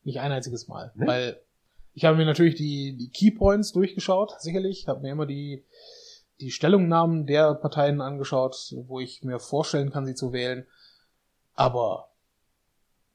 Nicht 0.02 0.18
ein 0.18 0.32
einziges 0.32 0.66
Mal. 0.66 0.90
Nee? 0.96 1.06
Weil 1.06 1.40
ich 1.96 2.04
habe 2.04 2.16
mir 2.18 2.26
natürlich 2.26 2.54
die, 2.54 2.94
die 2.96 3.09
Keypoints 3.09 3.72
durchgeschaut, 3.72 4.35
sicherlich. 4.38 4.87
Habe 4.87 5.00
mir 5.00 5.11
immer 5.12 5.24
die, 5.26 5.64
die 6.40 6.50
Stellungnahmen 6.50 7.24
der 7.26 7.54
Parteien 7.54 8.00
angeschaut, 8.02 8.74
wo 8.87 9.00
ich 9.00 9.22
mir 9.24 9.38
vorstellen 9.40 9.90
kann, 9.90 10.04
sie 10.06 10.14
zu 10.14 10.32
wählen. 10.32 10.66
Aber 11.54 12.11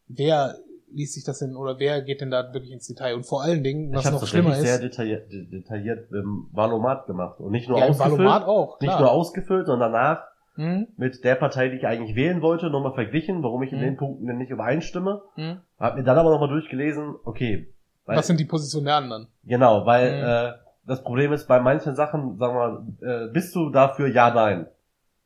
wer 0.07 0.57
liest 0.93 1.13
sich 1.13 1.23
das 1.23 1.39
denn 1.39 1.55
oder 1.55 1.79
wer 1.79 2.01
geht 2.01 2.21
denn 2.21 2.31
da 2.31 2.53
wirklich 2.53 2.71
ins 2.71 2.87
Detail? 2.87 3.15
Und 3.15 3.25
vor 3.25 3.43
allen 3.43 3.63
Dingen, 3.63 3.93
was 3.93 3.99
ich 4.01 4.05
habe 4.07 4.15
noch 4.15 4.21
das 4.21 4.29
schlimmer 4.29 4.49
wirklich 4.49 4.65
sehr 4.67 4.75
ist, 4.75 4.81
detailliert, 4.83 5.31
de- 5.31 5.45
detailliert 5.45 6.11
im 6.11 6.47
Valomat 6.51 7.05
gemacht. 7.07 7.39
Und 7.39 7.51
nicht 7.51 7.69
nur 7.69 7.77
ja, 7.77 7.85
ausgefüllt, 7.87 8.17
Valomat 8.19 8.43
auch, 8.47 8.79
nicht 8.79 8.89
klar. 8.89 9.01
nur 9.01 9.11
ausgefüllt, 9.11 9.67
sondern 9.67 9.91
danach 9.93 10.23
Hm? 10.55 10.87
mit 10.97 11.23
der 11.23 11.35
Partei, 11.35 11.69
die 11.69 11.77
ich 11.77 11.85
eigentlich 11.87 12.15
wählen 12.15 12.41
wollte, 12.41 12.69
nochmal 12.69 12.93
verglichen, 12.93 13.41
warum 13.41 13.63
ich 13.63 13.71
in 13.71 13.77
Mhm. 13.77 13.83
den 13.83 13.97
Punkten 13.97 14.27
denn 14.27 14.37
nicht 14.37 14.49
übereinstimme. 14.49 15.21
Hm? 15.35 15.61
Hab 15.79 15.95
mir 15.95 16.03
dann 16.03 16.17
aber 16.17 16.29
nochmal 16.29 16.49
durchgelesen, 16.49 17.15
okay. 17.23 17.73
Weil, 18.05 18.17
Was 18.17 18.27
sind 18.27 18.39
die 18.39 18.45
Positionen 18.45 18.85
der 18.85 18.95
anderen? 18.95 19.27
genau, 19.43 19.85
weil 19.85 20.11
Mhm. 20.17 20.23
äh, 20.23 20.53
das 20.87 21.03
Problem 21.03 21.31
ist, 21.33 21.47
bei 21.47 21.59
manchen 21.59 21.95
Sachen, 21.95 22.37
sagen 22.37 22.55
wir 22.55 23.05
mal, 23.07 23.27
äh, 23.27 23.31
bist 23.31 23.55
du 23.55 23.69
dafür 23.69 24.07
ja, 24.07 24.31
nein. 24.33 24.67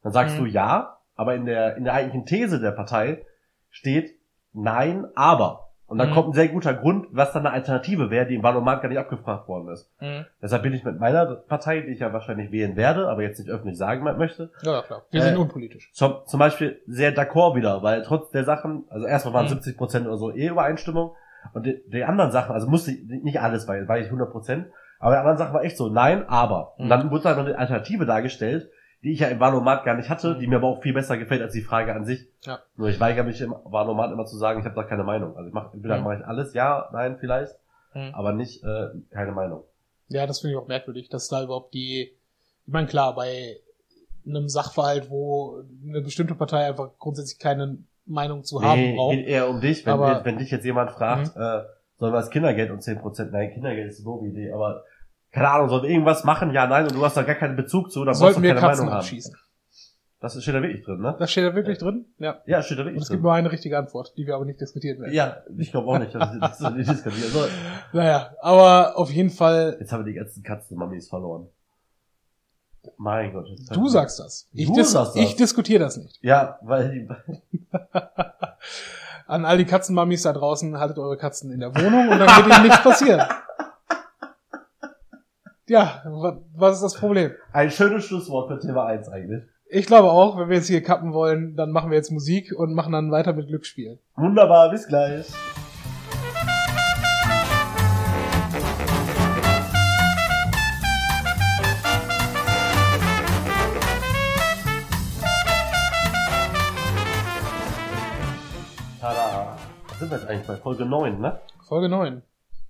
Dann 0.04 0.12
sagst 0.12 0.38
Mhm. 0.38 0.44
du 0.44 0.50
ja, 0.50 0.98
aber 1.16 1.36
in 1.36 1.46
der, 1.46 1.78
in 1.78 1.86
der 1.86 1.94
eigentlichen 1.94 2.26
These 2.26 2.60
der 2.60 2.72
Partei 2.72 3.26
steht 3.70 4.16
nein, 4.54 5.06
aber. 5.16 5.62
Und 5.88 6.00
dann 6.00 6.10
Mhm. 6.10 6.14
kommt 6.14 6.30
ein 6.30 6.34
sehr 6.34 6.48
guter 6.50 6.74
Grund, 6.74 7.08
was 7.12 7.32
dann 7.32 7.46
eine 7.46 7.54
Alternative 7.54 8.10
wäre, 8.10 8.26
die 8.26 8.36
im 8.36 8.44
Wahlomat 8.44 8.82
gar 8.82 8.90
nicht 8.90 8.98
abgefragt 8.98 9.48
worden 9.48 9.70
ist. 9.70 9.90
Hm? 10.00 10.26
Deshalb 10.42 10.64
bin 10.64 10.74
ich 10.74 10.84
mit 10.84 11.00
meiner 11.00 11.28
Partei, 11.36 11.82
die 11.82 11.92
ich 11.92 12.00
ja 12.00 12.12
wahrscheinlich 12.12 12.52
wählen 12.52 12.76
werde, 12.76 13.08
aber 13.08 13.22
jetzt 13.22 13.38
nicht 13.40 13.50
öffentlich 13.52 13.78
sagen 13.78 14.04
möchte, 14.18 14.52
Ja, 14.64 14.74
ja, 14.74 14.82
klar. 14.82 15.04
Wir 15.12 15.22
Äh, 15.22 15.26
sind 15.26 15.38
unpolitisch. 15.38 15.92
zum, 15.94 16.16
zum 16.26 16.40
Beispiel 16.40 16.82
sehr 16.88 17.16
d'accord 17.16 17.56
wieder, 17.56 17.84
weil 17.84 18.02
trotz 18.02 18.32
der 18.32 18.44
Sachen, 18.46 18.86
also 18.90 19.06
erstmal 19.06 19.36
waren 19.36 19.46
Mhm. 19.46 19.50
70 19.50 19.78
Prozent 19.78 20.08
oder 20.08 20.18
so 20.18 20.32
eh 20.34 20.48
Übereinstimmung 20.48 21.16
und 21.54 21.66
die, 21.66 21.82
die 21.88 22.04
anderen 22.04 22.32
Sachen, 22.32 22.54
also 22.54 22.68
musste 22.68 22.92
ich, 22.92 23.04
nicht 23.24 23.40
alles, 23.40 23.68
weil 23.68 23.88
war 23.88 23.98
ich 24.00 24.06
100 24.06 24.32
Prozent, 24.32 24.68
aber 25.00 25.12
die 25.16 25.18
anderen 25.20 25.38
Sachen 25.38 25.54
war 25.54 25.64
echt 25.64 25.78
so, 25.78 25.90
nein, 25.90 26.28
aber. 26.28 26.78
Und 26.80 26.86
Mhm. 26.86 26.90
dann 26.90 27.12
wurde 27.12 27.24
da 27.24 27.36
noch 27.36 27.46
eine 27.46 27.58
Alternative 27.58 28.06
dargestellt, 28.06 28.70
die 29.04 29.12
ich 29.12 29.20
ja 29.20 29.28
im 29.28 29.40
Valomat 29.40 29.84
gar 29.84 29.96
nicht 29.96 30.10
hatte, 30.10 30.34
Mhm. 30.36 30.40
die 30.40 30.48
mir 30.48 30.56
aber 30.58 30.68
auch 30.68 30.82
viel 30.82 30.94
besser 30.94 31.18
gefällt 31.18 31.42
als 31.42 31.54
die 31.54 31.62
Frage 31.62 31.94
an 31.94 32.06
sich. 32.06 32.28
Ja. 32.42 32.60
Nur 32.76 32.90
ich 32.90 33.00
weigere 33.00 33.24
mich 33.24 33.40
im 33.42 33.54
Valomat 33.66 34.12
immer 34.12 34.26
zu 34.26 34.38
sagen, 34.38 34.60
ich 34.60 34.66
habe 34.66 34.76
da 34.76 34.84
keine 34.84 35.04
Meinung. 35.04 35.36
Also 35.36 35.48
ich 35.48 35.54
mache, 35.54 35.72
entweder 35.74 35.98
Mhm. 35.98 36.04
mache 36.04 36.16
ich 36.18 36.26
alles, 36.26 36.54
ja, 36.54 36.90
nein, 36.92 37.18
vielleicht, 37.20 37.54
Hm. 37.92 38.14
aber 38.16 38.34
nicht, 38.34 38.64
äh, 38.64 38.88
keine 39.12 39.32
Meinung. 39.32 39.64
Ja, 40.08 40.26
das 40.26 40.40
finde 40.40 40.54
ich 40.56 40.60
auch 40.62 40.68
merkwürdig, 40.68 41.10
dass 41.10 41.28
da 41.28 41.44
überhaupt 41.44 41.74
die, 41.74 42.12
ich 42.66 42.74
meine, 42.74 42.88
klar, 42.88 43.14
bei 43.16 43.58
einem 44.28 44.50
Sachverhalt, 44.50 45.10
wo 45.12 45.62
eine 45.88 46.02
bestimmte 46.02 46.34
Partei 46.36 46.66
einfach 46.66 46.90
grundsätzlich 46.98 47.38
keine 47.38 47.78
Meinung 48.06 48.44
zu 48.44 48.62
haben 48.62 48.80
Nee, 48.80 48.96
braucht. 48.96 49.16
geht 49.16 49.28
eher 49.28 49.50
um 49.50 49.62
dich, 49.62 49.86
wenn, 49.86 49.94
Aber- 49.94 50.20
Mhm. 50.22 50.26
wenn 50.26 50.38
dich 50.38 50.52
jetzt 50.52 50.66
jemand 50.66 50.92
fragt, 50.92 51.36
äh, 51.36 51.62
sollen 51.98 52.14
wir 52.14 52.20
das 52.20 52.30
Kindergeld 52.30 52.72
um 52.72 52.80
10%? 52.80 53.32
Nein, 53.32 53.52
Kindergeld 53.54 53.90
ist 53.90 54.00
eine 54.00 54.06
doofe 54.06 54.28
Idee, 54.28 54.52
aber 54.52 54.84
keine 55.32 55.50
Ahnung, 55.50 55.70
sollen 55.70 55.84
wir 55.84 55.90
irgendwas 55.90 56.24
machen? 56.24 56.52
Ja, 56.54 56.68
nein, 56.68 56.86
und 56.86 56.96
du 56.96 57.04
hast 57.04 57.18
da 57.18 57.24
gar 57.24 57.36
keinen 57.36 57.56
Bezug 57.56 57.92
zu, 57.92 58.00
dann 58.00 58.08
brauchst 58.14 58.20
Sollten 58.20 58.42
du 58.42 58.48
wir 58.48 58.56
keine 58.56 58.62
Katzen 58.68 58.86
Meinung 58.86 58.94
haben. 58.94 59.00
abschießen. 59.00 59.36
Das 60.22 60.42
steht 60.42 60.56
da 60.56 60.62
wirklich 60.62 60.84
drin, 60.84 61.02
ne? 61.02 61.16
Das 61.20 61.32
steht 61.32 61.44
da 61.44 61.54
wirklich 61.54 61.78
drin? 61.78 62.06
Ja. 62.20 62.42
Ja, 62.48 62.64
steht 62.64 62.80
da 62.80 62.86
wirklich 62.86 63.04
es 63.04 63.10
gibt 63.10 63.18
drin. 63.18 63.24
nur 63.24 63.34
eine 63.34 63.52
richtige 63.52 63.78
Antwort, 63.78 64.14
die 64.18 64.26
wir 64.26 64.36
aber 64.36 64.46
nicht 64.46 64.60
diskutieren 64.60 65.00
werden. 65.00 65.14
Ja, 65.14 65.38
ich 65.58 65.72
glaube 65.72 65.88
auch 65.88 66.00
nicht, 66.00 66.16
dass 66.16 66.40
das 66.40 66.58
das 66.58 66.74
nicht 66.74 66.90
diskutieren 66.90 67.30
soll. 67.32 67.50
Naja, 67.94 68.32
aber 68.42 68.98
auf 68.98 69.12
jeden 69.12 69.30
Fall, 69.30 69.78
Jetzt 69.80 69.92
haben 69.92 70.04
wir 70.06 70.12
die 70.12 70.18
ganzen 70.18 70.42
Katzenmamis 70.42 71.10
verloren. 71.10 71.48
Mein 72.98 73.34
Gott. 73.34 73.48
du 73.74 73.88
sagst 73.88 74.20
das. 74.20 74.48
Ich, 74.54 74.72
dis 74.72 74.92
sagst 74.92 75.16
das. 75.16 75.22
ich 75.24 75.36
diskutiere 75.36 75.80
das 75.80 75.98
nicht. 75.98 76.18
Ja, 76.22 76.58
weil 76.62 76.92
die, 76.92 77.08
An 79.28 79.44
all 79.46 79.58
die 79.58 79.66
Katzenmamis 79.66 80.22
da 80.24 80.34
draußen, 80.34 80.78
haltet 80.80 81.00
eure 81.00 81.18
Katzen 81.18 81.52
in 81.52 81.60
der 81.60 81.76
Wohnung 81.76 82.10
und 82.10 82.20
dann 82.20 82.28
wird 82.28 82.48
ihnen 82.56 82.64
nichts 82.68 82.82
passieren. 82.84 83.22
Ja, 85.68 86.04
wa- 86.06 86.38
was 86.56 86.76
ist 86.76 86.84
das 86.84 86.94
Problem? 86.94 87.32
ein 87.52 87.72
schönes 87.72 88.06
Schlusswort 88.06 88.50
für 88.50 88.60
Thema 88.60 88.86
1 88.86 89.10
eigentlich. 89.10 89.42
Ich 89.68 89.88
glaube 89.88 90.12
auch, 90.12 90.38
wenn 90.38 90.48
wir 90.50 90.58
jetzt 90.58 90.68
hier 90.68 90.84
kappen 90.84 91.12
wollen, 91.12 91.56
dann 91.56 91.72
machen 91.72 91.90
wir 91.90 91.98
jetzt 91.98 92.12
Musik 92.12 92.54
und 92.56 92.76
machen 92.76 92.94
dann 92.94 93.10
weiter 93.12 93.34
mit 93.34 93.48
Glücksspiel. 93.48 93.98
Wunderbar, 94.16 94.70
bis 94.70 94.88
gleich. 94.88 95.26
Sind 110.06 110.12
wir 110.12 110.20
jetzt 110.20 110.30
eigentlich 110.30 110.48
bei 110.48 110.56
Folge 110.56 110.86
9, 110.86 111.20
ne? 111.20 111.40
Folge 111.68 111.90
9. 111.90 112.22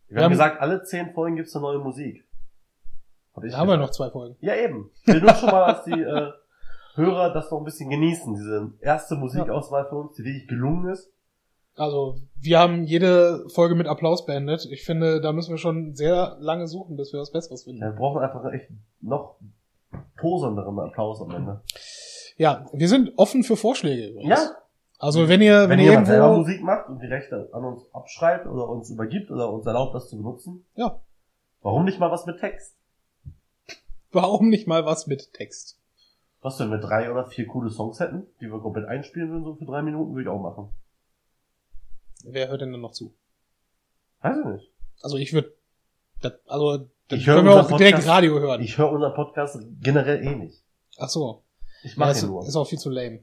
Wir, 0.08 0.18
Wir 0.18 0.24
haben 0.24 0.32
gesagt, 0.32 0.62
alle 0.62 0.84
10 0.84 1.14
Folgen 1.14 1.36
gibt's 1.36 1.56
eine 1.56 1.64
neue 1.64 1.80
Musik. 1.80 2.24
Hab 3.36 3.44
ich 3.44 3.52
Da 3.52 3.58
haben 3.58 3.68
wir 3.68 3.78
noch 3.78 3.90
zwei 3.92 4.10
Folgen. 4.10 4.38
Ja, 4.40 4.56
eben. 4.56 4.90
Ich 5.02 5.14
will 5.14 5.22
nur 5.22 5.34
schon 5.34 5.50
mal, 5.50 5.74
dass 5.74 5.84
die 5.84 6.02
äh, 6.02 6.32
Hörer 6.96 7.34
das 7.34 7.52
noch 7.52 7.58
ein 7.58 7.66
bisschen 7.66 7.90
genießen, 7.90 8.34
diese 8.36 8.72
erste 8.80 9.16
Musikauswahl 9.16 9.86
für 9.90 9.96
uns, 9.96 10.16
die 10.16 10.24
wirklich 10.24 10.48
gelungen 10.48 10.90
ist. 10.90 11.12
Also, 11.76 12.16
wir 12.40 12.58
haben 12.60 12.86
jede 12.86 13.50
Folge 13.50 13.76
mit 13.76 13.88
Applaus 13.88 14.26
beendet. 14.26 14.66
Ich 14.72 14.86
finde, 14.86 15.20
da 15.20 15.34
müssen 15.34 15.52
wir 15.52 15.58
schon 15.58 15.94
sehr 15.94 16.38
lange 16.40 16.68
suchen, 16.68 16.96
bis 16.96 17.12
wir 17.12 17.20
was 17.20 17.34
Besseres 17.34 17.66
finden. 17.66 17.82
Ja, 17.82 17.90
wir 17.90 17.98
brauchen 17.98 18.22
einfach 18.22 18.50
echt 18.54 18.70
noch 19.02 19.36
posenderen 20.16 20.80
Applaus 20.80 21.22
am 21.22 21.32
Ende. 21.32 21.62
Ja, 22.38 22.66
wir 22.72 22.88
sind 22.88 23.12
offen 23.18 23.44
für 23.44 23.58
Vorschläge. 23.58 24.12
übrigens. 24.12 24.30
Ja, 24.30 24.52
Also, 24.98 25.28
wenn 25.28 25.42
ihr, 25.42 25.64
wenn, 25.64 25.72
wenn 25.72 25.80
ihr 25.80 25.86
jemand 25.92 26.08
selber 26.08 26.26
irgendwo, 26.28 26.42
Musik 26.48 26.64
macht 26.64 26.88
und 26.90 27.00
die 27.02 27.08
Rechte 27.08 27.50
an 27.52 27.66
uns 27.66 27.84
abschreibt 27.94 28.48
oder 28.48 28.70
uns 28.70 28.90
übergibt 28.90 29.30
oder 29.30 29.52
uns 29.52 29.66
erlaubt, 29.66 29.94
das 29.94 30.10
zu 30.10 30.18
benutzen, 30.18 30.66
ja, 30.76 31.00
warum 31.62 31.84
nicht 31.86 32.00
mal 32.00 32.12
was 32.12 32.26
mit 32.26 32.40
Text? 32.40 32.76
warum 34.12 34.48
nicht 34.50 34.66
mal 34.68 34.86
was 34.86 35.08
mit 35.08 35.34
Text? 35.34 35.78
Was, 36.42 36.58
wenn 36.60 36.70
wir 36.72 36.78
drei 36.78 37.12
oder 37.12 37.26
vier 37.26 37.46
coole 37.48 37.70
Songs 37.70 38.00
hätten, 38.00 38.28
die 38.40 38.46
wir 38.46 38.60
komplett 38.60 38.86
einspielen 38.88 39.30
würden, 39.32 39.44
so 39.44 39.56
für 39.56 39.66
drei 39.66 39.82
Minuten, 39.82 40.12
würde 40.14 40.22
ich 40.22 40.28
auch 40.30 40.42
machen. 40.42 40.70
Wer 42.24 42.48
hört 42.48 42.62
denn 42.62 42.72
dann 42.72 42.82
noch 42.82 42.94
zu? 42.94 43.14
Weiß 44.22 44.38
ich 44.38 44.46
nicht. 44.46 44.72
Also, 45.02 45.18
ich 45.18 45.34
würde, 45.34 45.52
also, 46.48 46.78
dann 47.10 47.20
Ich 47.20 47.28
höre 47.28 47.36
können 47.36 47.48
wir 47.50 47.60
auch 47.60 47.68
direkt 47.78 47.98
Podcast- 47.98 48.08
Radio 48.08 48.40
hören. 48.40 48.62
Ich 48.62 48.78
höre 48.78 48.92
unseren 48.92 49.14
Podcast 49.14 49.60
generell 49.82 50.24
eh 50.26 50.36
nicht. 50.36 50.64
Ach 50.98 51.10
so. 51.10 51.42
Ich 51.84 51.96
Ja, 51.96 52.00
mache 52.06 52.18
ihn 52.20 52.28
nur. 52.28 52.48
ist 52.48 52.56
auch 52.56 52.66
viel 52.68 52.80
zu 52.80 52.90
lame. 52.90 53.20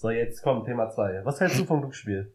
So, 0.00 0.10
jetzt 0.10 0.42
kommt 0.42 0.64
Thema 0.64 0.88
zwei. 0.90 1.24
Was 1.24 1.40
hältst 1.40 1.58
du 1.58 1.64
vom 1.64 1.80
Glücksspiel? 1.80 2.32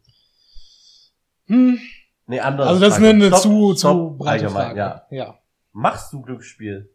Hm. 1.45 1.80
Nee, 2.28 2.41
anders. 2.41 2.67
Also, 2.67 2.82
das 2.82 2.89
ist 2.89 2.99
Frage. 2.99 3.10
eine 3.10 3.28
Stopp, 3.28 3.39
zu, 3.41 3.76
stopp, 3.78 3.78
zu 3.78 4.17
breite 4.17 4.49
Frage. 4.49 4.78
Ja. 4.78 5.08
ja. 5.12 5.39
Machst 5.71 6.12
du 6.12 6.21
Glücksspiel? 6.21 6.89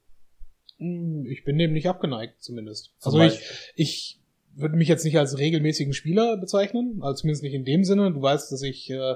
Hm, 0.76 1.24
Ich 1.24 1.44
bin 1.44 1.56
dem 1.56 1.72
nicht 1.72 1.88
abgeneigt, 1.88 2.42
zumindest. 2.42 2.92
Zum 2.98 3.18
also 3.18 3.34
ich, 3.34 3.40
ich 3.76 4.20
würde 4.56 4.76
mich 4.76 4.88
jetzt 4.88 5.06
nicht 5.06 5.18
als 5.18 5.38
regelmäßigen 5.38 5.94
Spieler 5.94 6.36
bezeichnen, 6.36 6.98
also 7.00 7.22
zumindest 7.22 7.44
nicht 7.44 7.54
in 7.54 7.64
dem 7.64 7.84
Sinne. 7.84 8.12
Du 8.12 8.20
weißt, 8.20 8.52
dass 8.52 8.60
ich 8.60 8.90
äh, 8.90 9.14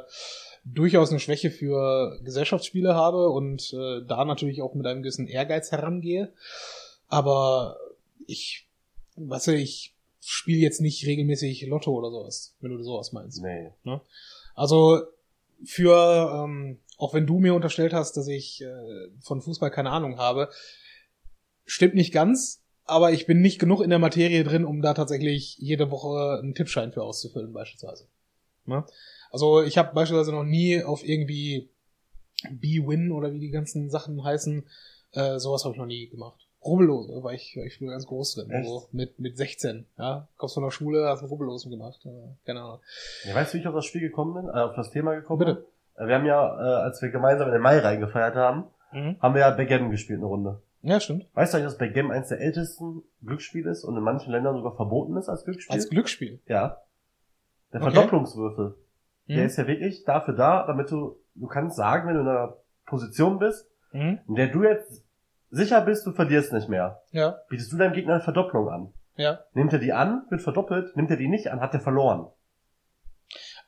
durchaus 0.64 1.10
eine 1.10 1.20
Schwäche 1.20 1.50
für 1.50 2.18
Gesellschaftsspiele 2.24 2.94
habe 2.94 3.28
und 3.28 3.74
äh, 3.74 4.00
da 4.06 4.24
natürlich 4.24 4.62
auch 4.62 4.74
mit 4.74 4.86
einem 4.86 5.02
gewissen 5.02 5.28
Ehrgeiz 5.28 5.70
herangehe. 5.70 6.32
Aber 7.08 7.76
ich, 8.26 8.70
weißt 9.16 9.48
du, 9.48 9.54
ich 9.54 9.91
spiele 10.24 10.60
jetzt 10.60 10.80
nicht 10.80 11.04
regelmäßig 11.06 11.66
Lotto 11.66 11.92
oder 11.92 12.10
sowas, 12.10 12.54
wenn 12.60 12.70
du 12.70 12.82
sowas 12.82 13.12
meinst. 13.12 13.42
Nee. 13.42 13.72
Also 14.54 15.02
für, 15.64 16.44
ähm, 16.44 16.78
auch 16.96 17.12
wenn 17.12 17.26
du 17.26 17.38
mir 17.38 17.54
unterstellt 17.54 17.92
hast, 17.92 18.16
dass 18.16 18.28
ich 18.28 18.62
äh, 18.62 19.08
von 19.20 19.40
Fußball 19.40 19.70
keine 19.70 19.90
Ahnung 19.90 20.18
habe, 20.18 20.48
stimmt 21.64 21.94
nicht 21.94 22.12
ganz, 22.12 22.62
aber 22.84 23.12
ich 23.12 23.26
bin 23.26 23.40
nicht 23.40 23.58
genug 23.58 23.80
in 23.80 23.90
der 23.90 23.98
Materie 23.98 24.44
drin, 24.44 24.64
um 24.64 24.80
da 24.80 24.94
tatsächlich 24.94 25.56
jede 25.58 25.90
Woche 25.90 26.38
einen 26.40 26.54
Tippschein 26.54 26.92
für 26.92 27.02
auszufüllen, 27.02 27.52
beispielsweise. 27.52 28.06
Ne? 28.64 28.84
Also 29.30 29.62
ich 29.62 29.78
habe 29.78 29.94
beispielsweise 29.94 30.32
noch 30.32 30.44
nie 30.44 30.82
auf 30.82 31.04
irgendwie 31.04 31.68
B-Win 32.50 33.10
oder 33.10 33.32
wie 33.32 33.40
die 33.40 33.50
ganzen 33.50 33.90
Sachen 33.90 34.22
heißen, 34.22 34.66
äh, 35.12 35.38
sowas 35.38 35.64
habe 35.64 35.74
ich 35.74 35.78
noch 35.78 35.86
nie 35.86 36.08
gemacht. 36.08 36.46
Rubbellose 36.64 37.22
war 37.24 37.32
ich, 37.32 37.56
war 37.56 37.64
ich 37.64 37.76
früher 37.78 37.90
ganz 37.90 38.06
groß 38.06 38.34
drin. 38.36 38.50
Echt? 38.50 38.68
So 38.68 38.88
mit, 38.92 39.18
mit 39.18 39.36
16. 39.36 39.86
Ja? 39.98 40.28
Kommst 40.36 40.54
von 40.54 40.62
der 40.62 40.70
Schule, 40.70 41.08
hast 41.08 41.20
einen 41.20 41.28
Rubbellosen 41.28 41.70
gemacht. 41.70 42.00
Keine 42.46 42.60
Ahnung. 42.62 42.78
Ja, 43.24 43.34
weißt 43.34 43.52
du, 43.52 43.56
wie 43.56 43.62
ich 43.62 43.66
auf 43.68 43.74
das 43.74 43.84
Spiel 43.84 44.00
gekommen 44.00 44.34
bin? 44.34 44.48
Äh, 44.48 44.58
auf 44.60 44.74
das 44.76 44.90
Thema 44.90 45.14
gekommen 45.14 45.40
Bitte. 45.40 45.54
bin? 45.96 46.04
Äh, 46.04 46.08
Wir 46.08 46.14
haben 46.16 46.26
ja, 46.26 46.44
äh, 46.60 46.82
als 46.84 47.02
wir 47.02 47.10
gemeinsam 47.10 47.48
in 47.48 47.52
den 47.54 47.62
Mai 47.62 47.78
reingefeiert 47.78 48.34
haben, 48.36 48.64
Mhm. 48.92 49.16
haben 49.20 49.34
wir 49.34 49.40
ja 49.40 49.50
Backgammon 49.50 49.90
gespielt 49.90 50.18
eine 50.18 50.26
Runde. 50.26 50.60
Ja, 50.82 51.00
stimmt. 51.00 51.26
Weißt 51.34 51.52
du 51.54 51.56
eigentlich, 51.58 51.70
dass 51.72 51.78
Backgammon 51.78 52.12
eines 52.12 52.28
der 52.28 52.40
ältesten 52.40 53.02
Glücksspiele 53.24 53.70
ist 53.70 53.84
und 53.84 53.96
in 53.96 54.02
manchen 54.02 54.30
Ländern 54.32 54.54
sogar 54.56 54.76
verboten 54.76 55.16
ist 55.16 55.28
als 55.28 55.44
Glücksspiel? 55.44 55.74
Als 55.74 55.88
Glücksspiel. 55.88 56.40
ja. 56.46 56.78
Der 57.72 57.80
Okay. 57.80 57.90
Verdopplungswürfel. 57.92 58.74
Der 59.28 59.38
Mhm. 59.38 59.46
ist 59.46 59.56
ja 59.56 59.66
wirklich 59.66 60.04
dafür 60.04 60.34
da, 60.34 60.66
damit 60.66 60.90
du, 60.90 61.16
du 61.34 61.46
kannst 61.46 61.76
sagen, 61.76 62.06
wenn 62.06 62.16
du 62.16 62.20
in 62.20 62.28
einer 62.28 62.56
Position 62.84 63.38
bist, 63.38 63.66
Mhm. 63.92 64.18
in 64.28 64.34
der 64.34 64.48
du 64.48 64.62
jetzt 64.64 65.01
sicher 65.52 65.80
bist, 65.82 66.04
du 66.06 66.12
verlierst 66.12 66.52
nicht 66.52 66.68
mehr, 66.68 67.00
Ja, 67.12 67.36
bietest 67.48 67.72
du 67.72 67.76
deinem 67.76 67.92
Gegner 67.92 68.14
eine 68.14 68.22
Verdopplung 68.22 68.68
an. 68.68 68.92
ja. 69.16 69.38
Nimmt 69.54 69.72
er 69.72 69.78
die 69.78 69.92
an, 69.92 70.24
wird 70.30 70.42
verdoppelt, 70.42 70.96
nimmt 70.96 71.10
er 71.10 71.16
die 71.16 71.28
nicht 71.28 71.48
an, 71.52 71.60
hat 71.60 71.72
er 71.74 71.80
verloren. 71.80 72.26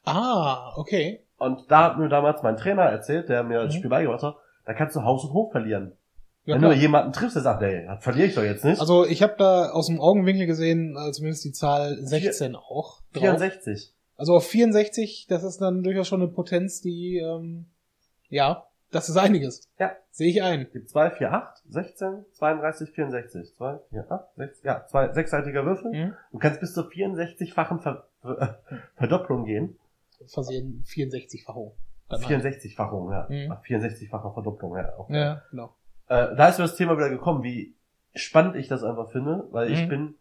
Ah, 0.05 0.73
okay. 0.77 1.21
Und 1.39 1.71
da 1.71 1.85
hat 1.85 1.99
mir 1.99 2.09
damals 2.09 2.43
mein 2.43 2.57
Trainer 2.57 2.83
erzählt, 2.83 3.29
der 3.29 3.43
mir 3.43 3.63
das 3.65 3.75
Mhm. 3.75 3.79
Spiel 3.79 3.91
beigebracht 3.91 4.23
hat, 4.23 4.37
da 4.67 4.75
kannst 4.75 4.97
du 4.97 5.03
Haus 5.03 5.25
und 5.25 5.33
Hof 5.33 5.53
verlieren. 5.53 5.93
Ja, 6.45 6.55
Wenn 6.55 6.61
klar. 6.63 6.75
du 6.75 6.79
jemanden 6.81 7.13
triffst, 7.13 7.37
der 7.37 7.43
sagt, 7.43 7.63
ey, 7.63 7.87
das 7.87 8.03
verliere 8.05 8.27
ich 8.29 8.35
doch 8.35 8.43
jetzt 8.43 8.65
nicht. 8.65 8.79
Also 8.81 9.07
ich 9.07 9.23
habe 9.23 9.35
da 9.39 9.71
aus 9.71 9.87
dem 9.87 9.99
Augenwinkel 10.01 10.47
gesehen, 10.47 10.95
äh, 10.97 11.11
zumindest 11.13 11.45
die 11.45 11.53
Zahl 11.53 11.97
16 12.03 12.55
auch. 12.55 13.01
Drauf. 13.13 13.23
64. 13.23 13.95
Also 14.17 14.35
auf 14.37 14.47
64, 14.47 15.27
das 15.29 15.43
ist 15.43 15.59
dann 15.61 15.83
durchaus 15.83 16.07
schon 16.07 16.21
eine 16.23 16.31
Potenz, 16.31 16.81
die, 16.83 17.17
ähm, 17.19 17.67
ja, 18.29 18.67
das 18.95 19.09
ist 19.09 19.17
einiges. 19.17 19.69
Ja. 19.79 19.93
Sehe 20.11 20.31
ich 20.31 20.43
ein. 20.43 20.69
Gibt 20.73 20.89
2, 20.89 21.11
4, 21.11 21.33
8, 21.33 21.63
16, 21.69 22.25
32, 22.33 22.91
64. 22.91 23.55
2, 23.57 23.79
4, 23.91 24.07
8, 24.13 24.25
6, 24.37 24.63
ja, 24.63 24.87
zwei 24.87 25.13
sechsseitiger 25.13 25.65
Würfel. 25.67 25.91
Mhm. 25.93 26.15
Du 26.33 26.39
kannst 26.39 26.61
bis 26.61 26.73
zur 26.75 26.89
64-fachen 26.89 27.81
Ver 27.81 28.07
Ver 28.23 28.61
Verdopplung 28.97 29.45
gehen. 29.45 29.77
Versehen 30.27 30.83
64-fachung. 30.87 31.73
Dann 32.09 32.25
halt. 32.25 32.45
64-fachung, 32.45 33.11
ja. 33.13 33.27
Mhm. 33.29 33.53
Ach, 33.53 33.63
64-fache 33.65 34.33
Verdopplung, 34.33 34.77
ja. 34.77 34.93
Okay. 34.99 35.17
Ja, 35.21 35.43
genau. 35.51 35.75
Äh, 36.09 36.37
da 36.37 36.49
ist 36.49 36.59
mir 36.59 36.65
das 36.65 36.77
Thema 36.77 36.97
wieder 36.97 37.09
gekommen, 37.11 37.43
wie 37.43 37.75
spannend 38.15 38.57
ich 38.57 38.69
das 38.69 38.85
einfach 38.85 39.11
finde, 39.11 39.49
weil 39.51 39.71
ich 39.73 39.85
Mhm. 39.85 39.89
bin, 39.89 40.15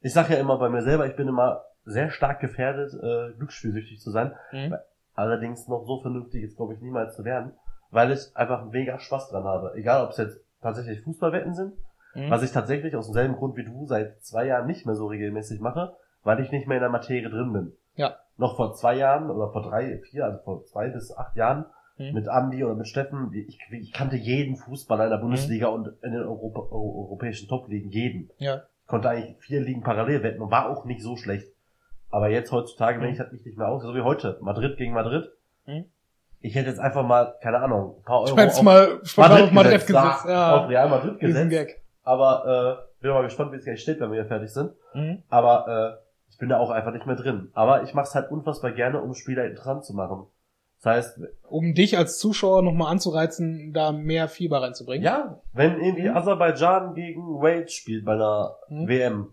ich 0.00 0.12
sage 0.12 0.34
ja 0.34 0.40
immer 0.40 0.58
bei 0.58 0.68
mir 0.68 0.82
selber, 0.82 1.06
ich 1.06 1.16
bin 1.16 1.28
immer 1.28 1.64
sehr 1.84 2.10
stark 2.10 2.40
gefährdet, 2.40 2.92
äh, 2.94 3.32
glücksspielsüchtig 3.36 4.00
zu 4.00 4.10
sein. 4.10 4.34
Mhm. 4.52 4.74
Allerdings 5.14 5.68
noch 5.68 5.84
so 5.86 6.00
vernünftig 6.00 6.42
ist, 6.44 6.56
glaube 6.56 6.74
ich, 6.74 6.80
niemals 6.80 7.16
zu 7.16 7.24
werden, 7.24 7.52
weil 7.90 8.12
ich 8.12 8.20
einfach 8.34 8.64
mega 8.66 8.98
Spaß 8.98 9.30
dran 9.30 9.44
habe. 9.44 9.72
Egal, 9.76 10.04
ob 10.04 10.10
es 10.10 10.16
jetzt 10.18 10.40
tatsächlich 10.60 11.00
Fußballwetten 11.02 11.54
sind, 11.54 11.72
Mhm. 12.14 12.30
was 12.30 12.42
ich 12.42 12.52
tatsächlich 12.52 12.96
aus 12.96 13.06
demselben 13.06 13.34
Grund 13.36 13.56
wie 13.56 13.64
du 13.64 13.84
seit 13.86 14.22
zwei 14.22 14.46
Jahren 14.46 14.66
nicht 14.66 14.86
mehr 14.86 14.94
so 14.94 15.06
regelmäßig 15.08 15.60
mache, 15.60 15.94
weil 16.24 16.40
ich 16.40 16.50
nicht 16.50 16.66
mehr 16.66 16.78
in 16.78 16.82
der 16.82 16.90
Materie 16.90 17.28
drin 17.28 17.52
bin. 17.52 17.72
Ja. 17.96 18.16
Noch 18.38 18.56
vor 18.56 18.72
zwei 18.74 18.96
Jahren 18.96 19.30
oder 19.30 19.50
vor 19.52 19.62
drei, 19.62 19.98
vier, 19.98 20.24
also 20.24 20.38
vor 20.42 20.64
zwei 20.64 20.88
bis 20.88 21.14
acht 21.16 21.36
Jahren 21.36 21.66
Mhm. 21.98 22.14
mit 22.14 22.28
Andi 22.28 22.64
oder 22.64 22.74
mit 22.76 22.86
Steffen, 22.88 23.32
ich, 23.34 23.58
ich 23.72 23.92
kannte 23.92 24.16
jeden 24.16 24.56
Fußballer 24.56 25.04
in 25.04 25.10
der 25.10 25.18
Bundesliga 25.18 25.66
und 25.66 25.88
in 26.02 26.12
den 26.12 26.22
Europa, 26.22 26.60
Euro, 26.60 27.00
europäischen 27.06 27.48
Top-Ligen, 27.48 27.90
jeden. 27.90 28.30
Ja. 28.38 28.62
Ich 28.82 28.86
konnte 28.86 29.10
eigentlich 29.10 29.36
vier 29.40 29.60
Ligen 29.60 29.82
parallel 29.82 30.22
wetten 30.22 30.40
und 30.40 30.50
war 30.50 30.70
auch 30.70 30.84
nicht 30.86 31.02
so 31.02 31.16
schlecht. 31.16 31.52
Aber 32.10 32.30
jetzt 32.30 32.52
heutzutage, 32.52 33.00
wenn 33.00 33.08
Mhm. 33.08 33.12
ich 33.14 33.20
halt 33.20 33.32
mich 33.32 33.44
nicht 33.44 33.58
mehr 33.58 33.68
aus, 33.68 33.82
so 33.82 33.94
wie 33.94 34.00
heute, 34.02 34.38
Madrid 34.40 34.78
gegen 34.78 34.94
Madrid. 34.94 35.28
Ich 36.40 36.54
hätte 36.54 36.68
jetzt 36.70 36.78
einfach 36.80 37.04
mal, 37.04 37.34
keine 37.42 37.58
Ahnung, 37.58 37.96
ein 37.98 38.04
paar 38.04 38.20
Euro 38.20 38.38
Ich 38.38 38.46
auf 38.56 38.62
mal 38.62 39.00
spontan 39.02 39.42
auf 39.42 39.50
Madrid 39.52 39.72
gesetzt. 39.86 39.94
auf 39.96 40.24
Ja, 40.28 40.66
Real 40.66 40.88
Madrid 40.88 41.18
gesetzt. 41.18 41.74
Aber 42.04 42.84
äh, 42.98 43.02
bin 43.02 43.10
mal 43.10 43.22
gespannt, 43.22 43.52
wie 43.52 43.56
es 43.56 43.64
gleich 43.64 43.80
steht, 43.82 44.00
wenn 44.00 44.12
wir 44.12 44.24
fertig 44.26 44.50
sind. 44.52 44.72
Mhm. 44.94 45.22
Aber 45.28 45.98
äh, 46.00 46.04
ich 46.30 46.38
bin 46.38 46.48
da 46.48 46.58
auch 46.58 46.70
einfach 46.70 46.92
nicht 46.92 47.06
mehr 47.06 47.16
drin. 47.16 47.50
Aber 47.54 47.82
ich 47.82 47.92
mache 47.94 48.06
es 48.06 48.14
halt 48.14 48.30
unfassbar 48.30 48.70
gerne, 48.72 49.00
um 49.00 49.14
Spieler 49.14 49.46
interessant 49.46 49.84
zu 49.84 49.94
machen. 49.94 50.26
Das 50.80 50.94
heißt, 50.94 51.20
Um 51.48 51.74
dich 51.74 51.98
als 51.98 52.18
Zuschauer 52.18 52.62
nochmal 52.62 52.92
anzureizen, 52.92 53.72
da 53.72 53.90
mehr 53.90 54.28
Fieber 54.28 54.62
reinzubringen. 54.62 55.04
ja, 55.04 55.40
wenn 55.52 55.80
irgendwie 55.80 56.08
Mhm. 56.08 56.16
Aserbaidschan 56.16 56.94
gegen 56.94 57.20
Wales 57.40 57.72
spielt 57.72 58.04
bei 58.04 58.12
einer 58.12 58.54
Mhm. 58.68 58.86
WM 58.88 59.32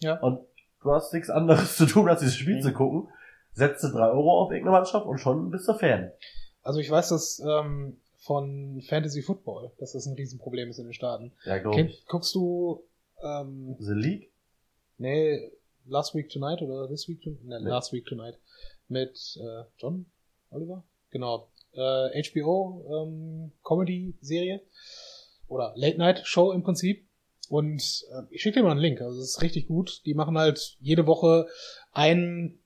Ja. 0.00 0.18
und 0.20 0.40
du 0.82 0.92
hast 0.92 1.14
nichts 1.14 1.30
anderes 1.30 1.76
zu 1.78 1.86
tun, 1.86 2.06
als 2.08 2.20
dieses 2.20 2.36
Spiel 2.36 2.56
Mhm. 2.56 2.60
zu 2.62 2.72
gucken, 2.74 3.08
setze 3.54 3.90
drei 3.90 4.08
Euro 4.10 4.42
auf 4.42 4.50
irgendeine 4.50 4.78
Mannschaft 4.78 5.06
und 5.06 5.18
schon 5.18 5.50
bist 5.50 5.66
du 5.68 5.74
Fan. 5.74 6.10
Also 6.62 6.80
ich 6.80 6.90
weiß 6.90 7.10
das 7.10 7.42
ähm, 7.46 7.98
von 8.18 8.82
Fantasy 8.88 9.22
Football, 9.22 9.72
dass 9.78 9.92
das 9.92 10.06
ein 10.06 10.14
Riesenproblem 10.14 10.70
ist 10.70 10.78
in 10.78 10.84
den 10.84 10.94
Staaten. 10.94 11.32
Ja, 11.44 11.58
glaube 11.58 11.90
guckst 12.06 12.34
du, 12.34 12.82
ähm, 13.22 13.76
The 13.78 13.92
League? 13.92 14.30
nee, 14.98 15.50
Last 15.86 16.14
Week 16.14 16.28
Tonight 16.30 16.62
oder 16.62 16.88
This 16.88 17.08
Week 17.08 17.20
Tonight? 17.22 17.42
Nee, 17.42 17.58
Nee. 17.60 17.68
Last 17.68 17.92
Week 17.92 18.06
Tonight. 18.06 18.38
Mit 18.88 19.38
äh, 19.40 19.64
John 19.78 20.06
Oliver? 20.50 20.82
Genau. 21.10 21.48
Äh, 21.72 22.22
HBO 22.22 22.84
ähm, 22.90 23.52
Comedy-Serie. 23.62 24.62
Oder 25.48 25.72
Late-Night-Show 25.76 26.52
im 26.52 26.62
Prinzip. 26.62 27.06
Und 27.50 28.06
äh, 28.10 28.22
ich 28.30 28.40
schicke 28.42 28.60
dir 28.60 28.64
mal 28.64 28.70
einen 28.70 28.80
Link. 28.80 29.00
Also 29.02 29.20
es 29.20 29.30
ist 29.30 29.42
richtig 29.42 29.68
gut. 29.68 30.00
Die 30.06 30.14
machen 30.14 30.38
halt 30.38 30.76
jede 30.80 31.06
Woche 31.06 31.46
ein, 31.92 32.58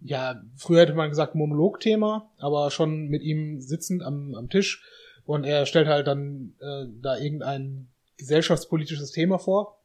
ja, 0.00 0.42
früher 0.56 0.82
hätte 0.82 0.94
man 0.94 1.10
gesagt 1.10 1.34
Monologthema, 1.34 2.30
aber 2.38 2.70
schon 2.70 3.08
mit 3.08 3.22
ihm 3.22 3.60
sitzend 3.60 4.02
am, 4.02 4.34
am 4.34 4.48
Tisch. 4.48 4.82
Und 5.24 5.44
er 5.44 5.66
stellt 5.66 5.88
halt 5.88 6.06
dann 6.06 6.54
äh, 6.60 6.86
da 7.02 7.18
irgendein 7.18 7.88
gesellschaftspolitisches 8.16 9.10
Thema 9.12 9.38
vor. 9.38 9.78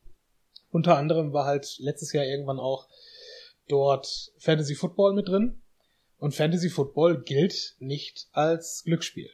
Unter 0.72 0.98
anderem 0.98 1.34
war 1.34 1.46
halt 1.46 1.76
letztes 1.80 2.14
Jahr 2.14 2.26
irgendwann 2.26 2.60
auch 2.60 2.88
dort 3.68 4.32
Fantasy 4.38 4.76
Football 4.76 5.14
mit 5.14 5.28
drin. 5.28 5.62
Und 6.18 6.34
Fantasy 6.34 6.70
Football 6.70 7.22
gilt 7.24 7.76
nicht 7.80 8.28
als 8.32 8.84
Glücksspiel. 8.86 9.30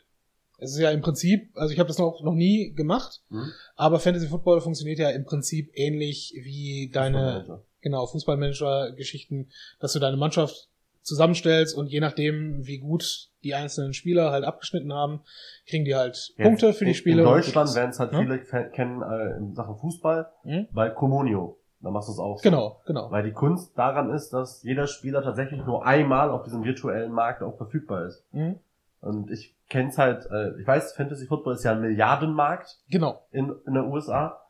Es 0.58 0.72
ist 0.72 0.80
ja 0.80 0.92
im 0.92 1.02
Prinzip, 1.02 1.52
also 1.56 1.72
ich 1.72 1.80
habe 1.80 1.88
das 1.88 2.00
noch, 2.00 2.22
noch 2.24 2.34
nie 2.34 2.74
gemacht, 2.74 3.22
Hm? 3.30 3.52
aber 3.76 4.00
Fantasy 4.00 4.28
Football 4.28 4.60
funktioniert 4.62 5.00
ja 5.00 5.10
im 5.12 5.24
Prinzip 5.24 5.72
ähnlich 5.76 6.34
wie 6.36 6.90
deine. 6.92 7.64
Genau, 7.82 8.06
Fußballmanager-Geschichten, 8.08 9.50
dass 9.80 9.94
du 9.94 10.00
deine 10.00 10.18
Mannschaft 10.18 10.70
zusammenstellst 11.02 11.76
und 11.76 11.88
je 11.88 12.00
nachdem, 12.02 12.66
wie 12.68 12.78
gut 12.80 13.30
die 13.44 13.56
einzelnen 13.56 13.94
Spieler 13.94 14.32
halt 14.32 14.44
abgeschnitten 14.44 14.94
haben, 14.94 15.22
kriegen 15.68 15.86
die 15.86 15.96
halt 15.96 16.34
Jetzt 16.36 16.38
Punkte 16.38 16.74
für 16.74 16.86
die 16.86 16.94
Spiele. 16.94 17.22
In 17.22 17.28
Deutschland 17.28 17.74
werden 17.74 17.90
es 17.92 18.00
halt 18.00 18.12
ne? 18.12 18.20
viele 18.20 18.70
kennen 18.70 19.02
äh, 19.02 19.38
in 19.38 19.56
Sachen 19.56 19.78
Fußball 19.78 20.30
Hm? 20.44 20.68
bei 20.72 20.90
Comunio. 20.90 21.58
Da 21.82 21.90
machst 21.92 22.10
du 22.10 22.12
es 22.14 22.20
auch. 22.20 22.38
so. 22.38 22.44
Genau, 22.44 22.82
genau. 22.86 23.10
Weil 23.10 23.24
die 23.24 23.32
Kunst 23.32 23.78
daran 23.78 24.10
ist, 24.14 24.32
dass 24.32 24.62
jeder 24.64 24.86
Spieler 24.86 25.24
tatsächlich 25.24 25.64
nur 25.66 25.86
einmal 25.86 26.30
auf 26.30 26.44
diesem 26.44 26.66
virtuellen 26.66 27.14
Markt 27.14 27.42
auch 27.42 27.56
verfügbar 27.56 28.06
ist. 28.06 28.26
Hm? 28.32 28.60
Und 29.02 29.32
ich 29.32 29.56
kenn's 29.70 29.98
halt, 29.98 30.26
äh, 30.30 30.60
ich 30.60 30.68
weiß, 30.68 30.94
Fantasy 30.94 31.26
Football 31.28 31.54
ist 31.54 31.64
ja 31.64 31.72
ein 31.72 31.80
Milliardenmarkt 31.80 32.80
Genau. 32.90 33.24
in, 33.32 33.56
in 33.66 33.74
der 33.74 33.86
USA. 33.86 34.42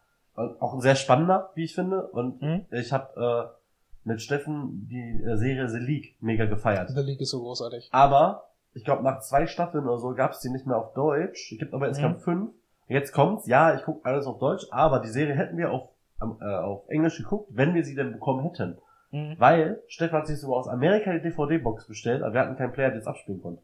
Auch 0.60 0.74
ein 0.74 0.82
sehr 0.82 0.96
spannender, 0.96 1.50
wie 1.56 1.64
ich 1.66 1.76
finde. 1.76 2.08
Und 2.08 2.42
Hm? 2.42 2.66
ich 2.72 2.92
habe 2.94 3.52
äh, 3.54 4.08
mit 4.08 4.22
Steffen 4.22 4.88
die 4.90 5.22
äh, 5.24 5.36
Serie 5.38 5.68
The 5.70 5.78
League 5.80 6.16
mega 6.22 6.46
gefeiert. 6.46 6.90
The 6.90 7.02
League 7.02 7.22
ist 7.22 7.32
so 7.32 7.42
großartig. 7.42 7.90
Aber 7.92 8.46
ich 8.74 8.84
glaube, 8.86 9.04
nach 9.04 9.20
zwei 9.20 9.48
Staffeln 9.48 9.86
oder 9.86 9.98
so 9.98 10.14
gab's 10.14 10.40
die 10.42 10.50
nicht 10.50 10.66
mehr 10.66 10.78
auf 10.78 10.94
Deutsch. 10.94 11.52
Es 11.52 11.58
gibt 11.60 11.74
aber 11.74 11.88
insgesamt 11.88 12.18
Mhm. 12.20 12.22
fünf. 12.24 12.52
Jetzt 12.88 13.12
kommt's, 13.14 13.46
ja, 13.48 13.76
ich 13.76 13.84
gucke 13.84 14.04
alles 14.06 14.26
auf 14.26 14.40
Deutsch, 14.40 14.66
aber 14.72 15.00
die 15.00 15.10
Serie 15.10 15.36
hätten 15.36 15.58
wir 15.58 15.72
auf, 15.72 15.90
äh, 16.22 16.46
auf 16.46 16.88
Englisch 16.90 17.18
geguckt, 17.18 17.50
wenn 17.52 17.74
wir 17.76 17.84
sie 17.84 17.94
denn 17.96 18.12
bekommen 18.14 18.44
hätten. 18.44 18.78
Hm? 19.12 19.36
Weil 19.38 19.82
Stefan 19.88 20.20
hat 20.20 20.28
sich 20.28 20.40
sogar 20.40 20.58
aus 20.58 20.68
Amerika 20.68 21.12
die 21.14 21.22
DVD-Box 21.22 21.88
bestellt, 21.88 22.22
aber 22.24 22.34
wir 22.34 22.42
hatten 22.42 22.56
keinen 22.56 22.72
Player, 22.74 22.90
der 22.90 23.00
das 23.00 23.08
abspielen 23.08 23.42
konnte. 23.42 23.62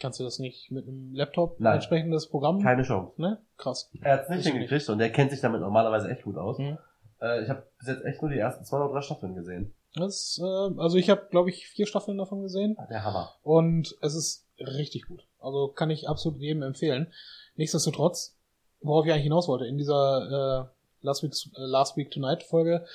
Kannst 0.00 0.18
du 0.18 0.24
das 0.24 0.38
nicht 0.38 0.70
mit 0.70 0.88
einem 0.88 1.14
Laptop 1.14 1.60
Nein. 1.60 1.74
entsprechendes 1.74 2.26
Programm? 2.28 2.62
Keine 2.62 2.82
Chance. 2.82 3.20
Ne? 3.20 3.38
Krass. 3.58 3.90
Er 4.00 4.14
hat's 4.14 4.28
nicht 4.30 4.38
Wusste 4.38 4.48
ich 4.48 4.54
hingekriegt 4.54 4.88
und 4.88 4.98
der 4.98 5.12
kennt 5.12 5.30
sich 5.30 5.40
damit 5.40 5.60
normalerweise 5.60 6.10
echt 6.10 6.22
gut 6.22 6.38
aus. 6.38 6.56
Hm? 6.58 6.78
Äh, 7.20 7.42
ich 7.42 7.50
habe 7.50 7.66
bis 7.78 7.88
jetzt 7.88 8.04
echt 8.04 8.22
nur 8.22 8.30
die 8.30 8.38
ersten 8.38 8.64
zwei 8.64 8.78
oder 8.78 8.92
drei 8.92 9.02
Staffeln 9.02 9.34
gesehen. 9.34 9.74
Das, 9.94 10.40
äh, 10.42 10.80
also 10.80 10.96
ich 10.96 11.10
habe, 11.10 11.26
glaube 11.30 11.50
ich, 11.50 11.66
vier 11.68 11.86
Staffeln 11.86 12.16
davon 12.16 12.42
gesehen 12.42 12.76
Der 12.88 13.04
Hammer. 13.04 13.34
und 13.42 13.94
es 14.00 14.14
ist 14.14 14.46
richtig 14.58 15.06
gut. 15.06 15.26
Also 15.38 15.68
kann 15.68 15.90
ich 15.90 16.08
absolut 16.08 16.40
jedem 16.40 16.62
empfehlen. 16.62 17.12
Nichtsdestotrotz, 17.56 18.38
worauf 18.80 19.04
ich 19.04 19.12
eigentlich 19.12 19.24
hinaus 19.24 19.48
wollte, 19.48 19.66
in 19.66 19.76
dieser 19.76 20.70
äh, 20.70 21.04
Last, 21.04 21.22
Week, 21.22 21.32
äh, 21.32 21.60
Last 21.60 21.96
Week 21.98 22.10
Tonight 22.10 22.42
Folge 22.44 22.86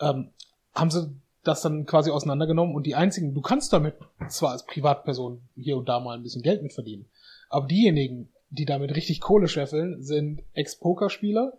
ähm, 0.00 0.32
haben 0.74 0.90
sie 0.90 1.14
das 1.48 1.62
dann 1.62 1.86
quasi 1.86 2.10
auseinandergenommen 2.10 2.74
und 2.74 2.86
die 2.86 2.94
einzigen, 2.94 3.34
du 3.34 3.40
kannst 3.40 3.72
damit 3.72 3.94
zwar 4.28 4.50
als 4.52 4.66
Privatperson 4.66 5.42
hier 5.56 5.76
und 5.76 5.88
da 5.88 5.98
mal 5.98 6.16
ein 6.16 6.22
bisschen 6.22 6.42
Geld 6.42 6.62
mit 6.62 6.72
verdienen, 6.72 7.06
aber 7.48 7.66
diejenigen, 7.66 8.28
die 8.50 8.64
damit 8.64 8.94
richtig 8.94 9.20
Kohle 9.20 9.48
scheffeln, 9.48 10.02
sind 10.02 10.42
Ex-Poker-Spieler, 10.54 11.54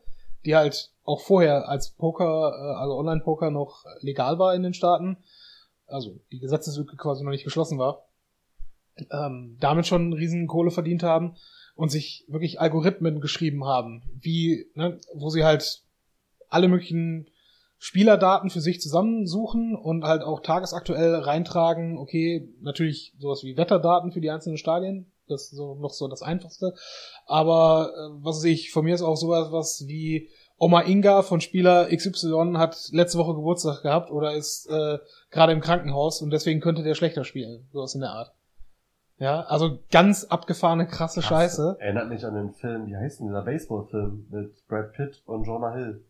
die 0.45 0.55
halt 0.55 0.91
auch 1.03 1.21
vorher 1.21 1.67
als 1.67 1.91
Poker, 1.91 2.53
äh, 2.53 2.79
also 2.79 2.97
Online-Poker 2.97 3.51
noch 3.51 3.85
legal 3.99 4.39
war 4.39 4.55
in 4.55 4.63
den 4.63 4.73
Staaten, 4.73 5.17
also 5.87 6.19
die 6.31 6.39
Gesetzeslücke 6.39 6.95
quasi 6.95 7.23
noch 7.23 7.31
nicht 7.31 7.43
geschlossen 7.43 7.79
war, 7.79 8.05
ähm, 9.11 9.57
damit 9.59 9.87
schon 9.87 10.13
riesen 10.13 10.47
Kohle 10.47 10.71
verdient 10.71 11.03
haben 11.03 11.35
und 11.75 11.89
sich 11.89 12.25
wirklich 12.27 12.59
Algorithmen 12.59 13.21
geschrieben 13.21 13.65
haben, 13.65 14.03
wie, 14.19 14.67
ne, 14.75 14.99
wo 15.13 15.29
sie 15.29 15.43
halt 15.43 15.83
alle 16.49 16.67
möglichen 16.67 17.29
Spielerdaten 17.81 18.49
für 18.49 18.59
sich 18.59 18.81
zusammensuchen 18.81 19.75
und 19.75 20.03
halt 20.03 20.21
auch 20.21 20.41
tagesaktuell 20.41 21.15
reintragen, 21.15 21.97
okay, 21.97 22.53
natürlich 22.59 23.15
sowas 23.17 23.43
wie 23.43 23.55
Wetterdaten 23.55 24.11
für 24.11 24.19
die 24.19 24.29
einzelnen 24.29 24.57
Stadien, 24.57 25.11
das 25.27 25.43
ist 25.43 25.55
so 25.55 25.75
noch 25.75 25.91
so 25.91 26.09
das 26.09 26.21
Einfachste, 26.21 26.73
aber 27.25 27.91
äh, 27.95 28.23
was 28.23 28.37
weiß 28.37 28.43
ich, 28.45 28.71
von 28.71 28.83
mir 28.83 28.93
ist 28.93 29.01
auch 29.01 29.15
sowas 29.15 29.51
was 29.51 29.85
wie 29.87 30.29
Oma 30.57 30.81
Inga 30.81 31.21
von 31.21 31.39
Spieler 31.39 31.87
XY 31.87 32.55
hat 32.57 32.89
letzte 32.91 33.17
Woche 33.17 33.33
Geburtstag 33.33 33.81
gehabt 33.81 34.11
oder 34.11 34.33
ist 34.33 34.69
äh, 34.69 34.99
gerade 35.31 35.53
im 35.53 35.61
Krankenhaus 35.61 36.21
und 36.21 36.31
deswegen 36.31 36.59
könnte 36.59 36.83
der 36.83 36.95
schlechter 36.95 37.23
spielen, 37.23 37.69
sowas 37.71 37.95
in 37.95 38.01
der 38.01 38.11
Art. 38.11 38.33
Ja, 39.19 39.41
also 39.43 39.79
ganz 39.89 40.25
abgefahrene, 40.25 40.85
krasse 40.87 41.21
Scheiße. 41.21 41.77
Erinnert 41.79 42.09
mich 42.09 42.25
an 42.25 42.35
den 42.35 42.51
Film, 42.51 42.87
wie 42.87 42.95
heißt 42.95 43.19
denn 43.19 43.27
dieser 43.27 43.43
Baseball-Film 43.43 44.27
mit 44.29 44.67
Brad 44.67 44.93
Pitt 44.93 45.21
und 45.25 45.45
Jonah 45.45 45.73
Hill? 45.73 46.03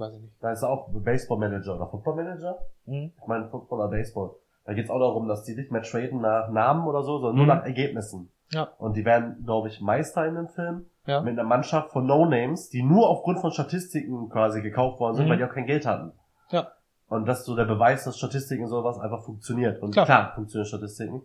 Weiß 0.00 0.14
ich 0.14 0.22
nicht. 0.22 0.34
Da 0.40 0.50
ist 0.52 0.62
er 0.62 0.70
auch 0.70 0.88
Baseball-Manager 0.92 1.76
oder 1.76 1.86
Football-Manager? 1.88 2.58
Mhm. 2.86 3.12
Ich 3.20 3.26
meine 3.26 3.48
Football 3.48 3.80
oder 3.80 3.88
Baseball. 3.88 4.30
Da 4.64 4.72
geht's 4.72 4.90
auch 4.90 4.98
darum, 4.98 5.28
dass 5.28 5.44
die 5.44 5.54
nicht 5.54 5.70
mehr 5.70 5.82
traden 5.82 6.20
nach 6.20 6.48
Namen 6.50 6.86
oder 6.86 7.02
so, 7.02 7.18
sondern 7.18 7.36
nur 7.36 7.44
Mhm. 7.44 7.60
nach 7.60 7.64
Ergebnissen. 7.66 8.30
Ja. 8.50 8.68
Und 8.78 8.96
die 8.96 9.04
werden, 9.04 9.44
glaube 9.44 9.68
ich, 9.68 9.80
Meister 9.80 10.26
in 10.26 10.34
dem 10.34 10.48
Film 10.48 10.86
Ja. 11.06 11.20
mit 11.20 11.38
einer 11.38 11.46
Mannschaft 11.46 11.90
von 11.90 12.06
No-Names, 12.06 12.68
die 12.70 12.82
nur 12.82 13.08
aufgrund 13.08 13.40
von 13.40 13.50
Statistiken 13.52 14.28
quasi 14.30 14.62
gekauft 14.62 14.98
worden 15.00 15.16
sind, 15.16 15.26
Mhm. 15.26 15.30
weil 15.30 15.36
die 15.38 15.44
auch 15.44 15.52
kein 15.54 15.66
Geld 15.66 15.86
hatten. 15.86 16.12
Ja. 16.50 16.68
Und 17.08 17.26
das 17.26 17.40
ist 17.40 17.46
so 17.46 17.56
der 17.56 17.64
Beweis, 17.64 18.04
dass 18.04 18.16
Statistiken 18.18 18.62
und 18.64 18.70
sowas 18.70 18.98
einfach 18.98 19.22
funktioniert. 19.24 19.82
Und 19.82 19.90
Klar. 19.92 20.06
klar, 20.06 20.32
funktionieren 20.34 20.66
Statistiken. 20.68 21.22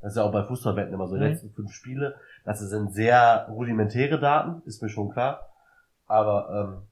Das 0.00 0.12
ist 0.12 0.16
ja 0.16 0.24
auch 0.24 0.32
bei 0.32 0.42
Fußballwetten 0.44 0.92
immer 0.92 1.06
so. 1.08 1.14
Die 1.16 1.22
Mhm. 1.22 1.28
letzten 1.28 1.50
fünf 1.50 1.72
Spiele, 1.72 2.14
das 2.44 2.58
sind 2.60 2.92
sehr 2.92 3.46
rudimentäre 3.50 4.18
Daten, 4.20 4.62
ist 4.66 4.82
mir 4.82 4.88
schon 4.88 5.10
klar. 5.10 5.48
Aber 6.06 6.48
ähm, 6.50 6.87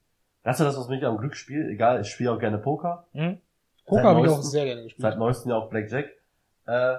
das 0.47 0.59
ist 0.61 0.67
das, 0.67 0.79
was 0.79 0.89
mich 0.89 1.05
am 1.05 1.19
Glück 1.19 1.37
spielt. 1.37 1.69
Egal, 1.71 2.01
ich 2.01 2.09
spiele 2.09 2.33
auch 2.33 2.39
gerne 2.39 2.59
Poker. 2.59 3.07
Mhm. 3.13 3.39
Poker 3.87 4.03
habe 4.05 4.21
ich 4.27 4.33
auch 4.33 4.43
sehr 4.43 4.65
gerne 4.65 4.83
gespielt. 4.85 5.03
Seit 5.03 5.19
neuestem 5.19 5.51
ja 5.51 5.59
auch 5.59 5.69
Blackjack. 5.69 6.07
Äh, 6.67 6.97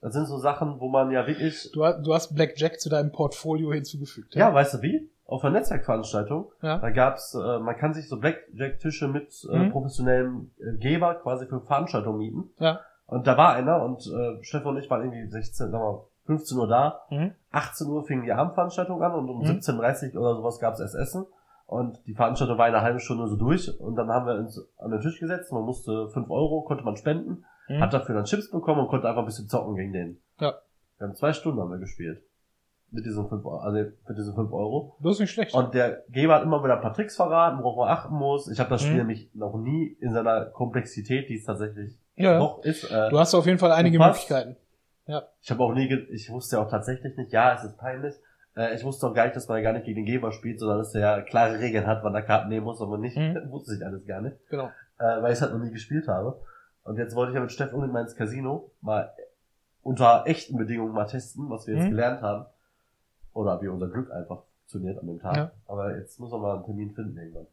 das 0.00 0.12
sind 0.14 0.26
so 0.26 0.38
Sachen, 0.38 0.80
wo 0.80 0.88
man 0.88 1.10
ja 1.10 1.26
wirklich... 1.26 1.70
Du, 1.72 1.84
hast- 1.84 2.02
du 2.02 2.14
hast 2.14 2.34
Blackjack 2.34 2.80
zu 2.80 2.88
deinem 2.88 3.12
Portfolio 3.12 3.72
hinzugefügt. 3.72 4.34
Ja, 4.34 4.52
weißt 4.52 4.74
du 4.74 4.82
wie? 4.82 5.10
Auf 5.26 5.44
einer 5.44 5.58
Netzwerkveranstaltung, 5.58 6.52
Ja. 6.62 6.78
da 6.78 6.90
gab's, 6.90 7.34
äh, 7.34 7.58
man 7.58 7.76
kann 7.76 7.92
sich 7.94 8.08
so 8.08 8.18
Blackjack-Tische 8.18 9.08
mit 9.08 9.46
äh, 9.50 9.56
Mhm. 9.58 9.72
professionellem 9.72 10.50
äh, 10.58 10.76
Geber 10.78 11.14
quasi 11.16 11.46
für 11.46 11.60
Veranstaltungen 11.60 12.18
mieten. 12.18 12.50
Ja. 12.58 12.80
Und 13.06 13.26
da 13.26 13.36
war 13.36 13.54
einer 13.54 13.82
und 13.82 14.06
äh, 14.06 14.42
Stefan 14.42 14.76
und 14.76 14.82
ich 14.82 14.90
waren 14.90 15.02
irgendwie 15.02 15.28
16, 15.30 15.70
sagen 15.70 15.82
wir 15.84 15.92
mal, 15.92 16.00
15 16.26 16.58
Uhr 16.58 16.68
da. 16.68 17.02
Mhm. 17.10 17.32
18 17.50 17.86
Uhr 17.88 18.04
fing 18.04 18.22
die 18.24 18.32
Abendveranstaltung 18.32 19.02
an 19.02 19.14
und 19.14 19.28
um 19.28 19.38
Mhm. 19.40 19.44
17.30 19.46 20.14
Uhr 20.14 20.20
oder 20.22 20.36
sowas 20.36 20.58
gab's 20.58 20.80
erst 20.80 20.94
Essen. 20.96 21.26
Und 21.66 21.98
die 22.06 22.14
Veranstaltung 22.14 22.58
war 22.58 22.66
eine 22.66 22.80
halbe 22.82 23.00
Stunde 23.00 23.26
so 23.28 23.36
durch 23.36 23.68
und 23.80 23.96
dann 23.96 24.08
haben 24.08 24.26
wir 24.26 24.34
uns 24.36 24.60
an 24.78 24.90
den 24.92 25.00
Tisch 25.00 25.18
gesetzt. 25.18 25.52
Man 25.52 25.64
musste 25.64 26.08
5 26.10 26.30
Euro, 26.30 26.62
konnte 26.62 26.84
man 26.84 26.96
spenden, 26.96 27.44
Mhm. 27.68 27.80
hat 27.80 27.92
dafür 27.92 28.14
dann 28.14 28.24
Chips 28.24 28.50
bekommen 28.52 28.82
und 28.82 28.88
konnte 28.88 29.08
einfach 29.08 29.22
ein 29.22 29.26
bisschen 29.26 29.48
zocken 29.48 29.74
gegen 29.74 29.92
den. 29.92 30.20
Ja. 30.38 30.54
Wir 30.98 31.08
haben 31.08 31.14
zwei 31.16 31.32
Stunden 31.32 31.60
haben 31.60 31.70
wir 31.72 31.78
gespielt. 31.78 32.22
Mit 32.92 33.04
diesen 33.04 33.28
5 33.28 33.44
Euro, 33.44 33.58
also 33.58 33.76
mit 34.08 34.16
diesen 34.16 34.34
5 34.36 34.52
Euro. 34.52 34.96
Das 35.00 35.14
ist 35.14 35.20
nicht 35.20 35.32
schlecht. 35.32 35.52
Und 35.54 35.74
der 35.74 36.04
Geber 36.08 36.36
hat 36.36 36.44
immer 36.44 36.62
wieder 36.62 36.76
ein 36.76 36.80
paar 36.80 36.94
Tricks 36.94 37.16
verraten, 37.16 37.58
worauf 37.64 37.78
man 37.78 37.88
achten 37.88 38.14
muss. 38.14 38.48
Ich 38.48 38.60
habe 38.60 38.70
das 38.70 38.82
Mhm. 38.82 38.86
Spiel 38.86 38.98
nämlich 38.98 39.30
noch 39.34 39.56
nie 39.58 39.88
in 40.00 40.12
seiner 40.12 40.44
Komplexität, 40.44 41.28
die 41.28 41.34
es 41.34 41.44
tatsächlich 41.44 41.98
ja. 42.14 42.38
doch 42.38 42.62
ist. 42.62 42.84
Äh, 42.84 43.10
Du 43.10 43.18
hast 43.18 43.34
auf 43.34 43.44
jeden 43.46 43.58
Fall 43.58 43.72
einige 43.72 43.98
Passt. 43.98 44.30
Möglichkeiten. 44.30 44.56
ich 45.42 45.50
habe 45.50 45.62
auch 45.64 45.72
nie, 45.74 45.92
ich 46.10 46.30
wusste 46.30 46.60
auch 46.60 46.70
tatsächlich 46.70 47.16
nicht, 47.16 47.32
ja, 47.32 47.54
es 47.54 47.64
ist 47.64 47.76
peinlich. 47.76 48.14
Äh, 48.56 48.74
ich 48.74 48.84
wusste 48.84 49.06
auch 49.06 49.14
gar 49.14 49.24
nicht, 49.24 49.36
dass 49.36 49.48
man 49.48 49.62
gar 49.62 49.72
nicht 49.72 49.84
gegen 49.84 49.96
den 49.96 50.06
Geber 50.06 50.32
spielt, 50.32 50.58
sondern 50.58 50.78
dass 50.78 50.92
der 50.92 51.22
klare 51.22 51.58
Regeln 51.58 51.86
hat, 51.86 52.02
wann 52.02 52.14
er 52.14 52.22
Karten 52.22 52.48
nehmen 52.48 52.64
muss, 52.64 52.80
aber 52.80 52.98
nicht. 52.98 53.16
Mhm. 53.16 53.36
wusste 53.50 53.74
ich 53.74 53.84
alles 53.84 54.06
gar 54.06 54.20
nicht, 54.20 54.36
Genau. 54.48 54.66
äh, 54.98 55.22
weil 55.22 55.26
ich 55.32 55.38
es 55.38 55.42
halt 55.42 55.52
noch 55.52 55.60
nie 55.60 55.70
gespielt 55.70 56.08
habe. 56.08 56.40
Und 56.84 56.98
jetzt 56.98 57.14
wollte 57.16 57.32
ich 57.32 57.34
ja 57.34 57.40
mit 57.42 57.52
Steff 57.52 57.72
unbedingt 57.72 57.92
mal 57.94 58.02
ins 58.02 58.14
Casino 58.16 58.70
mal 58.80 59.10
unter 59.82 60.24
echten 60.26 60.56
Bedingungen 60.56 60.92
mal 60.92 61.04
testen, 61.06 61.48
was 61.50 61.66
wir 61.66 61.74
jetzt 61.74 61.86
Mhm. 61.86 61.90
gelernt 61.90 62.22
haben. 62.22 62.46
Oder 63.34 63.60
wie 63.60 63.68
unser 63.68 63.88
Glück 63.88 64.10
einfach 64.10 64.42
funktioniert 64.60 64.98
an 64.98 65.06
dem 65.06 65.20
Tag. 65.20 65.36
Ja. 65.36 65.50
Aber 65.68 65.96
jetzt 65.96 66.18
muss 66.18 66.30
man 66.32 66.40
mal 66.40 66.54
einen 66.56 66.64
Termin 66.64 66.90
finden 66.92 67.16
irgendwann. 67.18 67.46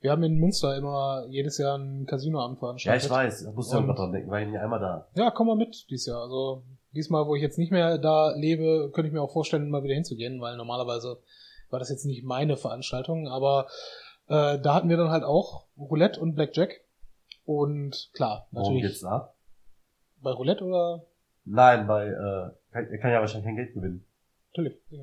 Wir 0.00 0.10
haben 0.10 0.22
in 0.24 0.34
Münster 0.38 0.76
immer 0.76 1.24
jedes 1.28 1.58
Jahr 1.58 1.76
einen 1.76 2.06
Casinoabend 2.06 2.56
Ja, 2.56 2.60
veranstaltet. 2.60 3.04
ich 3.04 3.10
weiß. 3.10 3.44
Da 3.44 3.52
musst 3.52 3.72
du 3.72 3.76
ja 3.78 3.82
gerade 3.84 3.96
dran 3.98 4.12
denken, 4.12 4.30
war 4.30 4.40
ich 4.40 4.48
nie 4.48 4.58
einmal 4.58 4.80
da. 4.80 5.06
Ja, 5.14 5.30
komm 5.30 5.46
mal 5.46 5.56
mit 5.56 5.86
dieses 5.90 6.06
Jahr. 6.06 6.22
Also 6.22 6.62
diesmal, 6.94 7.26
wo 7.26 7.34
ich 7.34 7.42
jetzt 7.42 7.58
nicht 7.58 7.70
mehr 7.72 7.98
da 7.98 8.32
lebe, 8.34 8.90
könnte 8.92 9.08
ich 9.08 9.12
mir 9.12 9.22
auch 9.22 9.32
vorstellen, 9.32 9.70
mal 9.70 9.82
wieder 9.82 9.94
hinzugehen, 9.94 10.40
weil 10.40 10.56
normalerweise 10.56 11.18
war 11.70 11.78
das 11.78 11.88
jetzt 11.90 12.04
nicht 12.04 12.22
meine 12.24 12.56
Veranstaltung, 12.56 13.28
aber 13.28 13.66
äh, 14.28 14.58
da 14.58 14.74
hatten 14.74 14.88
wir 14.88 14.96
dann 14.96 15.10
halt 15.10 15.24
auch 15.24 15.64
Roulette 15.78 16.20
und 16.20 16.34
Blackjack. 16.34 16.80
Und 17.44 18.10
klar, 18.14 18.46
natürlich 18.52 18.82
geht's 18.82 19.00
da? 19.00 19.32
bei 20.20 20.30
Roulette 20.30 20.64
oder 20.64 21.04
Nein, 21.44 21.86
bei, 21.88 22.06
äh, 22.06 22.50
kann, 22.72 23.00
kann 23.00 23.10
ja 23.10 23.20
wahrscheinlich 23.20 23.46
kein 23.46 23.56
Geld 23.56 23.74
gewinnen. 23.74 24.04
natürlich. 24.50 24.78
Ja. 24.90 25.00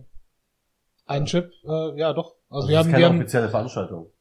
Ein 1.05 1.25
Chip, 1.25 1.51
äh, 1.65 1.99
ja 1.99 2.13
doch. 2.13 2.35
Also, 2.49 2.67
Also 2.67 2.67
wir 2.69 2.75
das 2.77 2.85
haben, 2.85 2.87
ist 2.87 2.87
wir 2.87 2.93
keine 2.93 3.05
haben, 3.07 3.17
offizielle 3.19 3.49
Veranstaltung. 3.49 4.11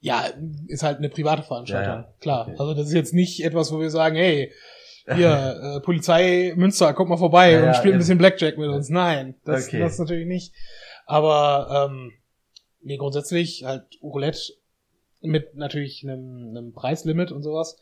ja, 0.00 0.24
ist 0.66 0.82
halt 0.82 0.98
eine 0.98 1.08
private 1.08 1.42
Veranstaltung, 1.42 1.94
Ja, 1.94 2.00
ja. 2.02 2.14
klar. 2.20 2.48
Okay. 2.48 2.56
Also 2.58 2.74
das 2.74 2.86
ist 2.88 2.92
jetzt 2.92 3.14
nicht 3.14 3.42
etwas, 3.44 3.72
wo 3.72 3.80
wir 3.80 3.90
sagen, 3.90 4.16
hey, 4.16 4.52
hier, 5.14 5.76
äh, 5.76 5.80
Polizei 5.80 6.52
Münster, 6.56 6.92
kommt 6.94 7.10
mal 7.10 7.16
vorbei 7.16 7.52
Ja, 7.52 7.58
und 7.60 7.64
ja, 7.66 7.74
spielt 7.74 7.92
ein 7.92 7.96
eben. 7.96 7.98
bisschen 8.00 8.18
Blackjack 8.18 8.58
mit 8.58 8.68
uns. 8.68 8.88
Nein, 8.88 9.34
das, 9.44 9.66
Okay. 9.66 9.80
das 9.80 9.98
natürlich 9.98 10.26
nicht. 10.26 10.54
Aber 11.06 11.88
ähm, 11.90 12.12
nee, 12.82 12.96
grundsätzlich 12.96 13.64
halt 13.64 13.84
Roulette 14.02 14.40
mit 15.20 15.54
natürlich 15.54 16.02
einem, 16.04 16.48
einem 16.50 16.72
Preislimit 16.72 17.32
und 17.32 17.42
sowas. 17.42 17.76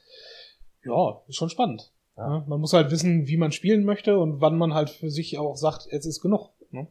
Ja, 0.84 1.20
ist 1.26 1.36
schon 1.36 1.50
spannend. 1.50 1.92
Ja. 2.16 2.38
Ja, 2.38 2.44
man 2.46 2.60
muss 2.60 2.72
halt 2.72 2.90
wissen, 2.90 3.26
wie 3.26 3.36
man 3.36 3.52
spielen 3.52 3.84
möchte 3.84 4.18
und 4.18 4.40
wann 4.40 4.56
man 4.56 4.72
halt 4.72 4.88
für 4.88 5.10
sich 5.10 5.36
auch 5.38 5.56
sagt, 5.56 5.86
jetzt 5.90 6.06
ist 6.06 6.20
genug. 6.22 6.50
Ne? 6.70 6.86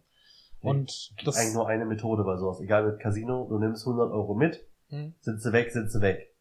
Und 0.61 1.11
Gibt 1.15 1.27
das 1.27 1.37
eigentlich 1.37 1.53
nur 1.55 1.67
eine 1.67 1.85
Methode 1.85 2.23
bei 2.23 2.37
sowas. 2.37 2.59
Egal 2.59 2.85
mit 2.91 2.99
Casino, 2.99 3.45
du 3.49 3.57
nimmst 3.57 3.85
100 3.87 4.11
Euro 4.11 4.33
mit, 4.35 4.65
Hm, 4.89 5.15
sind 5.21 5.41
sie 5.41 5.51
weg, 5.51 5.71
sind 5.71 5.89
sie 5.91 5.99
weg. 6.01 6.31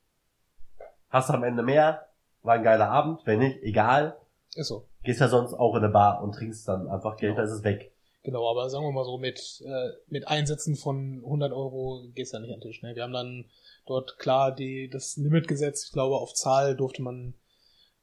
Hast 1.09 1.31
du 1.31 1.35
am 1.35 1.45
Ende 1.45 1.63
mehr, 1.63 2.07
war 2.45 2.55
ein 2.55 2.63
geiler 2.63 2.89
Abend, 2.91 3.21
wenn 3.25 3.41
nicht, 3.41 3.63
egal. 3.63 4.17
ist 4.55 4.69
so. 4.69 4.87
Gehst 5.03 5.21
ja 5.21 5.29
sonst 5.29 5.55
auch 5.55 5.75
in 5.75 5.83
eine 5.85 5.93
Bar 5.93 6.23
und 6.23 6.33
trinkst 6.35 6.67
dann 6.69 6.89
einfach 6.89 7.17
Geld, 7.17 7.33
Genau. 7.35 7.43
dann 7.43 7.51
ist 7.53 7.59
es 7.59 7.65
weg. 7.65 7.91
Genau, 8.23 8.49
aber 8.51 8.71
sagen 8.71 8.85
wir 8.87 8.93
mal 8.93 9.05
so, 9.05 9.19
mit, 9.19 9.63
äh, 9.67 9.91
mit 10.09 10.29
Einsätzen 10.29 10.77
von 10.77 11.21
100 11.25 11.53
Euro 11.53 12.05
gehst 12.15 12.33
du 12.33 12.37
ja 12.39 12.41
nicht 12.43 12.55
an 12.55 12.61
den 12.61 12.69
Tisch. 12.69 12.83
Ne? 12.83 12.95
Wir 12.95 13.03
haben 13.03 13.13
dann 13.13 13.45
dort 13.87 14.19
klar 14.19 14.51
die, 14.55 14.89
das 14.89 15.17
Limit 15.19 15.47
gesetzt. 15.47 15.85
Ich 15.87 15.93
glaube, 15.93 16.17
auf 16.17 16.33
Zahl 16.33 16.75
durfte 16.75 17.03
man 17.03 17.35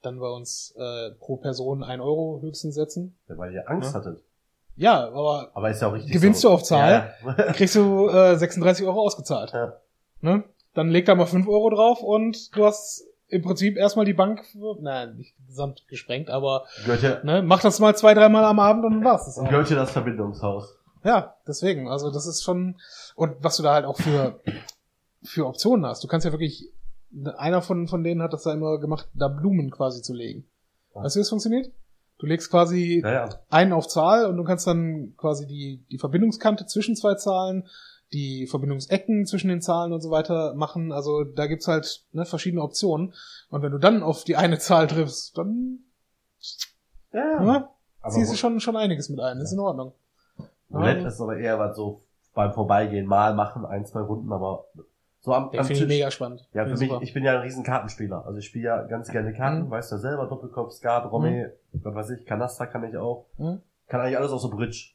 dann 0.03 0.19
bei 0.19 0.29
uns 0.29 0.75
äh, 0.77 1.11
pro 1.19 1.37
Person 1.37 1.83
1 1.83 2.01
Euro 2.03 2.39
höchstens 2.41 2.75
setzen. 2.75 3.17
Weil 3.27 3.53
ihr 3.53 3.67
Angst 3.69 3.93
Ja. 3.93 3.99
hattet. 3.99 4.23
Ja, 4.75 5.07
aber 5.09 5.51
Aber 5.55 5.69
ist 5.71 5.81
ja 5.81 5.87
auch 5.89 5.93
richtig 5.93 6.11
Gewinnst 6.11 6.41
so. 6.41 6.49
du 6.49 6.53
auf 6.53 6.63
Zahl? 6.63 7.13
Ja, 7.23 7.31
ja. 7.37 7.53
kriegst 7.53 7.75
du 7.75 8.07
äh, 8.07 8.37
36 8.37 8.85
Euro 8.85 9.01
ausgezahlt. 9.01 9.51
Ja. 9.53 9.73
Ne? 10.21 10.43
Dann 10.75 10.89
leg 10.89 11.05
da 11.07 11.15
mal 11.15 11.25
5 11.25 11.47
Euro 11.47 11.69
drauf 11.71 12.01
und 12.03 12.55
du 12.55 12.65
hast 12.65 13.03
im 13.31 13.41
Prinzip 13.41 13.77
erstmal 13.77 14.05
die 14.05 14.13
Bank, 14.13 14.43
nein, 14.81 15.15
nicht 15.17 15.33
gesamt 15.47 15.87
gesprengt, 15.87 16.29
aber 16.29 16.65
ja, 17.01 17.23
ne, 17.23 17.41
mach 17.41 17.61
das 17.61 17.79
mal 17.79 17.95
zwei, 17.95 18.13
dreimal 18.13 18.43
am 18.43 18.59
Abend 18.59 18.85
und 18.85 18.91
dann 18.95 19.03
war's 19.03 19.25
das. 19.25 19.35
gehört 19.43 19.69
ja 19.69 19.77
das 19.77 19.91
Verbindungshaus. 19.91 20.77
Ja, 21.03 21.35
deswegen. 21.47 21.87
Also 21.87 22.11
das 22.11 22.27
ist 22.27 22.43
schon 22.43 22.75
und 23.15 23.35
was 23.41 23.57
du 23.57 23.63
da 23.63 23.73
halt 23.73 23.85
auch 23.85 23.97
für 23.97 24.39
für 25.23 25.47
Optionen 25.47 25.85
hast. 25.85 26.03
Du 26.03 26.07
kannst 26.07 26.25
ja 26.25 26.31
wirklich 26.31 26.69
einer 27.37 27.61
von 27.61 27.87
von 27.87 28.03
denen 28.03 28.21
hat 28.21 28.33
das 28.33 28.43
da 28.43 28.53
immer 28.53 28.79
gemacht, 28.79 29.07
da 29.13 29.27
Blumen 29.27 29.71
quasi 29.71 30.01
zu 30.01 30.13
legen. 30.13 30.45
Ja. 30.93 31.03
Weißt 31.03 31.15
du, 31.15 31.19
wie 31.19 31.21
das 31.21 31.29
funktioniert? 31.29 31.71
Du 32.19 32.27
legst 32.27 32.51
quasi 32.51 33.01
Ja, 33.03 33.11
ja. 33.11 33.29
einen 33.49 33.73
auf 33.73 33.87
Zahl 33.87 34.25
und 34.27 34.37
du 34.37 34.43
kannst 34.43 34.67
dann 34.67 35.13
quasi 35.17 35.47
die 35.47 35.83
die 35.89 35.97
Verbindungskante 35.97 36.65
zwischen 36.67 36.95
zwei 36.95 37.15
Zahlen, 37.15 37.67
die 38.13 38.45
Verbindungsecken 38.47 39.25
zwischen 39.25 39.47
den 39.47 39.61
Zahlen 39.61 39.93
und 39.93 40.01
so 40.01 40.11
weiter 40.11 40.53
machen. 40.55 40.91
Also 40.91 41.23
da 41.23 41.47
gibt's 41.47 41.67
halt 41.67 42.03
ne, 42.11 42.25
verschiedene 42.25 42.61
Optionen. 42.61 43.13
Und 43.49 43.61
wenn 43.61 43.71
du 43.71 43.77
dann 43.77 44.03
auf 44.03 44.23
die 44.25 44.35
eine 44.35 44.59
Zahl 44.59 44.87
triffst, 44.87 45.37
dann 45.37 45.79
Ja, 47.13 47.19
ja. 47.19 47.39
ne, 47.41 47.67
Aber 48.01 48.13
ziehst 48.13 48.31
du 48.31 48.37
schon 48.37 48.59
schon 48.59 48.75
einiges 48.75 49.09
mit 49.09 49.19
ein. 49.19 49.37
Ist 49.39 49.53
in 49.53 49.59
Ordnung. 49.59 49.93
Roulette 50.73 51.01
Ja. 51.01 51.07
ist 51.07 51.21
aber 51.21 51.37
eher 51.37 51.59
was 51.59 51.75
so 51.75 52.01
beim 52.33 52.53
Vorbeigehen 52.53 53.05
mal 53.05 53.33
machen, 53.33 53.65
ein, 53.65 53.85
zwei 53.85 53.99
Runden, 54.01 54.31
aber 54.31 54.65
so 55.19 55.33
am, 55.33 55.45
am 55.45 55.49
finde 55.51 55.73
ich 55.73 55.79
Tisch. 55.79 55.87
mega 55.87 56.09
spannend. 56.11 56.47
Ja, 56.53 56.65
für 56.65 56.73
ich 56.73 56.79
mich, 56.79 56.91
ich 57.01 57.13
bin 57.13 57.23
ja 57.23 57.35
ein 57.35 57.41
riesen 57.41 57.63
Kartenspieler. 57.63 58.25
Also 58.25 58.39
ich 58.39 58.45
spiele 58.45 58.65
ja 58.65 58.81
ganz 58.83 59.09
gerne 59.09 59.33
Karten, 59.33 59.65
Mhm. 59.65 59.69
weißt 59.69 59.91
du 59.91 59.95
ja 59.95 59.99
selber, 60.01 60.27
Doppelkopf, 60.27 60.71
Skat, 60.73 61.11
Romy, 61.11 61.45
was 61.73 61.93
weiß 61.95 62.09
ich, 62.11 62.25
Kanaster 62.25 62.67
kann 62.67 62.83
ich 62.85 62.95
auch. 62.97 63.25
Mhm. 63.37 63.61
Kann 63.87 64.01
eigentlich 64.01 64.17
alles 64.17 64.31
außer 64.31 64.49
Bridge. 64.49 64.91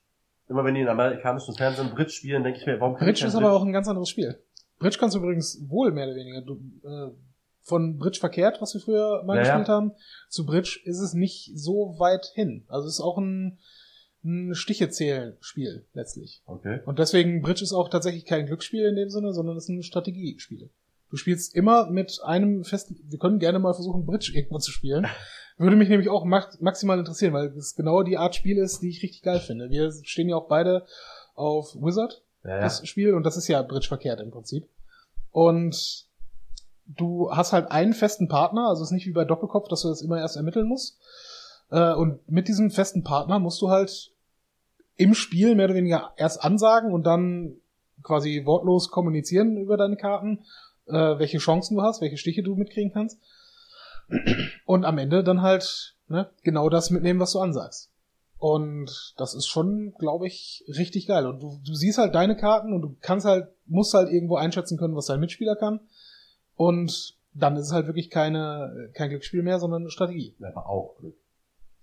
Immer 0.49 0.64
wenn 0.64 0.74
die 0.74 0.80
in 0.80 0.88
amerikanischen 0.88 1.55
Fernsehen 1.55 1.90
Bridge 1.90 2.11
spielen, 2.11 2.44
denke 2.44 2.61
ich 2.61 2.66
mir, 2.66 2.80
warum 2.80 2.97
Bridge 2.97 3.26
ist 3.26 3.34
aber 3.34 3.53
auch 3.53 3.64
ein 3.64 3.72
ganz 3.72 3.88
anderes 3.88 4.09
Spiel. 4.09 4.38
Bridge 4.78 4.97
kannst 4.99 5.16
du 5.16 5.20
übrigens 5.20 5.59
wohl 5.68 5.90
mehr 5.92 6.07
oder 6.07 6.16
weniger. 6.16 6.42
Du, 6.42 6.61
äh, 6.84 7.11
von 7.66 7.99
Bridge 7.99 8.20
verkehrt, 8.20 8.62
was 8.62 8.74
wir 8.74 8.80
früher 8.80 9.24
mal 9.24 9.36
Ja, 9.36 9.42
ja. 9.42 9.49
gespielt 9.49 9.68
haben, 9.68 9.92
zu 10.28 10.47
Bridge 10.47 10.80
ist 10.84 11.01
es 11.01 11.14
nicht 11.14 11.51
so 11.57 11.97
weit 11.99 12.26
hin. 12.34 12.64
Also 12.68 12.86
es 12.86 12.94
ist 12.94 13.01
auch 13.01 13.18
ein, 13.18 13.59
ein 14.24 14.55
Stiche-Zählen-Spiel 14.55 15.84
letztlich. 15.92 16.42
Okay. 16.47 16.80
Und 16.86 17.01
deswegen, 17.01 17.42
Bridge 17.42 17.64
ist 17.64 17.72
auch 17.72 17.88
tatsächlich 17.88 18.24
kein 18.24 18.47
Glücksspiel 18.47 18.86
in 18.86 18.94
dem 18.94 19.11
Sinne, 19.11 19.32
sondern 19.32 19.57
es 19.57 19.64
ist 19.64 19.70
ein 19.70 19.82
Strategiespiel. 19.82 20.70
Du 21.11 21.16
spielst 21.16 21.57
immer 21.57 21.90
mit 21.90 22.20
einem 22.24 22.64
festen, 22.64 23.01
wir 23.09 23.18
können 23.18 23.40
gerne 23.40 23.59
mal 23.59 23.74
versuchen, 23.74 24.07
Bridge 24.07 24.32
irgendwo 24.34 24.59
zu 24.59 24.70
spielen. 24.70 25.07
Würde 25.59 25.76
mich 25.76 25.88
nämlich 25.88 26.11
auch 26.11 26.24
max 26.24 26.61
maximal 26.61 26.98
interessieren, 26.98 27.32
weil 27.32 27.46
es 27.57 27.74
genau 27.74 28.02
die 28.02 28.18
Art 28.18 28.34
Spiel 28.34 28.59
ist, 28.59 28.80
die 28.82 28.90
ich 28.90 29.02
richtig 29.02 29.22
geil 29.22 29.40
finde. 29.40 29.70
Wir 29.70 29.90
stehen 30.02 30.28
ja 30.28 30.36
auch 30.36 30.48
beide 30.48 30.84
auf 31.34 31.74
Wizard, 31.76 32.22
Ja, 32.44 32.50
ja. 32.50 32.61
das 32.61 32.86
Spiel, 32.86 33.14
und 33.14 33.24
das 33.24 33.36
ist 33.36 33.48
ja 33.48 33.62
Bridge 33.62 33.88
verkehrt 33.88 34.20
im 34.20 34.30
Prinzip. 34.30 34.68
Und 35.32 36.07
du 36.86 37.30
hast 37.30 37.52
halt 37.52 37.70
einen 37.70 37.94
festen 37.94 38.28
Partner, 38.28 38.68
also 38.68 38.82
es 38.82 38.88
ist 38.88 38.94
nicht 38.94 39.07
wie 39.07 39.12
bei 39.12 39.24
Doppelkopf, 39.24 39.68
dass 39.68 39.82
du 39.82 39.88
das 39.88 40.02
immer 40.02 40.18
erst 40.18 40.36
ermitteln 40.36 40.66
musst. 40.66 40.98
Äh, 41.70 41.94
und 41.94 42.28
mit 42.30 42.48
diesem 42.48 42.70
festen 42.70 43.02
Partner 43.02 43.38
musst 43.38 43.61
du 43.61 43.70
halt 43.70 44.12
im 44.96 45.14
Spiel 45.14 45.54
mehr 45.54 45.66
oder 45.66 45.74
weniger 45.74 46.12
erst 46.16 46.42
ansagen 46.42 46.92
und 46.92 47.04
dann 47.04 47.57
quasi 48.02 48.42
wortlos 48.44 48.90
kommunizieren 48.90 49.57
über 49.57 49.76
deine 49.76 49.96
Karten, 49.96 50.44
äh, 50.86 51.18
welche 51.18 51.38
Chancen 51.38 51.76
du 51.76 51.82
hast, 51.82 52.00
welche 52.00 52.16
Stiche 52.16 52.42
du 52.42 52.54
mitkriegen 52.54 52.92
kannst. 52.92 53.18
Und 54.64 54.84
am 54.84 54.98
Ende 54.98 55.24
dann 55.24 55.42
halt 55.42 55.96
ne, 56.09 56.30
genau 56.42 56.68
das 56.68 56.90
mitnehmen, 56.90 57.20
was 57.20 57.32
du 57.32 57.40
ansagst. 57.40 57.90
Und 58.38 59.14
das 59.16 59.34
ist 59.34 59.46
schon, 59.46 59.94
glaube 59.98 60.26
ich, 60.26 60.64
richtig 60.68 61.07
geil. 61.07 61.26
Und 61.26 61.40
du, 61.40 61.59
du 61.64 61.74
siehst 61.74 61.98
halt 61.98 62.14
deine 62.14 62.36
Karten 62.36 62.72
und 62.72 62.82
du 62.82 62.96
kannst 63.00 63.26
halt, 63.26 63.48
musst 63.64 63.94
halt 63.94 64.11
irgendwo 64.11 64.36
einschätzen 64.36 64.78
können, 64.78 64.94
was 64.94 65.07
dein 65.07 65.20
Mitspieler 65.20 65.57
kann. 65.57 65.80
Und 66.54 67.16
dann 67.32 67.57
ist 67.57 67.66
es 67.66 67.72
halt 67.72 67.86
wirklich 67.86 68.11
keine, 68.11 68.90
kein 68.94 69.11
Glücksspiel 69.11 69.42
mehr, 69.42 69.59
sondern 69.59 69.82
eine 69.82 69.90
Strategie. 69.90 70.36
Aber 70.42 70.68
auch 70.68 70.96
Glück. 70.98 71.16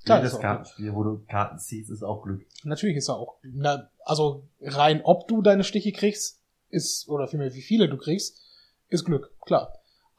Klar, 0.05 0.19
Jedes 0.19 0.39
Kartenspiel, 0.39 0.93
wo 0.93 1.03
du 1.03 1.23
Karten 1.29 1.57
ziehst, 1.59 1.89
ist 1.89 2.03
auch 2.03 2.23
Glück. 2.23 2.45
Natürlich 2.63 2.97
ist 2.97 3.09
er 3.09 3.15
auch, 3.15 3.37
na, 3.41 3.89
also 4.03 4.43
rein 4.61 5.01
ob 5.03 5.27
du 5.27 5.41
deine 5.41 5.63
Stiche 5.63 5.93
kriegst, 5.93 6.41
ist, 6.69 7.07
oder 7.07 7.27
vielmehr 7.27 7.53
wie 7.53 7.61
viele 7.61 7.87
du 7.87 7.97
kriegst, 7.97 8.41
ist 8.89 9.05
Glück, 9.05 9.31
klar. 9.41 9.73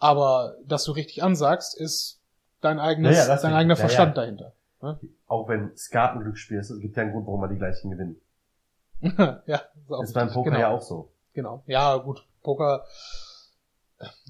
Aber 0.05 0.57
dass 0.67 0.85
du 0.85 0.93
richtig 0.93 1.23
ansagst, 1.23 1.75
ist 1.81 2.21
dein 2.61 2.79
eigenes, 2.79 3.17
Ja, 3.17 3.27
ja, 3.27 3.41
dein 3.41 3.55
eigener 3.55 3.75
Ja, 3.75 3.81
ja. 3.81 3.87
Verstand 3.87 4.19
dahinter. 4.19 4.53
Ne? 4.83 5.01
Auch 5.27 5.49
wenn 5.49 5.75
Skat 5.79 6.13
ein 6.13 6.21
Glücksspiel 6.21 6.59
ist, 6.59 6.69
es 6.69 6.79
gibt 6.79 6.95
ja 6.95 7.05
einen 7.05 7.13
Grund, 7.13 7.27
warum 7.27 7.41
man 7.41 7.49
die 7.49 7.57
gleichen 7.57 7.91
gewinnt. 7.91 8.19
ja, 9.47 9.57
ist, 9.57 9.91
auch 9.91 10.03
Ist 10.03 10.13
beim. 10.13 10.31
Poker 10.31 10.51
genau, 10.51 10.61
ja 10.61 10.69
auch 10.69 10.83
so. 10.83 11.09
Genau. 11.33 11.63
Ja, 11.65 11.97
gut. 11.97 12.27
Poker 12.43 12.85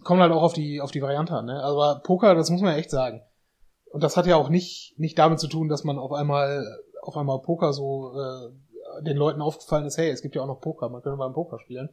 kommt 0.04 0.20
halt 0.20 0.30
auch 0.30 0.44
auf 0.44 0.52
die, 0.52 0.80
auf 0.80 0.92
die 0.92 1.02
Variante 1.02 1.34
an, 1.34 1.46
ne? 1.46 1.60
Aber 1.60 2.02
Poker, 2.04 2.36
das 2.36 2.50
muss 2.50 2.60
man 2.60 2.70
ja 2.70 2.78
echt 2.78 2.92
sagen. 2.92 3.22
Und 3.90 4.04
das 4.04 4.16
hat 4.16 4.26
ja 4.26 4.36
auch 4.36 4.50
nicht, 4.50 4.94
nicht 4.96 5.18
damit 5.18 5.40
zu 5.40 5.48
tun, 5.48 5.68
dass 5.68 5.82
man 5.82 5.98
auf 5.98 6.12
einmal, 6.12 6.64
auf 7.02 7.16
einmal 7.16 7.40
Poker 7.40 7.72
so, 7.72 8.12
äh, 8.16 8.73
den 9.02 9.16
Leuten 9.16 9.40
aufgefallen 9.42 9.84
ist, 9.86 9.98
hey, 9.98 10.10
es 10.10 10.22
gibt 10.22 10.34
ja 10.34 10.42
auch 10.42 10.46
noch 10.46 10.60
Poker, 10.60 10.88
man 10.88 11.02
könnte 11.02 11.16
mal 11.16 11.26
im 11.26 11.32
Poker 11.32 11.58
spielen. 11.58 11.90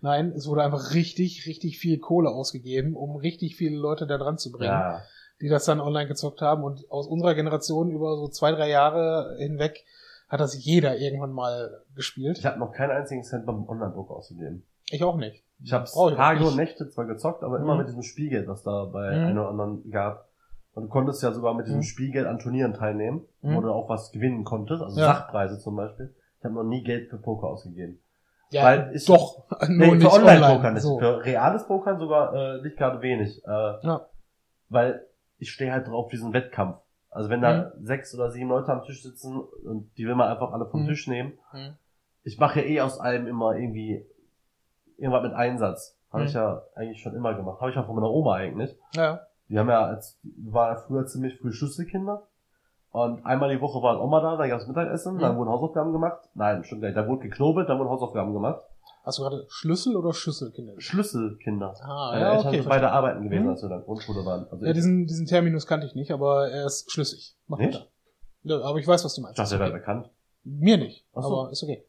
Nein, 0.00 0.32
es 0.36 0.46
wurde 0.46 0.62
einfach 0.62 0.92
richtig, 0.94 1.46
richtig 1.46 1.78
viel 1.78 1.98
Kohle 1.98 2.30
ausgegeben, 2.30 2.94
um 2.96 3.16
richtig 3.16 3.56
viele 3.56 3.76
Leute 3.76 4.06
da 4.06 4.18
dran 4.18 4.38
zu 4.38 4.52
bringen, 4.52 4.72
Ja. 4.72 5.02
die 5.40 5.48
das 5.48 5.64
dann 5.64 5.80
online 5.80 6.08
gezockt 6.08 6.40
haben. 6.42 6.62
Und 6.64 6.90
aus 6.90 7.06
unserer 7.06 7.34
Generation 7.34 7.90
über 7.90 8.16
so 8.16 8.28
zwei, 8.28 8.52
drei 8.52 8.68
Jahre 8.68 9.36
hinweg 9.38 9.84
hat 10.28 10.40
das 10.40 10.62
jeder 10.64 10.96
irgendwann 10.98 11.32
mal 11.32 11.82
gespielt. 11.94 12.38
Ich 12.38 12.46
habe 12.46 12.58
noch 12.58 12.72
keinen 12.72 12.90
einzigen 12.90 13.22
Cent 13.22 13.46
beim 13.46 13.68
Online-Poker 13.68 14.14
ausgegeben. 14.14 14.64
Ich 14.90 15.02
auch 15.04 15.16
nicht. 15.16 15.42
Ich 15.62 15.72
habe 15.72 15.84
Tage 16.16 16.44
und 16.46 16.56
Nächte 16.56 16.88
zwar 16.90 17.06
gezockt, 17.06 17.42
aber 17.42 17.58
immer 17.58 17.72
Mhm. 17.74 17.78
mit 17.78 17.88
diesem 17.88 18.02
Spielgeld, 18.02 18.48
was 18.48 18.62
da 18.62 18.84
bei 18.86 19.10
Mhm. 19.16 19.24
einem 19.26 19.38
oder 19.38 19.48
anderen 19.48 19.90
gab. 19.90 20.28
Und 20.74 20.84
du 20.84 20.88
konntest 20.88 21.22
ja 21.22 21.30
sogar 21.32 21.54
mit 21.54 21.66
diesem 21.66 21.78
Mhm. 21.78 21.84
Spielgeld 21.84 22.26
an 22.26 22.38
Turnieren 22.40 22.74
teilnehmen, 22.74 23.22
Mhm. 23.42 23.54
wo 23.56 23.60
du 23.60 23.70
auch 23.70 23.88
was 23.88 24.10
gewinnen 24.10 24.44
konntest, 24.44 24.82
also 24.82 24.98
Ja. 24.98 25.06
Sachpreise 25.06 25.58
zum 25.60 25.76
Beispiel. 25.76 26.14
Ich 26.44 26.46
habe 26.46 26.56
noch 26.56 26.64
nie 26.64 26.82
Geld 26.82 27.08
für 27.08 27.16
Poker 27.16 27.46
ausgegeben. 27.46 27.98
Ja, 28.50 28.64
Weil 28.64 28.90
ich- 28.94 29.06
doch. 29.06 29.44
Nee, 29.68 29.86
Nur 29.96 29.98
für 30.10 30.12
Online-Poker 30.12 30.70
nicht. 30.72 30.82
So. 30.82 30.98
Für 30.98 31.24
reales 31.24 31.66
Pokern 31.66 31.98
sogar 31.98 32.34
äh, 32.34 32.60
nicht 32.60 32.76
gerade 32.76 33.00
wenig. 33.00 33.42
Äh, 33.46 33.50
Ja. 33.50 34.06
Weil 34.68 35.06
ich 35.38 35.50
stehe 35.50 35.72
halt 35.72 35.88
drauf, 35.88 36.08
diesen 36.10 36.34
Wettkampf. 36.34 36.76
Also 37.10 37.30
wenn 37.30 37.40
da 37.40 37.72
sechs 37.80 38.14
oder 38.14 38.30
sieben 38.30 38.50
Leute 38.50 38.70
am 38.72 38.82
Tisch 38.82 39.02
sitzen 39.02 39.38
und 39.40 39.90
die 39.96 40.06
will 40.06 40.14
man 40.16 40.28
einfach 40.30 40.52
alle 40.52 40.66
vom 40.66 40.82
Mhm. 40.82 40.88
Tisch 40.88 41.08
nehmen. 41.08 41.32
Mhm. 41.54 41.76
Ich 42.24 42.38
mache 42.38 42.60
ja 42.60 42.66
eh 42.66 42.80
aus 42.82 43.00
allem 43.00 43.26
immer 43.26 43.56
irgendwie 43.56 44.04
irgendwas 44.98 45.22
mit 45.22 45.32
Einsatz. 45.32 45.98
Habe 46.12 46.24
Mhm. 46.24 46.28
ich 46.28 46.34
ja 46.34 46.62
eigentlich 46.74 47.00
schon 47.00 47.14
immer 47.14 47.32
gemacht. 47.34 47.60
Habe 47.62 47.70
ich 47.70 47.76
auch 47.78 47.86
von 47.86 47.94
meiner 47.94 48.10
Oma 48.10 48.34
eigentlich. 48.34 48.76
Ja. 48.94 49.20
Die 49.48 49.58
haben 49.58 49.70
ja 49.70 49.82
als 49.86 50.20
war 50.22 50.72
ja 50.72 50.76
früher 50.76 51.06
ziemlich 51.06 51.38
früh 51.38 51.52
Schlüsselkinder. 51.52 52.26
Und 52.94 53.26
einmal 53.26 53.50
die 53.50 53.60
Woche 53.60 53.82
war 53.82 54.00
Oma 54.00 54.20
da, 54.20 54.36
dann 54.36 54.48
gab's 54.48 54.68
Mittagessen, 54.68 55.16
Mhm. 55.16 55.18
dann 55.18 55.36
wurden 55.36 55.48
Hausaufgaben 55.50 55.92
gemacht. 55.92 56.28
Nein, 56.34 56.62
stimmt 56.62 56.82
nicht. 56.82 56.96
Da 56.96 57.08
wurde 57.08 57.22
geknobelt, 57.28 57.68
dann 57.68 57.80
wurden 57.80 57.88
Hausaufgaben 57.88 58.32
gemacht. 58.32 58.62
Hast 59.02 59.18
du 59.18 59.22
gerade 59.24 59.44
Schlüssel 59.48 59.96
oder 59.96 60.12
Schüsselkinder? 60.14 60.74
Schlüsselkinder. 60.80 61.74
Ah, 61.82 62.10
Meine 62.12 62.20
ja, 62.24 62.30
Eltern 62.34 62.46
okay. 62.46 62.60
sind 62.60 62.68
beide 62.68 62.90
arbeiten 62.92 63.24
gewesen, 63.24 63.42
Mhm. 63.46 63.48
als 63.50 63.62
wir 63.62 63.64
in 63.70 63.76
der 63.76 63.80
Grundschule 63.80 64.24
waren. 64.24 64.46
Also 64.48 64.64
Ja, 64.64 64.72
diesen, 64.72 65.06
diesen 65.08 65.26
Terminus 65.26 65.66
kannte 65.66 65.86
ich 65.88 65.96
nicht, 65.96 66.12
aber 66.12 66.48
er 66.50 66.66
ist 66.66 66.88
schlüssig. 66.92 67.36
Mach 67.48 67.58
Nicht? 67.58 67.90
Ja, 68.44 68.60
aber 68.62 68.78
ich 68.78 68.86
weiß, 68.86 69.04
was 69.04 69.14
du 69.14 69.22
meinst. 69.22 69.38
dachte, 69.40 69.54
Ist 69.54 69.58
wäre 69.60 69.70
okay. 69.70 69.78
bekannt. 69.80 70.10
Mir 70.44 70.76
nicht, 70.78 71.04
Ach 71.14 71.22
so. 71.24 71.40
aber 71.40 71.50
ist 71.50 71.64
okay. 71.64 71.84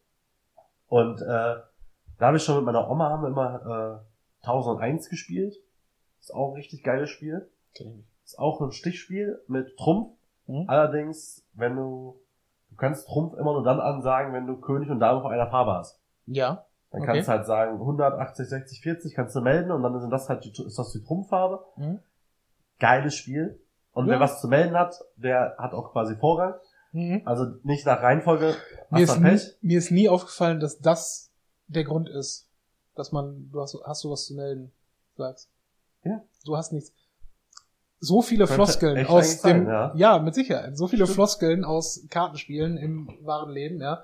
Und 0.88 1.22
äh, 1.22 1.26
da 1.26 1.62
habe 2.28 2.38
ich 2.38 2.44
schon 2.44 2.56
mit 2.56 2.66
meiner 2.66 2.90
Oma 2.90 3.10
haben 3.12 3.22
wir 3.22 3.28
immer 3.30 4.02
äh, 4.42 4.46
1001 4.48 5.10
gespielt. 5.10 5.56
Ist 6.20 6.34
auch 6.34 6.50
ein 6.50 6.56
richtig 6.56 6.84
geiles 6.84 7.10
Spiel. 7.12 7.48
Kenn 7.76 7.90
ich 7.90 7.96
nicht. 7.98 8.10
Ist 8.24 8.40
auch 8.40 8.60
ein 8.62 8.72
Stichspiel 8.72 9.40
mit 9.48 9.78
Trumpf. 9.78 10.15
Mhm. 10.48 10.66
Allerdings, 10.68 11.44
wenn 11.54 11.76
du 11.76 12.20
du 12.70 12.76
kannst 12.78 13.08
Trumpf 13.08 13.34
immer 13.36 13.54
nur 13.54 13.64
dann 13.64 13.80
ansagen, 13.80 14.34
wenn 14.34 14.48
du 14.48 14.58
König 14.60 14.90
und 14.90 15.00
Dame 15.00 15.20
auf 15.20 15.26
einer 15.32 15.48
Farbe 15.50 15.74
hast. 15.74 16.00
Ja. 16.26 16.66
Dann 16.92 17.02
Okay. 17.02 17.12
kannst 17.14 17.28
du 17.28 17.32
halt 17.32 17.46
sagen 17.46 17.80
180, 17.80 18.48
60, 18.50 18.82
40 18.82 19.14
kannst 19.16 19.36
du 19.36 19.42
melden 19.42 19.72
und 19.72 19.82
dann 19.84 20.00
sind 20.02 20.10
das 20.10 20.28
halt 20.30 20.44
die, 20.44 20.50
ist 20.50 20.78
das 20.78 20.92
die 20.92 21.04
Trumpffarbe. 21.04 21.64
Mhm. 21.78 22.00
Geiles 22.80 23.16
Spiel. 23.16 23.60
Und 23.94 24.06
Ja. 24.08 24.14
wer 24.14 24.20
was 24.20 24.42
zu 24.42 24.48
melden 24.48 24.76
hat, 24.78 25.00
der 25.16 25.56
hat 25.58 25.74
auch 25.74 25.92
quasi 25.94 26.16
Vorrang. 26.16 26.56
Mhm. 26.92 27.22
Also 27.26 27.46
nicht 27.64 27.86
nach 27.86 28.02
Reihenfolge 28.02 28.56
Mir, 28.90 29.04
ist 29.04 29.18
nie, 29.20 29.24
Pech. 29.30 29.58
mir 29.62 29.78
ist 29.78 29.92
nie 29.92 30.10
aufgefallen, 30.10 30.60
dass 30.60 30.80
das 30.80 31.32
der 31.68 31.84
Grund 31.86 32.10
ist, 32.10 32.50
dass 32.96 33.12
man, 33.12 33.50
du 33.52 33.62
hast, 33.62 33.78
hast 33.86 34.04
du 34.04 34.12
was 34.12 34.26
zu 34.26 34.34
melden, 34.36 34.72
sagst. 35.16 35.50
Ja. 36.04 36.22
Du 36.46 36.56
hast 36.58 36.72
nichts. 36.74 36.94
So 38.06 38.22
viele 38.22 38.46
Könnte 38.46 38.54
Floskeln 38.56 39.06
aus 39.08 39.26
eigentlich 39.26 39.40
sein, 39.42 39.66
dem, 39.66 39.98
ja. 39.98 40.20
mit 40.20 40.36
Sicherheit. 40.36 40.78
So 40.78 40.88
viele 40.88 41.06
Stimmt. 41.06 41.16
Floskeln 41.16 41.64
aus 41.66 42.06
Kartenspielen 42.10 42.78
im 42.78 43.10
wahren 43.22 43.52
Leben, 43.52 43.80
ja. 43.82 44.04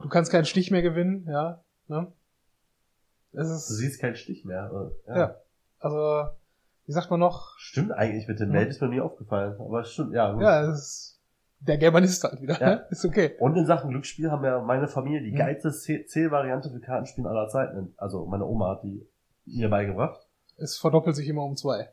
Du 0.00 0.08
kannst 0.08 0.30
keinen 0.32 0.44
Stich 0.44 0.70
mehr 0.70 0.82
gewinnen, 0.82 1.26
ja. 1.30 1.62
Ne? 1.88 2.12
Es 3.32 3.48
Du 3.48 3.54
ist, 3.54 3.68
siehst 3.68 4.00
keinen 4.00 4.16
Stich 4.16 4.44
mehr. 4.44 4.70
Ja. 5.06 5.16
Ja. 5.16 5.36
also, 5.78 6.28
wie 6.86 6.92
sagt 6.92 7.10
man 7.10 7.20
noch? 7.20 7.54
Stimmt 7.58 7.92
eigentlich 7.92 8.26
mit 8.28 8.40
dem 8.40 8.48
Ja. 8.48 8.54
Meld 8.54 8.70
ist 8.70 8.80
mir 8.80 8.88
nie 8.88 9.00
aufgefallen. 9.00 9.54
Aber 9.58 9.84
stimmt, 9.84 10.12
ja. 10.14 10.32
Gut. 10.32 10.42
Ja, 10.42 10.62
es 10.70 10.78
ist 10.78 11.20
der 11.60 11.78
Germanist 11.78 12.22
halt 12.24 12.40
wieder, 12.42 12.60
Ja. 12.60 12.72
Ist 12.90 13.04
okay. 13.04 13.34
Und 13.40 13.56
in 13.56 13.64
Sachen 13.66 13.90
Glücksspiel 13.90 14.30
haben 14.30 14.42
wir 14.42 14.60
meine 14.60 14.88
Familie 14.88 15.22
die 15.22 15.32
Mhm. 15.32 15.36
geilste 15.36 15.68
Zäh- 15.70 16.06
Zählvariante 16.06 16.70
für 16.70 16.80
Kartenspielen 16.80 17.26
aller 17.28 17.48
Zeiten. 17.48 17.94
Also 17.96 18.26
meine 18.26 18.44
Oma 18.44 18.72
hat 18.72 18.82
die 18.84 19.06
mir 19.46 19.68
beigebracht. 19.70 20.20
Es 20.58 20.76
verdoppelt 20.78 21.16
sich 21.16 21.28
immer 21.28 21.42
um 21.44 21.56
zwei. 21.56 21.90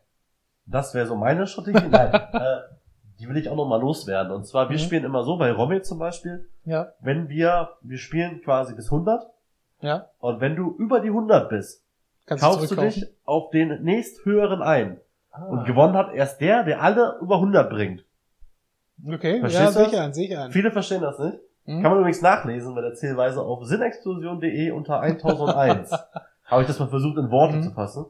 Das 0.66 0.94
wäre 0.94 1.06
so 1.06 1.16
meine 1.16 1.46
Strategie. 1.46 1.88
Nein, 1.88 2.12
äh, 2.32 2.56
die 3.20 3.28
will 3.28 3.36
ich 3.36 3.48
auch 3.48 3.56
noch 3.56 3.66
mal 3.68 3.80
loswerden. 3.80 4.32
Und 4.32 4.46
zwar, 4.46 4.68
wir 4.70 4.76
Mhm. 4.76 4.80
spielen 4.82 5.04
immer 5.04 5.22
so, 5.22 5.36
bei 5.36 5.52
Romy 5.52 5.82
zum 5.82 5.98
Beispiel, 5.98 6.48
Ja, 6.64 6.88
wenn 7.00 7.28
wir, 7.28 7.70
wir 7.82 7.98
spielen 7.98 8.40
quasi 8.42 8.74
bis 8.74 8.86
100 8.86 9.26
ja. 9.80 10.06
und 10.18 10.40
wenn 10.40 10.56
du 10.56 10.74
über 10.78 11.00
die 11.00 11.08
100 11.08 11.48
bist, 11.48 11.84
Kannst 12.26 12.42
kaufst 12.42 12.70
du 12.70 12.76
dich 12.76 13.06
auf 13.24 13.50
den 13.50 13.82
nächsthöheren 13.82 14.62
ein. 14.62 14.98
Ah. 15.30 15.44
Und 15.44 15.64
gewonnen 15.64 15.94
hat 15.94 16.14
erst 16.14 16.40
der, 16.40 16.62
der 16.64 16.80
alle 16.82 17.18
über 17.20 17.36
100 17.36 17.68
bringt. 17.70 18.04
Okay, 19.06 19.40
Verstehst 19.40 19.76
ja, 19.76 19.84
sicher 19.84 20.12
sicher. 20.14 20.48
Viele 20.50 20.70
verstehen 20.70 21.02
das 21.02 21.18
nicht. 21.18 21.38
Hm? 21.66 21.82
Kann 21.82 21.90
man 21.90 21.98
übrigens 22.00 22.22
nachlesen 22.22 22.74
bei 22.74 22.80
der 22.82 22.94
Zählweise 22.94 23.40
auf 23.42 23.64
sinnexplosion.de 23.64 24.70
unter 24.70 25.00
1001. 25.00 25.90
Habe 26.46 26.62
ich 26.62 26.68
das 26.68 26.78
mal 26.78 26.88
versucht 26.88 27.18
in 27.18 27.30
Worte 27.30 27.56
Mhm. 27.56 27.62
zu 27.62 27.70
fassen. 27.72 28.06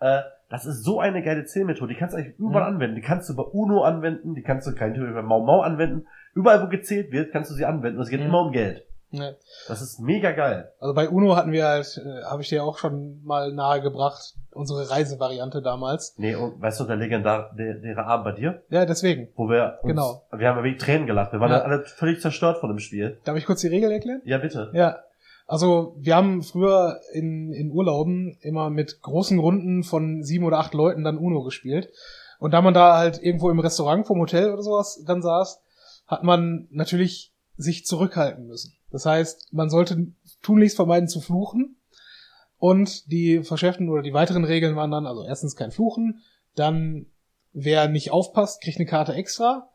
Äh, 0.00 0.20
das 0.54 0.66
ist 0.66 0.82
so 0.84 1.00
eine 1.00 1.22
geile 1.22 1.44
Zählmethode. 1.44 1.92
Die 1.92 1.98
kannst 1.98 2.14
du 2.14 2.18
eigentlich 2.18 2.38
überall 2.38 2.68
Mhm. 2.70 2.76
anwenden. 2.76 2.96
Die 2.96 3.02
kannst 3.02 3.28
du 3.28 3.36
bei 3.36 3.42
UNO 3.42 3.82
anwenden, 3.82 4.34
die 4.34 4.42
kannst 4.42 4.66
du 4.66 4.74
kein 4.74 4.94
bei 4.94 5.22
Mau 5.22 5.40
Mau 5.44 5.60
anwenden. 5.60 6.06
Überall, 6.34 6.62
wo 6.62 6.68
gezählt 6.68 7.12
wird, 7.12 7.32
kannst 7.32 7.50
du 7.50 7.54
sie 7.54 7.64
anwenden. 7.64 8.00
Es 8.00 8.08
geht 8.08 8.20
Mhm. 8.20 8.26
immer 8.26 8.40
um 8.46 8.52
Geld. 8.52 8.84
Ne. 9.10 9.36
Das 9.68 9.80
ist 9.80 10.00
mega 10.00 10.32
geil. 10.32 10.72
Also 10.80 10.92
bei 10.92 11.08
UNO 11.08 11.36
hatten 11.36 11.52
wir 11.52 11.66
halt, 11.66 12.02
äh, 12.04 12.24
habe 12.24 12.42
ich 12.42 12.48
dir 12.48 12.64
auch 12.64 12.78
schon 12.78 13.20
mal 13.24 13.52
nahegebracht, 13.52 14.34
unsere 14.50 14.90
Reisevariante 14.90 15.62
damals. 15.62 16.14
Nee, 16.18 16.34
und 16.34 16.60
weißt 16.60 16.80
du, 16.80 16.84
der 16.84 16.96
legendäre 16.96 18.04
Abend 18.06 18.24
bei 18.24 18.32
dir, 18.32 18.62
Ja, 18.70 18.84
deswegen. 18.86 19.28
wo 19.36 19.48
wir 19.48 19.78
uns, 19.82 19.90
Genau. 19.92 20.22
wir 20.32 20.48
haben 20.48 20.56
ja 20.58 20.64
wirklich 20.64 20.82
Tränen 20.82 21.06
gelacht. 21.06 21.32
Wir 21.32 21.38
waren 21.38 21.50
Ja. 21.52 21.58
ja. 21.58 21.62
alle 21.64 21.84
völlig 21.84 22.20
zerstört 22.20 22.58
von 22.58 22.70
dem 22.70 22.80
Spiel. 22.80 23.18
Darf 23.24 23.36
ich 23.36 23.46
kurz 23.46 23.60
die 23.60 23.68
Regel 23.68 23.92
erklären? 23.92 24.20
Ja, 24.24 24.38
bitte. 24.38 24.70
Ja. 24.72 24.98
Also 25.46 25.94
wir 25.98 26.16
haben 26.16 26.42
früher 26.42 27.00
in, 27.12 27.52
in 27.52 27.70
Urlauben 27.70 28.38
immer 28.40 28.70
mit 28.70 29.02
großen 29.02 29.38
Runden 29.38 29.82
von 29.84 30.22
sieben 30.22 30.44
oder 30.44 30.58
acht 30.58 30.74
Leuten 30.74 31.04
dann 31.04 31.18
UNO 31.18 31.42
gespielt. 31.42 31.90
Und 32.38 32.52
da 32.52 32.62
man 32.62 32.74
da 32.74 32.96
halt 32.96 33.22
irgendwo 33.22 33.50
im 33.50 33.58
Restaurant 33.58 34.06
vom 34.06 34.20
Hotel 34.20 34.52
oder 34.52 34.62
sowas 34.62 35.02
dann 35.06 35.22
saß, 35.22 35.60
hat 36.06 36.24
man 36.24 36.68
natürlich 36.70 37.32
sich 37.56 37.84
zurückhalten 37.84 38.46
müssen. 38.46 38.74
Das 38.90 39.06
heißt, 39.06 39.52
man 39.52 39.70
sollte 39.70 40.08
tunlichst 40.42 40.76
vermeiden 40.76 41.08
zu 41.08 41.20
fluchen. 41.20 41.76
Und 42.56 43.10
die 43.10 43.42
verschärften 43.42 43.90
oder 43.90 44.02
die 44.02 44.14
weiteren 44.14 44.44
Regeln 44.44 44.76
waren 44.76 44.90
dann, 44.90 45.06
also 45.06 45.24
erstens 45.24 45.56
kein 45.56 45.70
Fluchen, 45.70 46.22
dann 46.54 47.06
wer 47.52 47.88
nicht 47.88 48.10
aufpasst, 48.10 48.62
kriegt 48.62 48.78
eine 48.78 48.86
Karte 48.86 49.12
extra. 49.12 49.68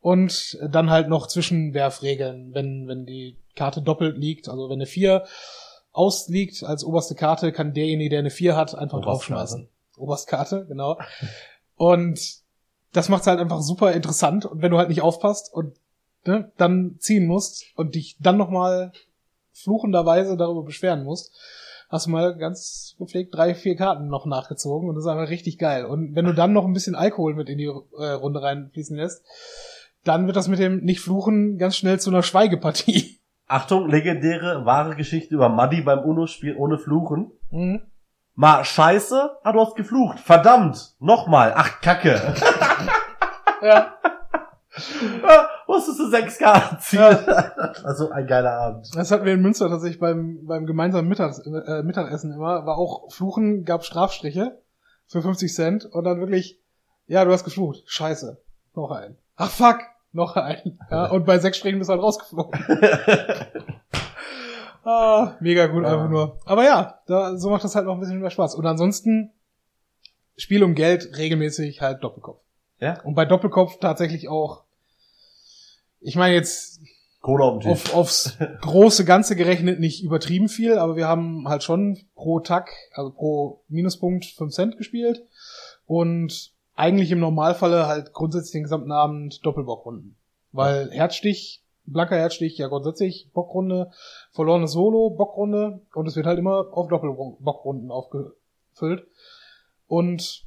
Und 0.00 0.58
dann 0.66 0.90
halt 0.90 1.08
noch 1.08 1.26
Zwischenwerfregeln, 1.26 2.54
wenn, 2.54 2.88
wenn 2.88 3.04
die 3.04 3.36
Karte 3.54 3.82
doppelt 3.82 4.16
liegt, 4.16 4.48
also 4.48 4.68
wenn 4.68 4.78
eine 4.78 4.86
4 4.86 5.24
ausliegt 5.92 6.62
als 6.62 6.84
oberste 6.84 7.14
Karte, 7.14 7.52
kann 7.52 7.74
derjenige, 7.74 8.10
der 8.10 8.18
eine 8.20 8.30
4 8.30 8.56
hat, 8.56 8.74
einfach 8.74 8.98
Oberstkarte. 8.98 9.04
draufschmeißen. 9.04 9.68
Oberstkarte, 9.98 10.66
genau. 10.66 10.98
Und 11.76 12.40
das 12.92 13.08
macht's 13.08 13.26
halt 13.26 13.40
einfach 13.40 13.60
super 13.60 13.92
interessant. 13.92 14.46
Und 14.46 14.62
wenn 14.62 14.70
du 14.70 14.78
halt 14.78 14.88
nicht 14.88 15.02
aufpasst 15.02 15.52
und 15.52 15.76
ne, 16.26 16.50
dann 16.56 16.96
ziehen 16.98 17.26
musst 17.26 17.64
und 17.76 17.94
dich 17.94 18.16
dann 18.20 18.36
nochmal 18.36 18.92
fluchenderweise 19.52 20.36
darüber 20.36 20.62
beschweren 20.62 21.04
musst, 21.04 21.32
hast 21.90 22.06
du 22.06 22.10
mal 22.10 22.36
ganz 22.36 22.94
gepflegt 22.98 23.34
drei, 23.34 23.54
vier 23.54 23.76
Karten 23.76 24.08
noch 24.08 24.24
nachgezogen 24.24 24.88
und 24.88 24.94
das 24.94 25.04
ist 25.04 25.10
einfach 25.10 25.28
richtig 25.28 25.58
geil. 25.58 25.84
Und 25.84 26.14
wenn 26.14 26.24
du 26.24 26.32
dann 26.32 26.52
noch 26.52 26.64
ein 26.64 26.72
bisschen 26.72 26.94
Alkohol 26.94 27.34
mit 27.34 27.48
in 27.48 27.58
die 27.58 27.64
äh, 27.64 28.10
Runde 28.12 28.42
reinfließen 28.42 28.96
lässt, 28.96 29.24
dann 30.04 30.26
wird 30.26 30.36
das 30.36 30.48
mit 30.48 30.58
dem 30.58 30.80
Nicht-Fluchen 30.80 31.58
ganz 31.58 31.76
schnell 31.76 32.00
zu 32.00 32.10
einer 32.10 32.22
Schweigepartie. 32.22 33.20
Achtung, 33.46 33.88
legendäre, 33.88 34.64
wahre 34.64 34.94
Geschichte 34.94 35.34
über 35.34 35.48
Muddy 35.48 35.82
beim 35.82 36.00
UNO-Spiel 36.00 36.56
ohne 36.56 36.78
Fluchen. 36.78 37.32
Mhm. 37.50 37.82
Mal 38.34 38.64
scheiße, 38.64 39.38
ah, 39.42 39.52
du 39.52 39.60
hast 39.60 39.74
geflucht. 39.74 40.20
Verdammt, 40.20 40.94
nochmal. 41.00 41.52
Ach, 41.56 41.80
Kacke. 41.80 42.10
ja. 43.62 43.94
ja. 45.22 45.48
Musstest 45.66 46.00
du 46.00 46.10
sechs 46.10 46.38
Karten 46.38 46.78
ziehen. 46.80 47.00
Ja. 47.00 47.52
Das 47.56 47.84
war 47.84 47.94
so 47.94 48.10
ein 48.10 48.26
geiler 48.26 48.52
Abend. 48.52 48.88
Das 48.94 49.10
hatten 49.10 49.24
wir 49.24 49.34
in 49.34 49.42
Münster 49.42 49.68
tatsächlich 49.68 50.00
beim, 50.00 50.46
beim 50.46 50.66
gemeinsamen 50.66 51.08
Mittags, 51.08 51.38
äh, 51.38 51.82
Mittagessen 51.82 52.32
immer. 52.32 52.66
War 52.66 52.76
auch 52.76 53.12
Fluchen, 53.12 53.64
gab 53.64 53.84
Strafstriche 53.84 54.60
für 55.06 55.22
50 55.22 55.54
Cent 55.54 55.86
und 55.86 56.04
dann 56.04 56.18
wirklich, 56.18 56.60
ja, 57.06 57.24
du 57.24 57.30
hast 57.30 57.44
geflucht. 57.44 57.82
Scheiße. 57.86 58.42
Noch 58.74 58.90
ein. 58.90 59.16
Ach 59.40 59.50
fuck, 59.50 59.78
noch 60.12 60.36
ein. 60.36 60.78
Ja, 60.90 61.06
und 61.10 61.24
bei 61.24 61.38
sechs 61.38 61.56
Strichen 61.56 61.78
bist 61.78 61.88
du 61.88 61.94
halt 61.94 62.02
rausgeflogen. 62.02 62.60
ah, 64.84 65.36
mega 65.40 65.66
gut 65.66 65.86
einfach 65.86 66.10
nur. 66.10 66.38
Aber 66.44 66.64
ja, 66.64 67.00
da, 67.06 67.38
so 67.38 67.48
macht 67.48 67.64
das 67.64 67.74
halt 67.74 67.86
noch 67.86 67.94
ein 67.94 68.00
bisschen 68.00 68.20
mehr 68.20 68.28
Spaß. 68.28 68.54
Und 68.54 68.66
ansonsten 68.66 69.32
Spiel 70.36 70.62
um 70.62 70.74
Geld 70.74 71.16
regelmäßig 71.16 71.80
halt 71.80 72.04
Doppelkopf. 72.04 72.42
Ja. 72.80 73.00
Und 73.02 73.14
bei 73.14 73.24
Doppelkopf 73.24 73.78
tatsächlich 73.78 74.28
auch, 74.28 74.64
ich 76.00 76.16
meine 76.16 76.34
jetzt 76.34 76.80
Kohle 77.20 77.44
auf, 77.44 77.66
auf 77.66 77.94
aufs 77.94 78.38
große 78.60 79.06
Ganze 79.06 79.36
gerechnet 79.36 79.80
nicht 79.80 80.02
übertrieben 80.02 80.48
viel, 80.48 80.76
aber 80.76 80.96
wir 80.96 81.08
haben 81.08 81.48
halt 81.48 81.62
schon 81.62 81.98
pro 82.14 82.40
Tag, 82.40 82.70
also 82.92 83.10
pro 83.10 83.64
Minuspunkt 83.68 84.26
5 84.26 84.52
Cent 84.52 84.76
gespielt. 84.76 85.26
Und 85.86 86.52
eigentlich 86.80 87.12
im 87.12 87.20
Normalfalle 87.20 87.86
halt 87.86 88.14
grundsätzlich 88.14 88.52
den 88.52 88.62
gesamten 88.62 88.90
Abend 88.90 89.44
Doppelbockrunden. 89.44 90.16
Weil 90.50 90.90
Herzstich, 90.90 91.62
blanker 91.84 92.16
Herzstich, 92.16 92.56
ja 92.56 92.68
grundsätzlich 92.68 93.30
Bockrunde, 93.34 93.90
verlorene 94.32 94.66
Solo, 94.66 95.10
Bockrunde 95.10 95.82
und 95.94 96.06
es 96.08 96.16
wird 96.16 96.26
halt 96.26 96.38
immer 96.38 96.68
auf 96.72 96.88
Doppelbockrunden 96.88 97.90
aufgefüllt. 97.90 99.06
Und 99.86 100.46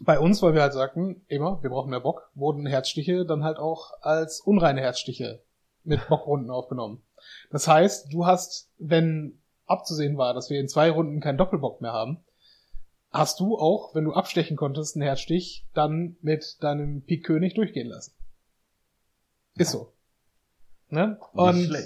bei 0.00 0.20
uns, 0.20 0.42
weil 0.42 0.52
wir 0.52 0.62
halt 0.62 0.74
sagten, 0.74 1.24
immer, 1.28 1.62
wir 1.62 1.70
brauchen 1.70 1.90
mehr 1.90 2.00
Bock, 2.00 2.30
wurden 2.34 2.66
Herzstiche 2.66 3.24
dann 3.24 3.42
halt 3.42 3.56
auch 3.56 3.94
als 4.02 4.40
unreine 4.40 4.82
Herzstiche 4.82 5.42
mit 5.82 6.06
Bockrunden 6.08 6.50
aufgenommen. 6.50 7.02
Das 7.50 7.66
heißt, 7.66 8.12
du 8.12 8.26
hast, 8.26 8.70
wenn 8.78 9.40
abzusehen 9.64 10.18
war, 10.18 10.34
dass 10.34 10.50
wir 10.50 10.60
in 10.60 10.68
zwei 10.68 10.90
Runden 10.90 11.20
keinen 11.20 11.38
Doppelbock 11.38 11.80
mehr 11.80 11.92
haben, 11.92 12.22
hast 13.18 13.40
du 13.40 13.58
auch, 13.58 13.94
wenn 13.94 14.04
du 14.04 14.12
abstechen 14.12 14.56
konntest, 14.56 14.96
einen 14.96 15.02
Herzstich, 15.02 15.66
dann 15.74 16.16
mit 16.20 16.62
deinem 16.62 17.02
Pik 17.02 17.24
König 17.24 17.54
durchgehen 17.54 17.88
lassen. 17.88 18.14
Ist 19.56 19.72
so. 19.72 19.92
Ne? 20.88 21.18
Und 21.32 21.76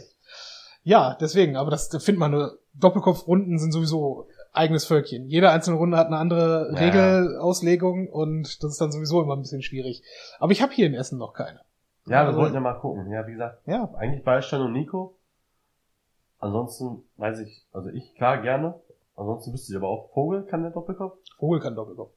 ja, 0.85 1.17
deswegen, 1.21 1.57
aber 1.57 1.71
das, 1.71 1.89
da 1.89 1.99
findet 1.99 2.21
man 2.21 2.33
nur, 2.33 2.59
Doppelkopfrunden 2.75 3.59
sind 3.59 3.73
sowieso 3.73 4.29
eigenes 4.53 4.85
Völkchen. 4.85 5.27
Jede 5.27 5.51
einzelne 5.51 5.77
Runde 5.77 5.97
hat 5.97 6.07
eine 6.07 6.19
andere 6.19 6.71
ja. 6.73 6.79
Regelauslegung 6.79 8.09
und 8.09 8.63
das 8.63 8.73
ist 8.73 8.81
dann 8.81 8.93
sowieso 8.93 9.23
immer 9.23 9.37
ein 9.37 9.43
bisschen 9.43 9.63
schwierig. 9.63 10.03
Aber 10.39 10.53
ich 10.53 10.63
habe 10.63 10.73
hier 10.73 10.87
in 10.87 10.95
Essen 10.95 11.19
noch 11.19 11.33
keine. 11.33 11.61
Ja, 12.07 12.21
also, 12.25 12.33
wir 12.33 12.43
wollten 12.43 12.55
ja 12.55 12.61
mal 12.61 12.75
gucken. 12.75 13.11
Ja, 13.11 13.27
wie 13.27 13.33
gesagt, 13.33 13.67
ja. 13.67 13.89
eigentlich 13.97 14.25
Beistein 14.25 14.61
und 14.61 14.73
Nico. 14.73 15.17
Ansonsten 16.39 17.05
weiß 17.17 17.39
ich, 17.41 17.65
also 17.73 17.89
ich 17.91 18.15
klar 18.17 18.43
gerne, 18.43 18.81
Ansonsten 19.23 19.53
wüsste 19.53 19.73
ich 19.73 19.77
aber 19.77 19.89
auch, 19.89 20.11
Vogel 20.13 20.45
kann 20.47 20.63
der 20.63 20.73
Doppelkopf? 20.73 21.17
Vogel 21.39 21.61
kann 21.61 21.77
Doppelkopf. 21.77 22.13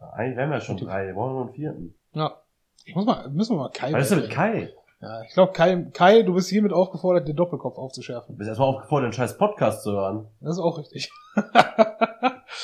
Ja, 0.00 0.10
eigentlich 0.10 0.36
wären 0.36 0.50
wir 0.50 0.58
ja 0.58 0.60
schon 0.60 0.76
drei, 0.76 1.06
wir 1.06 1.14
brauchen 1.14 1.32
nur 1.32 1.44
einen 1.46 1.54
vierten. 1.54 1.94
Ja. 2.12 2.42
Ich 2.84 2.94
muss 2.94 3.04
mal, 3.04 3.28
müssen 3.30 3.56
wir 3.56 3.62
mal 3.62 3.70
Kai. 3.70 3.92
Was 3.92 4.04
ist 4.04 4.12
denn 4.12 4.20
mit 4.20 4.30
Kai? 4.30 4.72
Ja, 5.00 5.22
ich 5.22 5.34
glaube, 5.34 5.52
Kai, 5.52 5.90
Kai, 5.92 6.22
du 6.22 6.34
bist 6.34 6.48
hiermit 6.48 6.72
aufgefordert, 6.72 7.26
den 7.26 7.34
Doppelkopf 7.34 7.76
aufzuschärfen. 7.76 8.34
Du 8.34 8.38
bist 8.38 8.48
erstmal 8.48 8.68
aufgefordert, 8.68 9.08
den 9.08 9.12
scheiß 9.14 9.36
Podcast 9.36 9.82
zu 9.82 9.92
hören. 9.92 10.28
Das 10.40 10.52
ist 10.52 10.62
auch 10.62 10.78
richtig. 10.78 11.10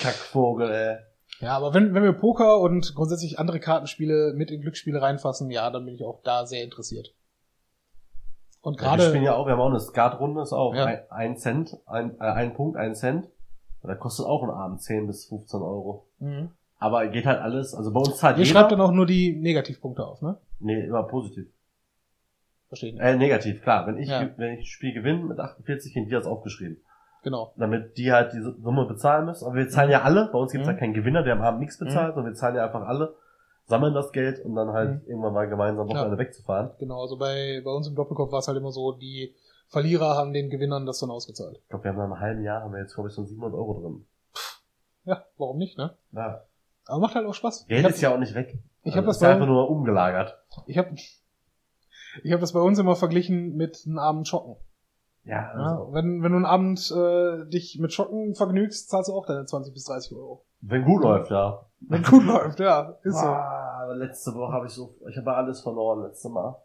Kackvogel, 0.01 0.71
ey. 0.71 0.97
Ja, 1.41 1.57
aber 1.57 1.75
wenn, 1.75 1.93
wenn 1.93 2.05
wir 2.05 2.13
Poker 2.13 2.61
und 2.61 2.95
grundsätzlich 2.95 3.41
andere 3.41 3.59
Kartenspiele 3.59 4.33
mit 4.37 4.53
in 4.53 4.61
Glücksspiele 4.61 5.03
reinfassen, 5.03 5.51
ja, 5.51 5.69
dann 5.71 5.85
bin 5.85 5.95
ich 5.95 6.05
auch 6.05 6.23
da 6.23 6.47
sehr 6.47 6.63
interessiert. 6.63 7.13
Und 8.63 8.79
gerade. 8.79 9.03
Ja, 9.03 9.09
wir 9.09 9.11
spielen 9.11 9.25
ja 9.25 9.35
auch, 9.35 9.47
wir 9.47 9.53
haben 9.53 9.61
auch 9.61 9.71
eine 9.71 9.81
Skatrunde, 9.81 10.41
ist 10.41 10.53
auch 10.53 10.75
ja. 10.75 10.87
ein, 10.87 11.01
ein 11.11 11.37
Cent, 11.37 11.77
ein, 11.87 12.19
äh, 12.19 12.25
ein 12.25 12.55
Punkt, 12.55 12.77
ein 12.77 12.95
Cent. 12.95 13.29
Und 13.83 13.89
da 13.89 13.97
kostet 13.97 14.25
auch 14.27 14.45
ein 14.45 14.51
Abend 14.51 14.81
10 14.81 15.09
bis 15.09 15.27
15 15.27 15.61
Euro. 15.61 16.07
Mhm. 16.21 16.51
Aber 16.79 17.07
geht 17.09 17.27
halt 17.27 17.41
alles, 17.41 17.75
also 17.75 17.93
bei 17.93 18.01
uns 18.01 18.17
zahlt 18.17 18.39
Ihr 18.39 18.45
jeder. 18.45 18.59
schreibt 18.59 18.73
dann 18.73 18.81
auch 18.81 18.93
nur 18.93 19.07
die 19.07 19.37
Negativpunkte 19.37 20.05
auf, 20.05 20.23
ne? 20.23 20.39
Nee, 20.61 20.85
immer 20.85 21.03
positiv. 21.03 21.49
Verstehe. 22.69 22.99
Äh, 22.99 23.17
negativ, 23.17 23.63
klar. 23.63 23.87
Wenn 23.87 23.99
ich, 23.99 24.09
ja. 24.09 24.31
wenn 24.37 24.55
ich 24.55 24.61
das 24.61 24.69
Spiel 24.69 24.95
gewinne 24.95 25.25
mit 25.25 25.39
48, 25.39 25.93
kriegen 25.93 26.07
die 26.07 26.13
das 26.13 26.27
aufgeschrieben. 26.27 26.79
Genau. 27.23 27.53
Damit 27.57 27.99
die 27.99 28.13
halt 28.13 28.33
die 28.33 28.41
Summe 28.41 28.87
bezahlen 28.87 29.27
müssen. 29.27 29.45
Aber 29.45 29.55
wir 29.55 29.69
zahlen 29.69 29.91
ja 29.91 30.03
alle. 30.03 30.31
Bei 30.33 30.39
uns 30.39 30.53
gibt 30.53 30.63
es 30.63 30.69
mhm. 30.69 30.75
ja 30.75 30.79
keinen 30.79 30.95
Gewinner, 30.95 31.23
der 31.23 31.35
am 31.35 31.43
Abend 31.43 31.61
nichts 31.61 31.79
bezahlt, 31.79 32.11
mhm. 32.11 32.15
sondern 32.15 32.33
wir 32.33 32.37
zahlen 32.37 32.57
ja 32.57 32.65
einfach 32.65 32.87
alle 32.87 33.15
sammeln 33.73 33.95
das 33.95 34.13
Geld 34.13 34.45
und 34.45 34.55
dann 34.55 34.73
halt 34.73 35.03
mhm. 35.03 35.09
irgendwann 35.09 35.33
mal 35.33 35.49
gemeinsam 35.49 35.89
Wochenende 35.89 36.17
ja. 36.17 36.19
wegzufahren. 36.19 36.73
Genau, 36.79 37.01
also 37.01 37.17
bei, 37.17 37.63
bei 37.65 37.71
uns 37.71 37.89
im 37.89 37.95
Doppelkopf 37.95 38.31
war 38.31 38.41
es 38.41 38.47
halt 38.47 38.59
immer 38.59 38.71
so, 38.71 38.93
die 38.93 39.35
Verlierer 39.69 40.15
haben 40.15 40.35
den 40.35 40.51
Gewinnern 40.51 40.85
das 40.85 40.99
dann 40.99 41.11
ausgezahlt. 41.11 41.59
Ich 41.63 41.69
glaube, 41.71 41.85
wir 41.85 41.93
haben 41.93 41.97
nach 41.97 42.05
einem 42.05 42.21
halben 42.21 42.43
Jahr 42.43 42.61
haben 42.61 42.73
wir 42.75 42.81
jetzt, 42.81 42.95
glaube 42.95 43.09
ich, 43.09 43.15
so 43.15 43.25
700 43.25 43.59
Euro 43.59 43.81
drin. 43.81 44.07
Ja, 45.05 45.25
warum 45.39 45.57
nicht, 45.57 45.79
ne? 45.79 45.97
Ja. 46.13 46.43
Aber 46.85 47.01
macht 47.01 47.15
halt 47.15 47.27
auch 47.27 47.33
Spaß. 47.33 47.67
Geld 47.67 47.87
ist 47.89 48.03
ja 48.03 48.15
auch 48.15 48.19
nicht 48.19 48.35
weg. 48.35 48.59
Ich 48.83 48.89
also 48.89 48.97
habe 48.99 49.07
das 49.07 49.17
ist 49.17 49.23
bei 49.23 49.33
einfach 49.33 49.47
nur 49.47 49.71
umgelagert. 49.71 50.39
Ich 50.67 50.77
habe 50.77 50.95
ich 50.95 52.33
hab 52.33 52.41
das 52.41 52.53
bei 52.53 52.61
uns 52.61 52.79
immer 52.79 52.95
verglichen 52.95 53.57
mit 53.57 53.85
einem 53.87 53.99
Abend 53.99 54.29
Schocken. 54.29 54.57
Ja, 55.25 55.51
also. 55.53 55.65
ja 55.65 55.95
wenn, 55.95 56.23
wenn 56.23 56.33
du 56.33 56.37
einen 56.37 56.47
Abend 56.47 56.91
äh, 56.91 57.49
dich 57.49 57.79
mit 57.79 57.95
Schocken 57.95 58.35
vergnügst, 58.35 58.91
zahlst 58.91 59.09
du 59.09 59.15
auch 59.15 59.25
deine 59.25 59.47
20 59.47 59.73
bis 59.73 59.85
30 59.85 60.15
Euro. 60.17 60.45
Wenn 60.61 60.85
gut 60.85 61.03
läuft, 61.03 61.31
ja. 61.31 61.67
Wenn 61.81 62.03
gut 62.03 62.25
läuft, 62.25 62.61
ja. 62.61 62.97
Ist 63.03 63.19
so. 63.19 63.27
Ah, 63.83 63.93
letzte 63.95 64.35
Woche 64.35 64.53
habe 64.53 64.67
ich 64.67 64.73
so, 64.73 64.95
ich 65.09 65.17
habe 65.17 65.35
alles 65.35 65.61
verloren, 65.61 66.03
letzte 66.03 66.29
Mal. 66.29 66.57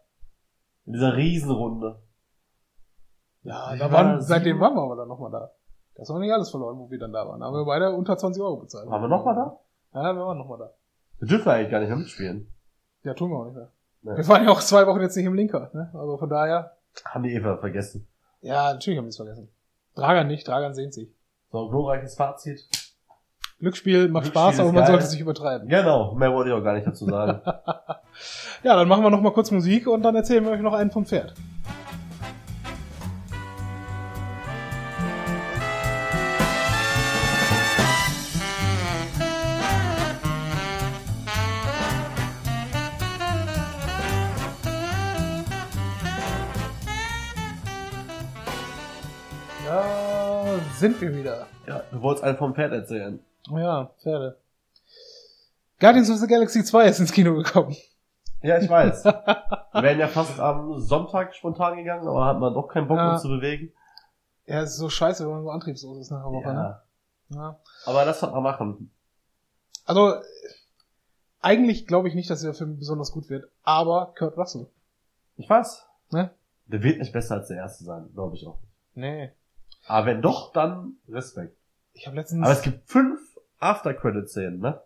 In 0.86 0.92
dieser 0.92 1.16
Riesenrunde. 1.16 2.00
Ja, 3.42 3.74
da 3.76 3.90
waren, 3.90 4.20
seitdem 4.20 4.60
waren 4.60 4.74
wir 4.74 4.82
aber 4.82 4.96
dann 4.96 5.08
nochmal 5.08 5.30
da. 5.30 5.50
Das 5.94 6.08
war 6.10 6.20
nicht 6.20 6.32
alles 6.32 6.50
verloren, 6.50 6.78
wo 6.78 6.90
wir 6.90 6.98
dann 6.98 7.12
da 7.12 7.26
waren. 7.26 7.42
Aber 7.42 7.58
wir 7.58 7.64
beide 7.64 7.92
unter 7.92 8.16
20 8.16 8.40
Euro 8.42 8.58
bezahlt. 8.58 8.88
Waren 8.88 9.02
wir 9.02 9.08
nochmal 9.08 9.34
da? 9.34 9.58
Ja, 9.94 10.14
wir 10.14 10.24
waren 10.24 10.38
nochmal 10.38 10.58
da. 10.58 10.70
Wir 11.18 11.28
dürfen 11.28 11.48
eigentlich 11.48 11.70
gar 11.70 11.80
nicht 11.80 11.88
mehr 11.88 11.98
mitspielen. 11.98 12.52
Ja, 13.02 13.14
tun 13.14 13.30
wir 13.30 13.38
auch 13.38 13.46
nicht 13.46 13.56
mehr. 13.56 13.72
Nee. 14.02 14.16
Wir 14.16 14.28
waren 14.28 14.44
ja 14.44 14.50
auch 14.50 14.60
zwei 14.60 14.86
Wochen 14.86 15.00
jetzt 15.00 15.16
nicht 15.16 15.26
im 15.26 15.34
Linker, 15.34 15.70
ne? 15.72 15.90
Also 15.94 16.18
von 16.18 16.28
daher. 16.28 16.76
Haben 17.04 17.24
die 17.24 17.34
Eva 17.34 17.56
vergessen. 17.56 18.06
Ja, 18.42 18.72
natürlich 18.72 18.96
haben 18.96 19.06
wir 19.06 19.10
es 19.10 19.16
vergessen. 19.16 19.48
Dragan 19.96 20.28
nicht, 20.28 20.46
Dragan 20.46 20.74
sehnt 20.74 20.94
sich. 20.94 21.12
So, 21.50 21.64
ein 21.64 21.70
glorreiches 21.70 22.14
Fazit. 22.14 22.68
Glücksspiel 23.60 24.08
macht 24.08 24.24
Glücksspiel 24.24 24.40
Spaß, 24.40 24.60
aber 24.60 24.72
man 24.72 24.82
geil. 24.82 24.92
sollte 24.92 25.06
sich 25.06 25.20
übertreiben. 25.20 25.68
Genau, 25.68 26.14
mehr 26.14 26.32
wollte 26.32 26.50
ich 26.50 26.56
auch 26.56 26.62
gar 26.62 26.74
nicht 26.74 26.86
dazu 26.86 27.06
sagen. 27.06 27.40
ja, 28.62 28.76
dann 28.76 28.86
machen 28.86 29.02
wir 29.02 29.10
noch 29.10 29.20
mal 29.20 29.32
kurz 29.32 29.50
Musik 29.50 29.88
und 29.88 30.02
dann 30.02 30.14
erzählen 30.14 30.44
wir 30.44 30.52
euch 30.52 30.60
noch 30.60 30.74
einen 30.74 30.92
vom 30.92 31.04
Pferd. 31.04 31.34
Ja, 49.66 50.44
sind 50.76 51.00
wir 51.00 51.12
wieder. 51.16 51.48
Ja, 51.66 51.82
du 51.90 52.00
wolltest 52.00 52.24
einen 52.24 52.36
vom 52.36 52.54
Pferd 52.54 52.72
erzählen. 52.72 53.18
Oh 53.50 53.58
ja, 53.58 53.90
Pferde. 54.02 54.38
Guardians 55.80 56.10
of 56.10 56.18
the 56.18 56.26
Galaxy 56.26 56.64
2 56.64 56.88
ist 56.88 57.00
ins 57.00 57.12
Kino 57.12 57.34
gekommen. 57.34 57.76
Ja, 58.42 58.58
ich 58.58 58.68
weiß. 58.68 59.04
Wir 59.04 59.82
wären 59.82 59.98
ja 59.98 60.08
fast 60.08 60.38
am 60.38 60.78
Sonntag 60.78 61.34
spontan 61.34 61.76
gegangen, 61.76 62.06
aber 62.06 62.24
hat 62.24 62.38
man 62.38 62.54
doch 62.54 62.68
keinen 62.68 62.88
Bock, 62.88 62.98
ja. 62.98 63.12
uns 63.12 63.22
zu 63.22 63.28
bewegen. 63.28 63.72
Ja, 64.46 64.62
es 64.62 64.70
ist 64.70 64.78
so 64.78 64.88
scheiße, 64.88 65.24
wenn 65.24 65.32
man 65.32 65.42
so 65.42 65.50
antriebslos 65.50 65.98
ist 65.98 66.10
nach 66.10 66.22
der 66.22 66.32
Woche, 66.32 66.48
ja. 66.48 66.52
ne? 66.52 66.82
Ja. 67.30 67.60
Aber 67.84 68.04
das 68.04 68.22
hat 68.22 68.32
man 68.32 68.42
machen. 68.42 68.90
Also, 69.84 70.14
eigentlich 71.40 71.86
glaube 71.86 72.08
ich 72.08 72.14
nicht, 72.14 72.30
dass 72.30 72.42
der 72.42 72.54
Film 72.54 72.78
besonders 72.78 73.12
gut 73.12 73.28
wird, 73.28 73.50
aber 73.62 74.14
Kurt 74.16 74.36
Russell. 74.36 74.68
Ich 75.36 75.48
weiß. 75.48 75.86
Ne? 76.10 76.30
Der 76.66 76.82
wird 76.82 76.98
nicht 76.98 77.12
besser 77.12 77.36
als 77.36 77.48
der 77.48 77.58
erste 77.58 77.84
sein, 77.84 78.10
glaube 78.14 78.36
ich 78.36 78.46
auch. 78.46 78.58
Nee. 78.94 79.32
Aber 79.86 80.06
wenn 80.06 80.22
doch, 80.22 80.52
dann 80.52 80.96
Respekt. 81.08 81.56
Ich 81.92 82.06
habe 82.06 82.16
letztens. 82.16 82.44
Aber 82.44 82.52
es 82.52 82.62
gibt 82.62 82.88
fünf 82.88 83.20
After-Credit-Szenen, 83.58 84.60
ne? 84.60 84.80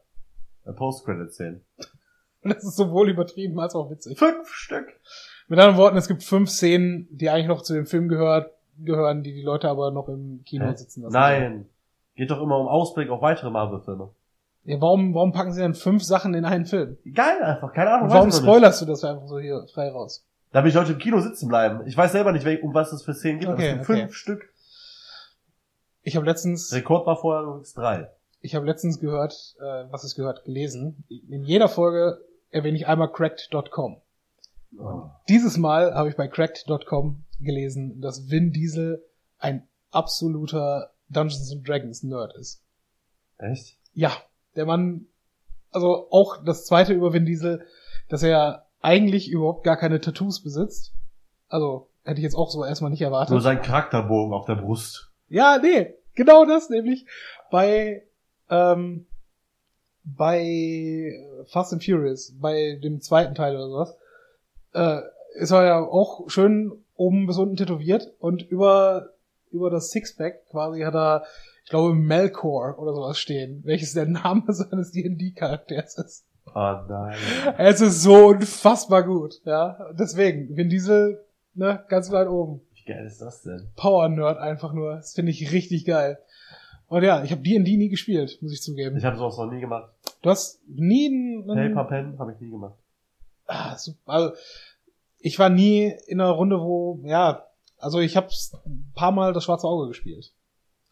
Äh, 0.65 0.73
Post-Credit-Szenen. 0.73 1.65
Und 2.43 2.51
das 2.55 2.65
ist 2.65 2.77
sowohl 2.77 3.11
übertrieben 3.11 3.59
als 3.61 3.75
auch 3.75 3.91
witzig. 3.91 4.19
Fünf 4.19 4.49
Stück. 4.49 4.87
Mit 5.49 5.59
anderen 5.59 5.79
Worten, 5.79 5.97
es 5.97 6.09
gibt 6.09 6.23
fünf 6.23 6.51
Szenen, 6.51 7.09
die 7.11 7.29
eigentlich 7.31 7.49
noch 7.49 7.63
zu 7.63 7.75
dem 7.75 7.87
Film 7.87 8.09
gehört, 8.09 8.51
gehören, 8.79 9.23
die 9.23 9.35
die 9.35 9.43
Leute 9.43 9.69
aber 9.69 9.91
noch 9.91 10.09
im 10.09 10.43
Kino 10.45 10.67
Hä? 10.67 10.75
sitzen 10.75 11.03
lassen. 11.03 11.13
Nein. 11.13 11.69
Geht 12.15 12.31
doch 12.31 12.41
immer 12.41 12.59
um 12.59 12.69
Ausblick 12.69 13.11
auf 13.11 13.21
weitere 13.23 13.51
Marvel-Filme. 13.51 14.11
Ja, 14.65 14.81
warum, 14.81 15.15
warum 15.15 15.33
packen 15.33 15.53
sie 15.53 15.61
denn 15.61 15.75
fünf 15.75 16.05
Sachen 16.05 16.35
in 16.35 16.45
einen 16.45 16.67
Film? 16.67 16.97
Geil 17.15 17.43
einfach, 17.43 17.73
keine 17.73 17.91
Ahnung. 17.91 18.05
Und 18.09 18.15
warum 18.15 18.29
ich 18.29 18.35
nicht. 18.35 18.45
spoilerst 18.45 18.81
du 18.81 18.87
das 18.87 19.03
einfach 19.03 19.27
so 19.27 19.39
hier 19.41 19.67
frei 19.75 19.91
raus? 19.91 20.25
Damit 20.53 20.73
die 20.73 20.77
Leute 20.77 20.93
im 20.93 20.99
Kino 20.99 21.19
sitzen 21.21 21.49
bleiben. 21.49 21.87
Ich 21.87 21.97
weiß 21.97 22.13
selber 22.13 22.33
nicht, 22.33 22.47
um 22.63 22.73
was 22.75 22.93
es 22.93 23.03
für 23.03 23.15
Szenen 23.15 23.41
gibt. 23.41 23.51
aber 23.51 23.59
Okay, 23.59 23.71
es 23.71 23.79
gibt 23.79 23.91
okay. 23.91 24.01
fünf 24.03 24.15
Stück. 24.15 24.53
Ich 26.03 26.17
habe 26.17 26.27
letztens, 26.27 26.73
Rekord 26.73 27.07
war 27.07 27.17
vorher 27.17 27.43
übrigens 27.43 27.75
drei. 27.75 28.11
Ich 28.43 28.55
habe 28.55 28.67
letztens 28.67 29.01
gehört, 29.01 29.55
äh, 29.61 29.85
was 29.91 30.05
ist 30.05 30.17
gehört, 30.17 30.45
gelesen. 30.45 31.05
In 31.09 31.45
jeder 31.45 31.69
Folge 31.69 32.25
erwähne 32.51 32.77
ich 32.77 32.87
einmal 32.87 33.11
cracked.com. 33.11 34.03
Oh. 34.79 35.03
Dieses 35.29 35.57
Mal 35.57 35.95
habe 35.95 36.09
ich 36.09 36.17
bei 36.17 36.29
cracked.com 36.29 37.25
gelesen, 37.41 38.01
dass 38.01 38.31
Vin 38.31 38.53
Diesel 38.53 39.05
ein 39.39 39.69
absoluter 39.91 40.93
Dungeons 41.09 41.53
and 41.53 41.67
Dragons 41.67 42.03
Nerd 42.03 42.35
ist. 42.37 42.63
Echt? 43.39 43.79
Ja, 43.93 44.13
der 44.57 44.67
Mann, 44.67 45.07
also 45.71 46.09
auch 46.11 46.43
das 46.45 46.65
zweite 46.65 46.93
über 46.93 47.13
Vin 47.13 47.27
Diesel, 47.27 47.67
dass 48.09 48.23
er 48.23 48.67
eigentlich 48.81 49.31
überhaupt 49.31 49.65
gar 49.65 49.77
keine 49.77 50.01
Tattoos 50.01 50.43
besitzt. 50.43 50.95
Also 51.49 51.89
hätte 52.03 52.19
ich 52.19 52.25
jetzt 52.25 52.35
auch 52.35 52.51
so 52.51 52.65
erstmal 52.65 52.91
nicht 52.91 53.03
erwartet. 53.03 53.31
Nur 53.31 53.41
sein 53.41 53.63
Charakterbogen 53.63 54.35
auf 54.35 54.47
der 54.47 54.57
Brust. 54.57 55.11
Ja, 55.29 55.59
nee, 55.59 55.95
genau 56.15 56.45
das 56.45 56.69
nämlich. 56.71 57.07
Bei, 57.51 58.03
ähm, 58.51 59.07
bei 60.05 61.13
Fast 61.47 61.73
and 61.73 61.85
Furious, 61.85 62.35
bei 62.41 62.79
dem 62.83 63.01
zweiten 63.01 63.35
Teil 63.35 63.55
oder 63.55 63.69
sowas, 63.69 63.97
äh, 64.75 65.01
ist 65.35 65.51
er 65.51 65.65
ja 65.65 65.79
auch 65.81 66.29
schön 66.29 66.73
oben 66.95 67.27
bis 67.27 67.39
unten 67.39 67.57
tätowiert 67.57 68.13
und 68.19 68.43
über, 68.43 69.11
über 69.51 69.71
das 69.71 69.91
Sixpack 69.91 70.47
quasi 70.51 70.83
hat 70.83 70.95
er, 70.95 71.25
ich 71.65 71.71
glaube, 71.71 71.95
Melkor 71.95 72.79
oder 72.79 72.95
sowas 72.95 73.19
stehen, 73.19 73.63
welches 73.65 73.95
der 73.95 74.07
Name 74.07 74.45
seines 74.49 74.93
D&D-Charakters 74.93 75.99
ist. 75.99 76.25
Oh 76.55 76.75
nein. 76.89 77.17
Es 77.57 77.81
ist 77.81 78.03
so 78.03 78.27
unfassbar 78.27 79.05
gut, 79.05 79.41
ja. 79.45 79.91
Deswegen, 79.99 80.55
Vin 80.57 80.69
Diesel, 80.69 81.25
ne, 81.55 81.83
ganz 81.89 82.11
weit 82.11 82.29
oben. 82.29 82.61
Wie 82.75 82.85
geil 82.85 83.07
ist 83.07 83.23
das 83.23 83.43
denn? 83.43 83.69
Power-Nerd 83.77 84.39
einfach 84.39 84.73
nur. 84.73 84.97
Das 84.97 85.15
finde 85.15 85.31
ich 85.31 85.53
richtig 85.53 85.85
geil. 85.85 86.19
Und 86.93 87.03
ja, 87.05 87.23
ich 87.25 87.31
habe 87.33 87.41
D&D 87.41 87.77
nie 87.79 87.89
gespielt, 87.89 88.39
muss 88.43 88.53
ich 88.53 88.61
zugeben. 88.61 88.99
Ich 88.99 89.05
habe 89.05 89.17
sowas 89.17 89.39
noch 89.39 89.51
nie 89.51 89.61
gemacht. 89.61 89.91
Du 90.21 90.29
hast 90.29 90.61
nie 90.69 91.07
einen... 91.47 91.47
Paper 91.75 91.85
Pen 91.89 92.19
habe 92.19 92.33
ich 92.33 92.41
nie 92.41 92.51
gemacht. 92.51 92.75
Ah, 93.47 93.77
super. 93.79 93.99
Also, 94.13 94.35
ich 95.19 95.39
war 95.39 95.49
nie 95.49 95.91
in 96.07 96.21
einer 96.21 96.31
Runde, 96.33 96.61
wo, 96.61 97.01
ja, 97.05 97.45
also 97.79 97.99
ich 98.01 98.15
habe 98.17 98.29
ein 98.67 98.93
paar 98.95 99.11
Mal 99.11 99.33
das 99.33 99.45
schwarze 99.45 99.67
Auge 99.67 99.89
gespielt. 99.89 100.35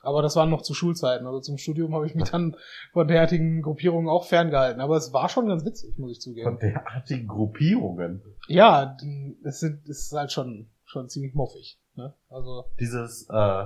Aber 0.02 0.22
das 0.22 0.36
waren 0.36 0.48
noch 0.48 0.62
zu 0.62 0.72
Schulzeiten. 0.72 1.26
Also 1.26 1.40
zum 1.40 1.58
Studium 1.58 1.94
habe 1.94 2.06
ich 2.06 2.14
mich 2.14 2.30
dann 2.30 2.56
von 2.94 3.06
derartigen 3.06 3.60
Gruppierungen 3.60 4.08
auch 4.08 4.24
ferngehalten. 4.24 4.80
Aber 4.80 4.96
es 4.96 5.12
war 5.12 5.28
schon 5.28 5.48
ganz 5.48 5.66
witzig, 5.66 5.98
muss 5.98 6.12
ich 6.12 6.20
zugeben. 6.22 6.48
Von 6.52 6.58
derartigen 6.58 7.28
Gruppierungen. 7.28 8.22
Ja, 8.48 8.96
es 9.44 9.60
sind- 9.60 9.86
es 9.86 10.06
ist 10.06 10.12
halt 10.12 10.32
schon, 10.32 10.70
schon 10.86 11.10
ziemlich 11.10 11.34
muffig. 11.34 11.78
Ne? 11.96 12.14
Also, 12.30 12.64
Dieses, 12.80 13.28
äh, 13.28 13.64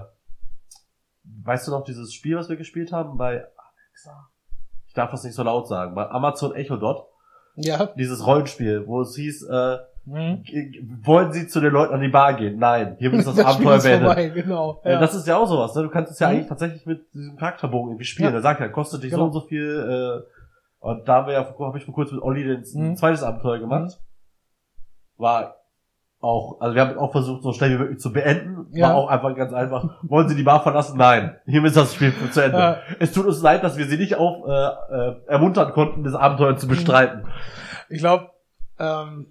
weißt 1.45 1.67
du 1.69 1.71
noch, 1.73 1.85
dieses 1.85 2.13
Spiel, 2.15 2.37
was 2.37 2.49
wir 2.49 2.57
gespielt 2.57 2.93
haben 2.93 3.17
bei 3.17 3.45
Alexa? 3.57 4.29
Ich 4.87 4.95
darf 4.95 5.11
das 5.11 5.25
nicht 5.25 5.35
so 5.35 5.43
laut 5.43 5.67
sagen. 5.69 5.95
Bei 5.95 6.09
Amazon 6.11 6.55
Echo 6.55 6.77
Dot. 6.77 7.07
ja. 7.57 7.87
Dieses 7.97 8.27
Rollenspiel, 8.27 8.87
wo 8.87 9.01
es 9.03 9.15
hieß, 9.17 9.45
äh, 9.45 9.79
Mhm. 10.07 10.43
g- 10.43 10.83
wollen 11.03 11.33
Sie 11.33 11.47
zu 11.49 11.61
den 11.63 11.73
Leuten 11.73 11.95
an 11.95 12.01
die 12.03 12.09
Bar 12.09 12.35
gehen? 12.35 12.59
Nein, 12.59 12.97
hier 12.99 13.11
ist 13.15 13.25
das, 13.27 13.35
Spiel 13.55 13.69
Abenteuer 13.69 14.01
vorbei, 14.01 14.29
genau. 14.29 14.81
Äh, 14.85 14.99
Das 15.01 15.15
ist 15.15 15.27
ja 15.27 15.39
auch 15.39 15.47
sowas, 15.47 15.75
ne? 15.75 15.83
Du 15.85 15.89
kannst 15.89 16.13
es 16.13 16.19
ja 16.19 16.29
Mhm. 16.29 16.35
eigentlich 16.35 16.49
tatsächlich 16.49 16.85
mit 16.85 17.13
diesem 17.15 17.37
Charakterbogen 17.39 17.93
irgendwie 17.93 18.05
spielen. 18.05 18.27
Ja. 18.27 18.33
Der 18.33 18.43
sagt 18.43 18.61
ja, 18.61 18.69
kostet 18.69 19.03
dich 19.03 19.11
so 19.13 19.17
Genau. 19.17 19.27
und 19.29 19.33
so 19.33 19.41
viel, 19.41 19.65
äh, 20.27 20.35
und 20.81 21.09
da 21.09 21.15
haben 21.15 21.27
wir 21.29 21.33
ja, 21.33 21.55
habe 21.59 21.79
ich 21.79 21.85
vor 21.87 21.95
kurzem 21.95 22.17
mit 22.17 22.25
Olli 22.25 22.45
den, 22.45 22.63
ein 22.63 22.89
Mhm. 22.91 22.97
zweites 22.97 23.23
Abenteuer 23.23 23.59
gemacht. 23.61 23.99
War 25.17 25.57
auch, 26.25 26.61
also 26.61 26.75
wir 26.75 26.83
haben 26.83 26.99
auch 26.99 27.13
versucht, 27.13 27.43
so 27.43 27.53
schnell 27.53 27.71
wie 27.71 27.79
möglich 27.79 28.01
zu 28.01 28.13
beenden. 28.13 28.67
Ja. 28.73 28.89
War 28.89 28.97
auch 28.97 29.09
einfach 29.09 29.37
ganz 29.37 29.53
einfach. 29.53 30.03
Wollen 30.03 30.29
Sie 30.29 30.35
die 30.35 30.43
Bar 30.43 30.63
verlassen? 30.63 30.97
Nein. 30.97 31.37
Hiermit 31.47 31.71
ist 31.71 31.77
das 31.77 31.95
Spiel 31.95 32.13
zu 32.33 32.43
Ende. 32.43 32.59
Ja. 32.59 32.79
Es 32.99 33.13
tut 33.13 33.27
uns 33.27 33.43
leid, 33.43 33.63
dass 33.63 33.77
wir 33.77 33.87
Sie 33.87 33.99
nicht 33.99 34.17
auf, 34.17 34.47
äh, 34.47 34.51
äh, 34.51 35.17
ermuntern 35.27 35.73
konnten, 35.73 36.03
das 36.03 36.15
Abenteuer 36.15 36.57
zu 36.57 36.67
bestreiten. 36.67 37.29
Ich 37.89 37.99
glaube, 37.99 38.31
ähm, 38.79 39.27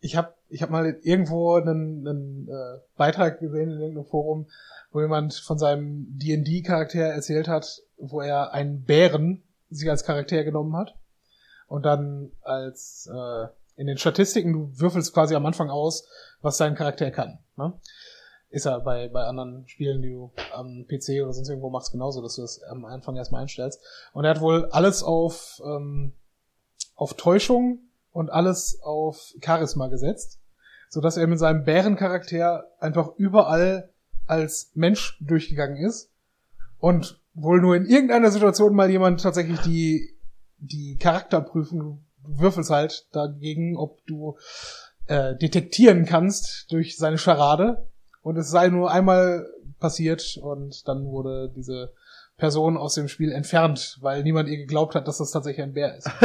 ich 0.00 0.16
habe 0.16 0.34
ich 0.48 0.62
hab 0.62 0.70
mal 0.70 0.96
irgendwo 1.02 1.54
einen, 1.54 2.06
einen 2.06 2.48
äh, 2.48 2.80
Beitrag 2.96 3.40
gesehen 3.40 3.70
in 3.70 3.80
irgendeinem 3.80 4.06
Forum, 4.06 4.46
wo 4.92 5.00
jemand 5.00 5.34
von 5.34 5.58
seinem 5.58 6.06
D&D-Charakter 6.18 7.00
erzählt 7.00 7.48
hat, 7.48 7.80
wo 7.96 8.20
er 8.20 8.52
einen 8.52 8.84
Bären 8.84 9.42
sich 9.70 9.88
als 9.88 10.04
Charakter 10.04 10.44
genommen 10.44 10.76
hat 10.76 10.94
und 11.66 11.84
dann 11.84 12.30
als 12.42 13.10
äh, 13.12 13.46
in 13.76 13.86
den 13.86 13.98
Statistiken, 13.98 14.52
du 14.52 14.70
würfelst 14.78 15.12
quasi 15.12 15.34
am 15.34 15.46
Anfang 15.46 15.70
aus, 15.70 16.06
was 16.42 16.56
dein 16.56 16.74
Charakter 16.74 17.10
kann. 17.10 17.38
Ne? 17.56 17.72
Ist 18.50 18.66
ja 18.66 18.78
bei, 18.78 19.08
bei 19.08 19.24
anderen 19.24 19.66
Spielen, 19.66 20.00
die 20.00 20.10
du 20.10 20.32
am 20.52 20.86
PC 20.86 21.22
oder 21.22 21.32
sonst 21.32 21.48
irgendwo 21.48 21.70
machst, 21.70 21.92
genauso, 21.92 22.22
dass 22.22 22.36
du 22.36 22.42
das 22.42 22.62
am 22.62 22.84
Anfang 22.84 23.16
erstmal 23.16 23.42
einstellst. 23.42 23.80
Und 24.12 24.24
er 24.24 24.30
hat 24.30 24.40
wohl 24.40 24.66
alles 24.66 25.02
auf, 25.02 25.60
ähm, 25.64 26.12
auf 26.94 27.14
Täuschung 27.14 27.80
und 28.12 28.30
alles 28.30 28.80
auf 28.82 29.34
Charisma 29.44 29.88
gesetzt, 29.88 30.38
so 30.88 31.00
dass 31.00 31.16
er 31.16 31.26
mit 31.26 31.40
seinem 31.40 31.64
Bärencharakter 31.64 32.70
einfach 32.78 33.16
überall 33.16 33.90
als 34.26 34.70
Mensch 34.74 35.18
durchgegangen 35.20 35.76
ist 35.76 36.10
und 36.78 37.20
wohl 37.34 37.60
nur 37.60 37.74
in 37.74 37.86
irgendeiner 37.86 38.30
Situation 38.30 38.74
mal 38.74 38.88
jemand 38.88 39.20
tatsächlich 39.20 39.60
die 39.60 40.14
die 40.58 40.96
Charakterprüfung 40.96 42.04
würfelst 42.26 42.70
halt 42.70 43.06
dagegen, 43.12 43.76
ob 43.76 44.04
du 44.06 44.36
äh, 45.06 45.34
detektieren 45.36 46.04
kannst 46.06 46.70
durch 46.72 46.96
seine 46.96 47.18
Scharade 47.18 47.86
und 48.22 48.36
es 48.36 48.50
sei 48.50 48.68
nur 48.68 48.90
einmal 48.90 49.46
passiert 49.80 50.38
und 50.42 50.88
dann 50.88 51.04
wurde 51.06 51.50
diese 51.54 51.92
Person 52.36 52.76
aus 52.76 52.94
dem 52.94 53.08
Spiel 53.08 53.30
entfernt, 53.30 53.98
weil 54.00 54.22
niemand 54.22 54.48
ihr 54.48 54.56
geglaubt 54.56 54.94
hat, 54.94 55.06
dass 55.06 55.18
das 55.18 55.30
tatsächlich 55.30 55.62
ein 55.62 55.74
Bär 55.74 55.96
ist. 55.96 56.08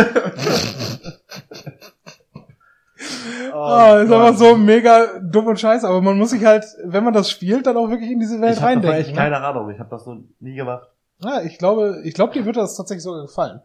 Ah, 3.54 4.00
ist 4.02 4.12
einfach 4.12 4.38
so 4.38 4.56
mega 4.58 5.20
dumm 5.20 5.48
und 5.48 5.60
scheiße, 5.60 5.88
aber 5.88 6.02
man 6.02 6.18
muss 6.18 6.32
sich 6.32 6.44
halt, 6.46 6.66
wenn 6.84 7.04
man 7.04 7.14
das 7.14 7.30
spielt, 7.30 7.66
dann 7.66 7.78
auch 7.78 7.90
wirklich 7.90 8.12
in 8.12 8.20
diese 8.20 8.42
Welt 8.42 8.54
Ich 8.54 8.60
davon 8.60 8.70
reindenken. 8.74 9.00
echt 9.00 9.10
ne? 9.12 9.16
keine 9.16 9.38
Ahnung. 9.42 9.70
Ich 9.72 9.80
habe 9.80 9.90
das 9.90 10.06
noch 10.06 10.18
nie 10.40 10.56
gemacht. 10.56 10.88
Ja, 11.20 11.42
ich 11.42 11.58
glaube, 11.58 12.02
ich 12.04 12.14
glaube, 12.14 12.34
dir 12.34 12.46
wird 12.46 12.58
das 12.58 12.76
tatsächlich 12.76 13.04
sogar 13.04 13.22
gefallen. 13.22 13.62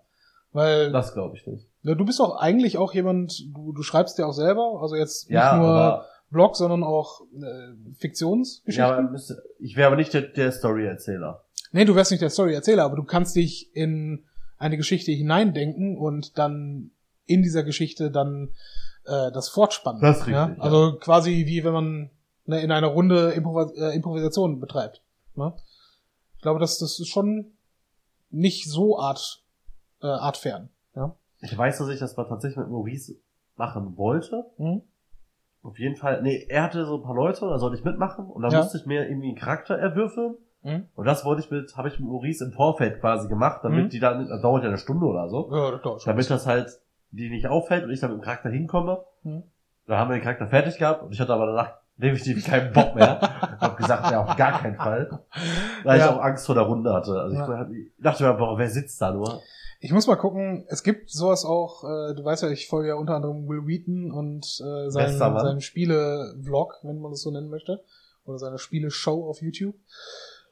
Weil 0.53 0.93
Das 0.93 1.13
glaube 1.13 1.37
ich 1.37 1.47
nicht. 1.47 1.67
Ja, 1.85 1.95
du 1.95 2.05
bist 2.05 2.19
doch 2.19 2.37
eigentlich 2.37 2.79
auch 2.79 2.93
jemand, 2.95 3.45
du, 3.55 3.73
du 3.73 3.83
schreibst 3.83 4.19
ja 4.19 4.27
auch 4.27 4.33
selber, 4.33 4.81
also 4.81 4.97
jetzt 4.97 5.29
nicht 5.29 5.37
Ja, 5.37 5.57
nur 5.57 6.05
Blog, 6.31 6.57
sondern 6.57 6.83
auch 6.83 7.21
äh, 7.21 7.95
Fiktionsgeschichten. 7.99 8.85
ja, 8.85 8.93
aber 8.93 9.03
müsste, 9.11 9.43
ich 9.59 9.77
wäre 9.77 9.89
aber 9.89 9.97
nicht 9.97 10.13
der, 10.13 10.23
der 10.23 10.51
Story-Erzähler. 10.51 11.45
Nee, 11.73 11.85
du 11.85 11.95
wärst 11.95 12.11
nicht 12.11 12.23
der 12.23 12.31
Story-Erzähler, 12.31 12.85
aber 12.85 12.97
du 12.97 13.05
kannst 13.05 13.37
dich 13.37 13.75
in 13.75 14.25
eine 14.59 14.77
Geschichte 14.77 15.13
hineindenken 15.13 15.99
und 15.99 16.39
dann 16.39 16.91
in 17.27 17.43
dieser 17.43 17.63
Geschichte 17.63 18.11
dann 18.11 18.55
äh, 19.05 19.31
das 19.33 19.49
fortspannen. 19.49 20.01
Das 20.01 20.19
richtig, 20.19 20.35
ja? 20.35 20.49
ja. 20.49 20.57
Also 20.59 20.97
quasi 20.99 21.45
wie 21.47 21.65
wenn 21.65 21.73
man 21.73 22.11
ne, 22.47 22.63
in 22.63 22.73
einer 22.73 22.87
Runde 22.87 23.33
Improvis 23.33 23.77
äh, 23.77 23.95
Improvisation 23.95 24.61
betreibt. 24.61 25.03
Ne? 25.35 25.53
Ich 26.37 26.43
glaube, 26.43 26.61
das, 26.61 26.79
das 26.79 26.99
ist 26.99 27.09
schon 27.09 27.53
nicht 28.31 28.71
so 28.71 28.99
art, 28.99 29.43
äh, 30.03 30.07
artfern. 30.07 30.71
Ich 31.45 31.57
weiß, 31.57 31.79
dass 31.79 31.89
ich 31.89 31.99
das 32.01 32.17
mal 32.17 32.25
tatsächlich 32.25 32.57
mit 32.59 32.69
Maurice 32.71 33.17
machen 33.57 33.97
wollte. 33.97 34.45
Mhm. 34.59 34.83
Auf 35.63 35.79
jeden 35.79 35.97
Fall, 35.97 36.21
nee, 36.23 36.45
er 36.49 36.63
hatte 36.65 36.85
so 36.85 36.97
ein 36.97 37.03
paar 37.03 37.15
Leute, 37.15 37.41
da 37.49 37.59
sollte 37.59 37.77
ich 37.77 37.85
mitmachen 37.85 38.27
und 38.27 38.43
dann 38.43 38.51
Ja. 38.53 38.59
musste 38.59 38.77
ich 38.79 38.87
mir 38.87 39.09
irgendwie 39.09 39.29
einen 39.29 39.37
Charakter 39.39 39.77
erwürfeln. 39.79 40.35
Mhm. 40.63 40.87
Und 40.95 41.05
das 41.07 41.25
wollte 41.25 41.43
ich 41.43 41.51
mit, 41.51 41.77
habe 41.77 41.89
ich 41.89 41.99
mit 41.99 42.09
Maurice 42.09 42.45
im 42.45 42.53
Vorfeld 42.53 43.01
quasi 43.01 43.29
gemacht, 43.29 43.61
damit 43.63 43.85
Mhm. 43.87 43.89
die 43.91 44.01
dann, 44.01 44.29
das 44.29 44.43
dauert 44.43 44.63
ja 44.63 44.69
eine 44.69 44.79
Stunde 44.79 45.07
oder 45.07 45.29
so, 45.29 45.49
Ja, 45.53 45.71
das 45.73 45.83
dauert 45.83 46.03
schon. 46.03 46.11
damit 46.13 46.31
das 46.31 46.47
halt 46.47 46.71
die 47.11 47.31
nicht 47.31 47.47
auffällt 47.47 47.85
und 47.85 47.91
ich 47.91 48.01
dann 48.01 48.11
mit 48.11 48.21
dem 48.21 48.25
Charakter 48.25 48.51
hinkomme. 48.51 49.05
Mhm. 49.23 49.43
Da 49.87 49.99
haben 49.99 50.11
wir 50.11 50.17
den 50.17 50.23
Charakter 50.23 50.47
fertig 50.49 50.79
gehabt 50.79 51.03
und 51.03 51.13
ich 51.13 51.21
hatte 51.21 51.33
aber 51.33 51.47
danach 51.47 51.75
definitiv 51.97 52.45
keinen 52.45 52.73
Bock 52.73 52.95
mehr. 52.97 53.21
hab 53.61 53.77
gesagt, 53.77 54.11
ja, 54.11 54.23
auf 54.25 54.37
gar 54.37 54.59
keinen 54.59 54.75
Fall. 54.77 55.21
Weil 55.85 55.99
Ja. 56.01 56.07
ich 56.07 56.11
auch 56.13 56.21
Angst 56.23 56.45
vor 56.47 56.55
der 56.57 56.65
Runde 56.65 56.93
hatte. 56.93 57.13
Also 57.21 57.37
Ja. 57.37 57.69
ich 57.71 57.93
dachte 58.03 58.25
mir 58.25 58.31
einfach, 58.31 58.59
wer 58.59 58.69
sitzt 58.69 59.01
da 59.01 59.13
nur? 59.13 59.41
Ich 59.85 59.93
muss 59.93 60.07
mal 60.07 60.17
gucken, 60.17 60.65
es 60.69 60.83
gibt 60.83 61.11
sowas 61.11 61.45
auch, 61.45 61.85
äh, 61.85 62.15
du 62.15 62.25
weißt 62.25 62.45
ja, 62.45 62.49
ich 62.49 62.69
folge 62.69 62.89
ja 62.89 62.95
unter 62.95 63.17
anderem 63.17 63.47
Will 63.47 63.67
Wheaton 63.67 64.13
und 64.13 64.47
äh, 64.47 64.91
seinen, 64.91 65.19
seinen 65.19 65.61
Spiele-Vlog, 65.61 66.79
wenn 66.85 67.01
man 67.01 67.11
das 67.11 67.21
so 67.21 67.31
nennen 67.31 67.51
möchte. 67.51 67.85
Oder 68.25 68.39
seine 68.39 68.57
Spiele-Show 68.57 69.29
auf 69.29 69.43
YouTube. 69.43 69.75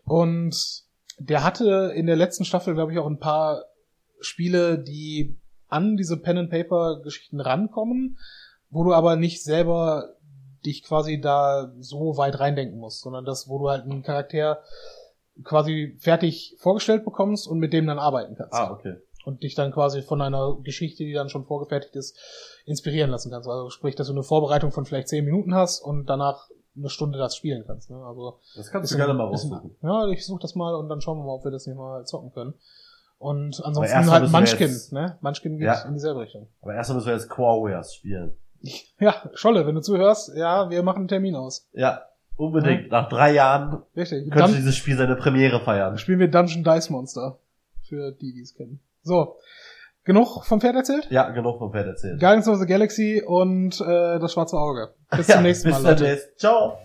Und 0.04 0.82
der 1.18 1.44
hatte 1.44 1.94
in 1.94 2.04
der 2.04 2.16
letzten 2.16 2.44
Staffel, 2.44 2.74
glaube 2.74 2.92
ich, 2.92 2.98
auch 2.98 3.06
ein 3.06 3.20
paar 3.20 3.64
Spiele, 4.20 4.78
die 4.78 5.38
an 5.68 5.96
diese 5.96 6.18
Pen-and-Paper-Geschichten 6.18 7.40
rankommen, 7.40 8.18
wo 8.68 8.84
du 8.84 8.92
aber 8.92 9.16
nicht 9.16 9.42
selber 9.42 10.10
dich 10.66 10.84
quasi 10.84 11.22
da 11.22 11.72
so 11.80 12.18
weit 12.18 12.38
reindenken 12.38 12.78
musst, 12.78 13.00
sondern 13.00 13.24
das, 13.24 13.48
wo 13.48 13.58
du 13.58 13.70
halt 13.70 13.84
einen 13.84 14.02
Charakter 14.02 14.62
quasi 15.42 15.96
fertig 15.98 16.54
vorgestellt 16.58 17.06
bekommst 17.06 17.48
und 17.48 17.60
mit 17.60 17.72
dem 17.72 17.86
dann 17.86 17.98
arbeiten 17.98 18.34
kannst. 18.34 18.52
Ah, 18.52 18.70
okay. 18.70 18.96
Und 19.24 19.42
dich 19.42 19.54
dann 19.54 19.70
quasi 19.72 20.02
von 20.02 20.20
einer 20.20 20.56
Geschichte, 20.62 21.04
die 21.04 21.12
dann 21.12 21.28
schon 21.28 21.44
vorgefertigt 21.44 21.94
ist, 21.96 22.18
inspirieren 22.64 23.10
lassen 23.10 23.30
kannst. 23.30 23.48
Also 23.48 23.70
sprich, 23.70 23.94
dass 23.94 24.08
du 24.08 24.12
eine 24.12 24.22
Vorbereitung 24.24 24.72
von 24.72 24.84
vielleicht 24.84 25.08
zehn 25.08 25.24
Minuten 25.24 25.54
hast 25.54 25.80
und 25.80 26.06
danach 26.06 26.48
eine 26.76 26.88
Stunde 26.88 27.18
das 27.18 27.36
spielen 27.36 27.64
kannst. 27.66 27.90
Ne? 27.90 27.96
Also 28.04 28.38
Das 28.56 28.70
kannst 28.70 28.90
du 28.92 28.96
gerne 28.96 29.14
mal 29.14 29.24
raussuchen. 29.26 29.76
Ja, 29.82 30.08
ich 30.08 30.24
suche 30.26 30.40
das 30.40 30.54
mal 30.54 30.74
und 30.74 30.88
dann 30.88 31.00
schauen 31.00 31.18
wir 31.18 31.24
mal, 31.24 31.34
ob 31.34 31.44
wir 31.44 31.50
das 31.52 31.66
nicht 31.66 31.76
mal 31.76 32.04
zocken 32.04 32.32
können. 32.32 32.54
Und 33.18 33.62
ansonsten 33.64 34.10
halt 34.10 34.30
Munchkin, 34.32 34.68
jetzt- 34.68 34.92
ne? 34.92 35.16
Munchkin 35.20 35.58
geht 35.58 35.66
Ja. 35.66 35.82
in 35.82 35.94
dieselbe 35.94 36.20
Richtung. 36.20 36.48
Aber 36.60 36.74
erstmal 36.74 36.96
müssen 36.96 37.06
wir 37.06 37.14
jetzt 37.14 37.28
Core 37.28 37.62
Warriors 37.62 37.94
spielen. 37.94 38.32
Ja, 38.98 39.14
Scholle, 39.34 39.66
wenn 39.66 39.74
du 39.76 39.80
zuhörst, 39.82 40.32
ja, 40.34 40.70
wir 40.70 40.82
machen 40.82 41.00
einen 41.00 41.08
Termin 41.08 41.36
aus. 41.36 41.68
Ja, 41.72 42.02
unbedingt. 42.36 42.90
Nach 42.90 43.08
drei 43.08 43.32
Jahren 43.34 43.82
Richtig. 43.96 44.30
könnte 44.30 44.56
dieses 44.56 44.74
Spiel 44.76 44.96
seine 44.96 45.14
Premiere 45.16 45.60
feiern. 45.60 45.98
spielen 45.98 46.18
wir 46.20 46.28
Dungeon 46.30 46.64
Dice 46.64 46.90
Monster. 46.90 47.38
Für 47.82 48.12
die, 48.12 48.32
die 48.32 48.40
es 48.40 48.54
kennen. 48.54 48.80
So. 49.02 49.36
Genug 50.04 50.44
vom 50.44 50.60
Pferd 50.60 50.74
erzählt? 50.74 51.06
Ja, 51.10 51.30
genug 51.30 51.58
vom 51.58 51.70
Pferd 51.70 51.86
erzählt. 51.86 52.18
Guardians 52.18 52.48
of 52.48 52.58
the 52.58 52.66
Galaxy 52.66 53.22
und 53.24 53.80
äh, 53.80 54.18
das 54.18 54.32
schwarze 54.32 54.56
Auge. 54.56 54.94
Bis 55.16 55.26
zum 55.26 55.36
Ja, 55.36 55.40
nächsten 55.42 55.70
Mal, 55.70 55.76
Bis 55.76 56.00
Leute. 56.00 56.20
Ciao. 56.36 56.78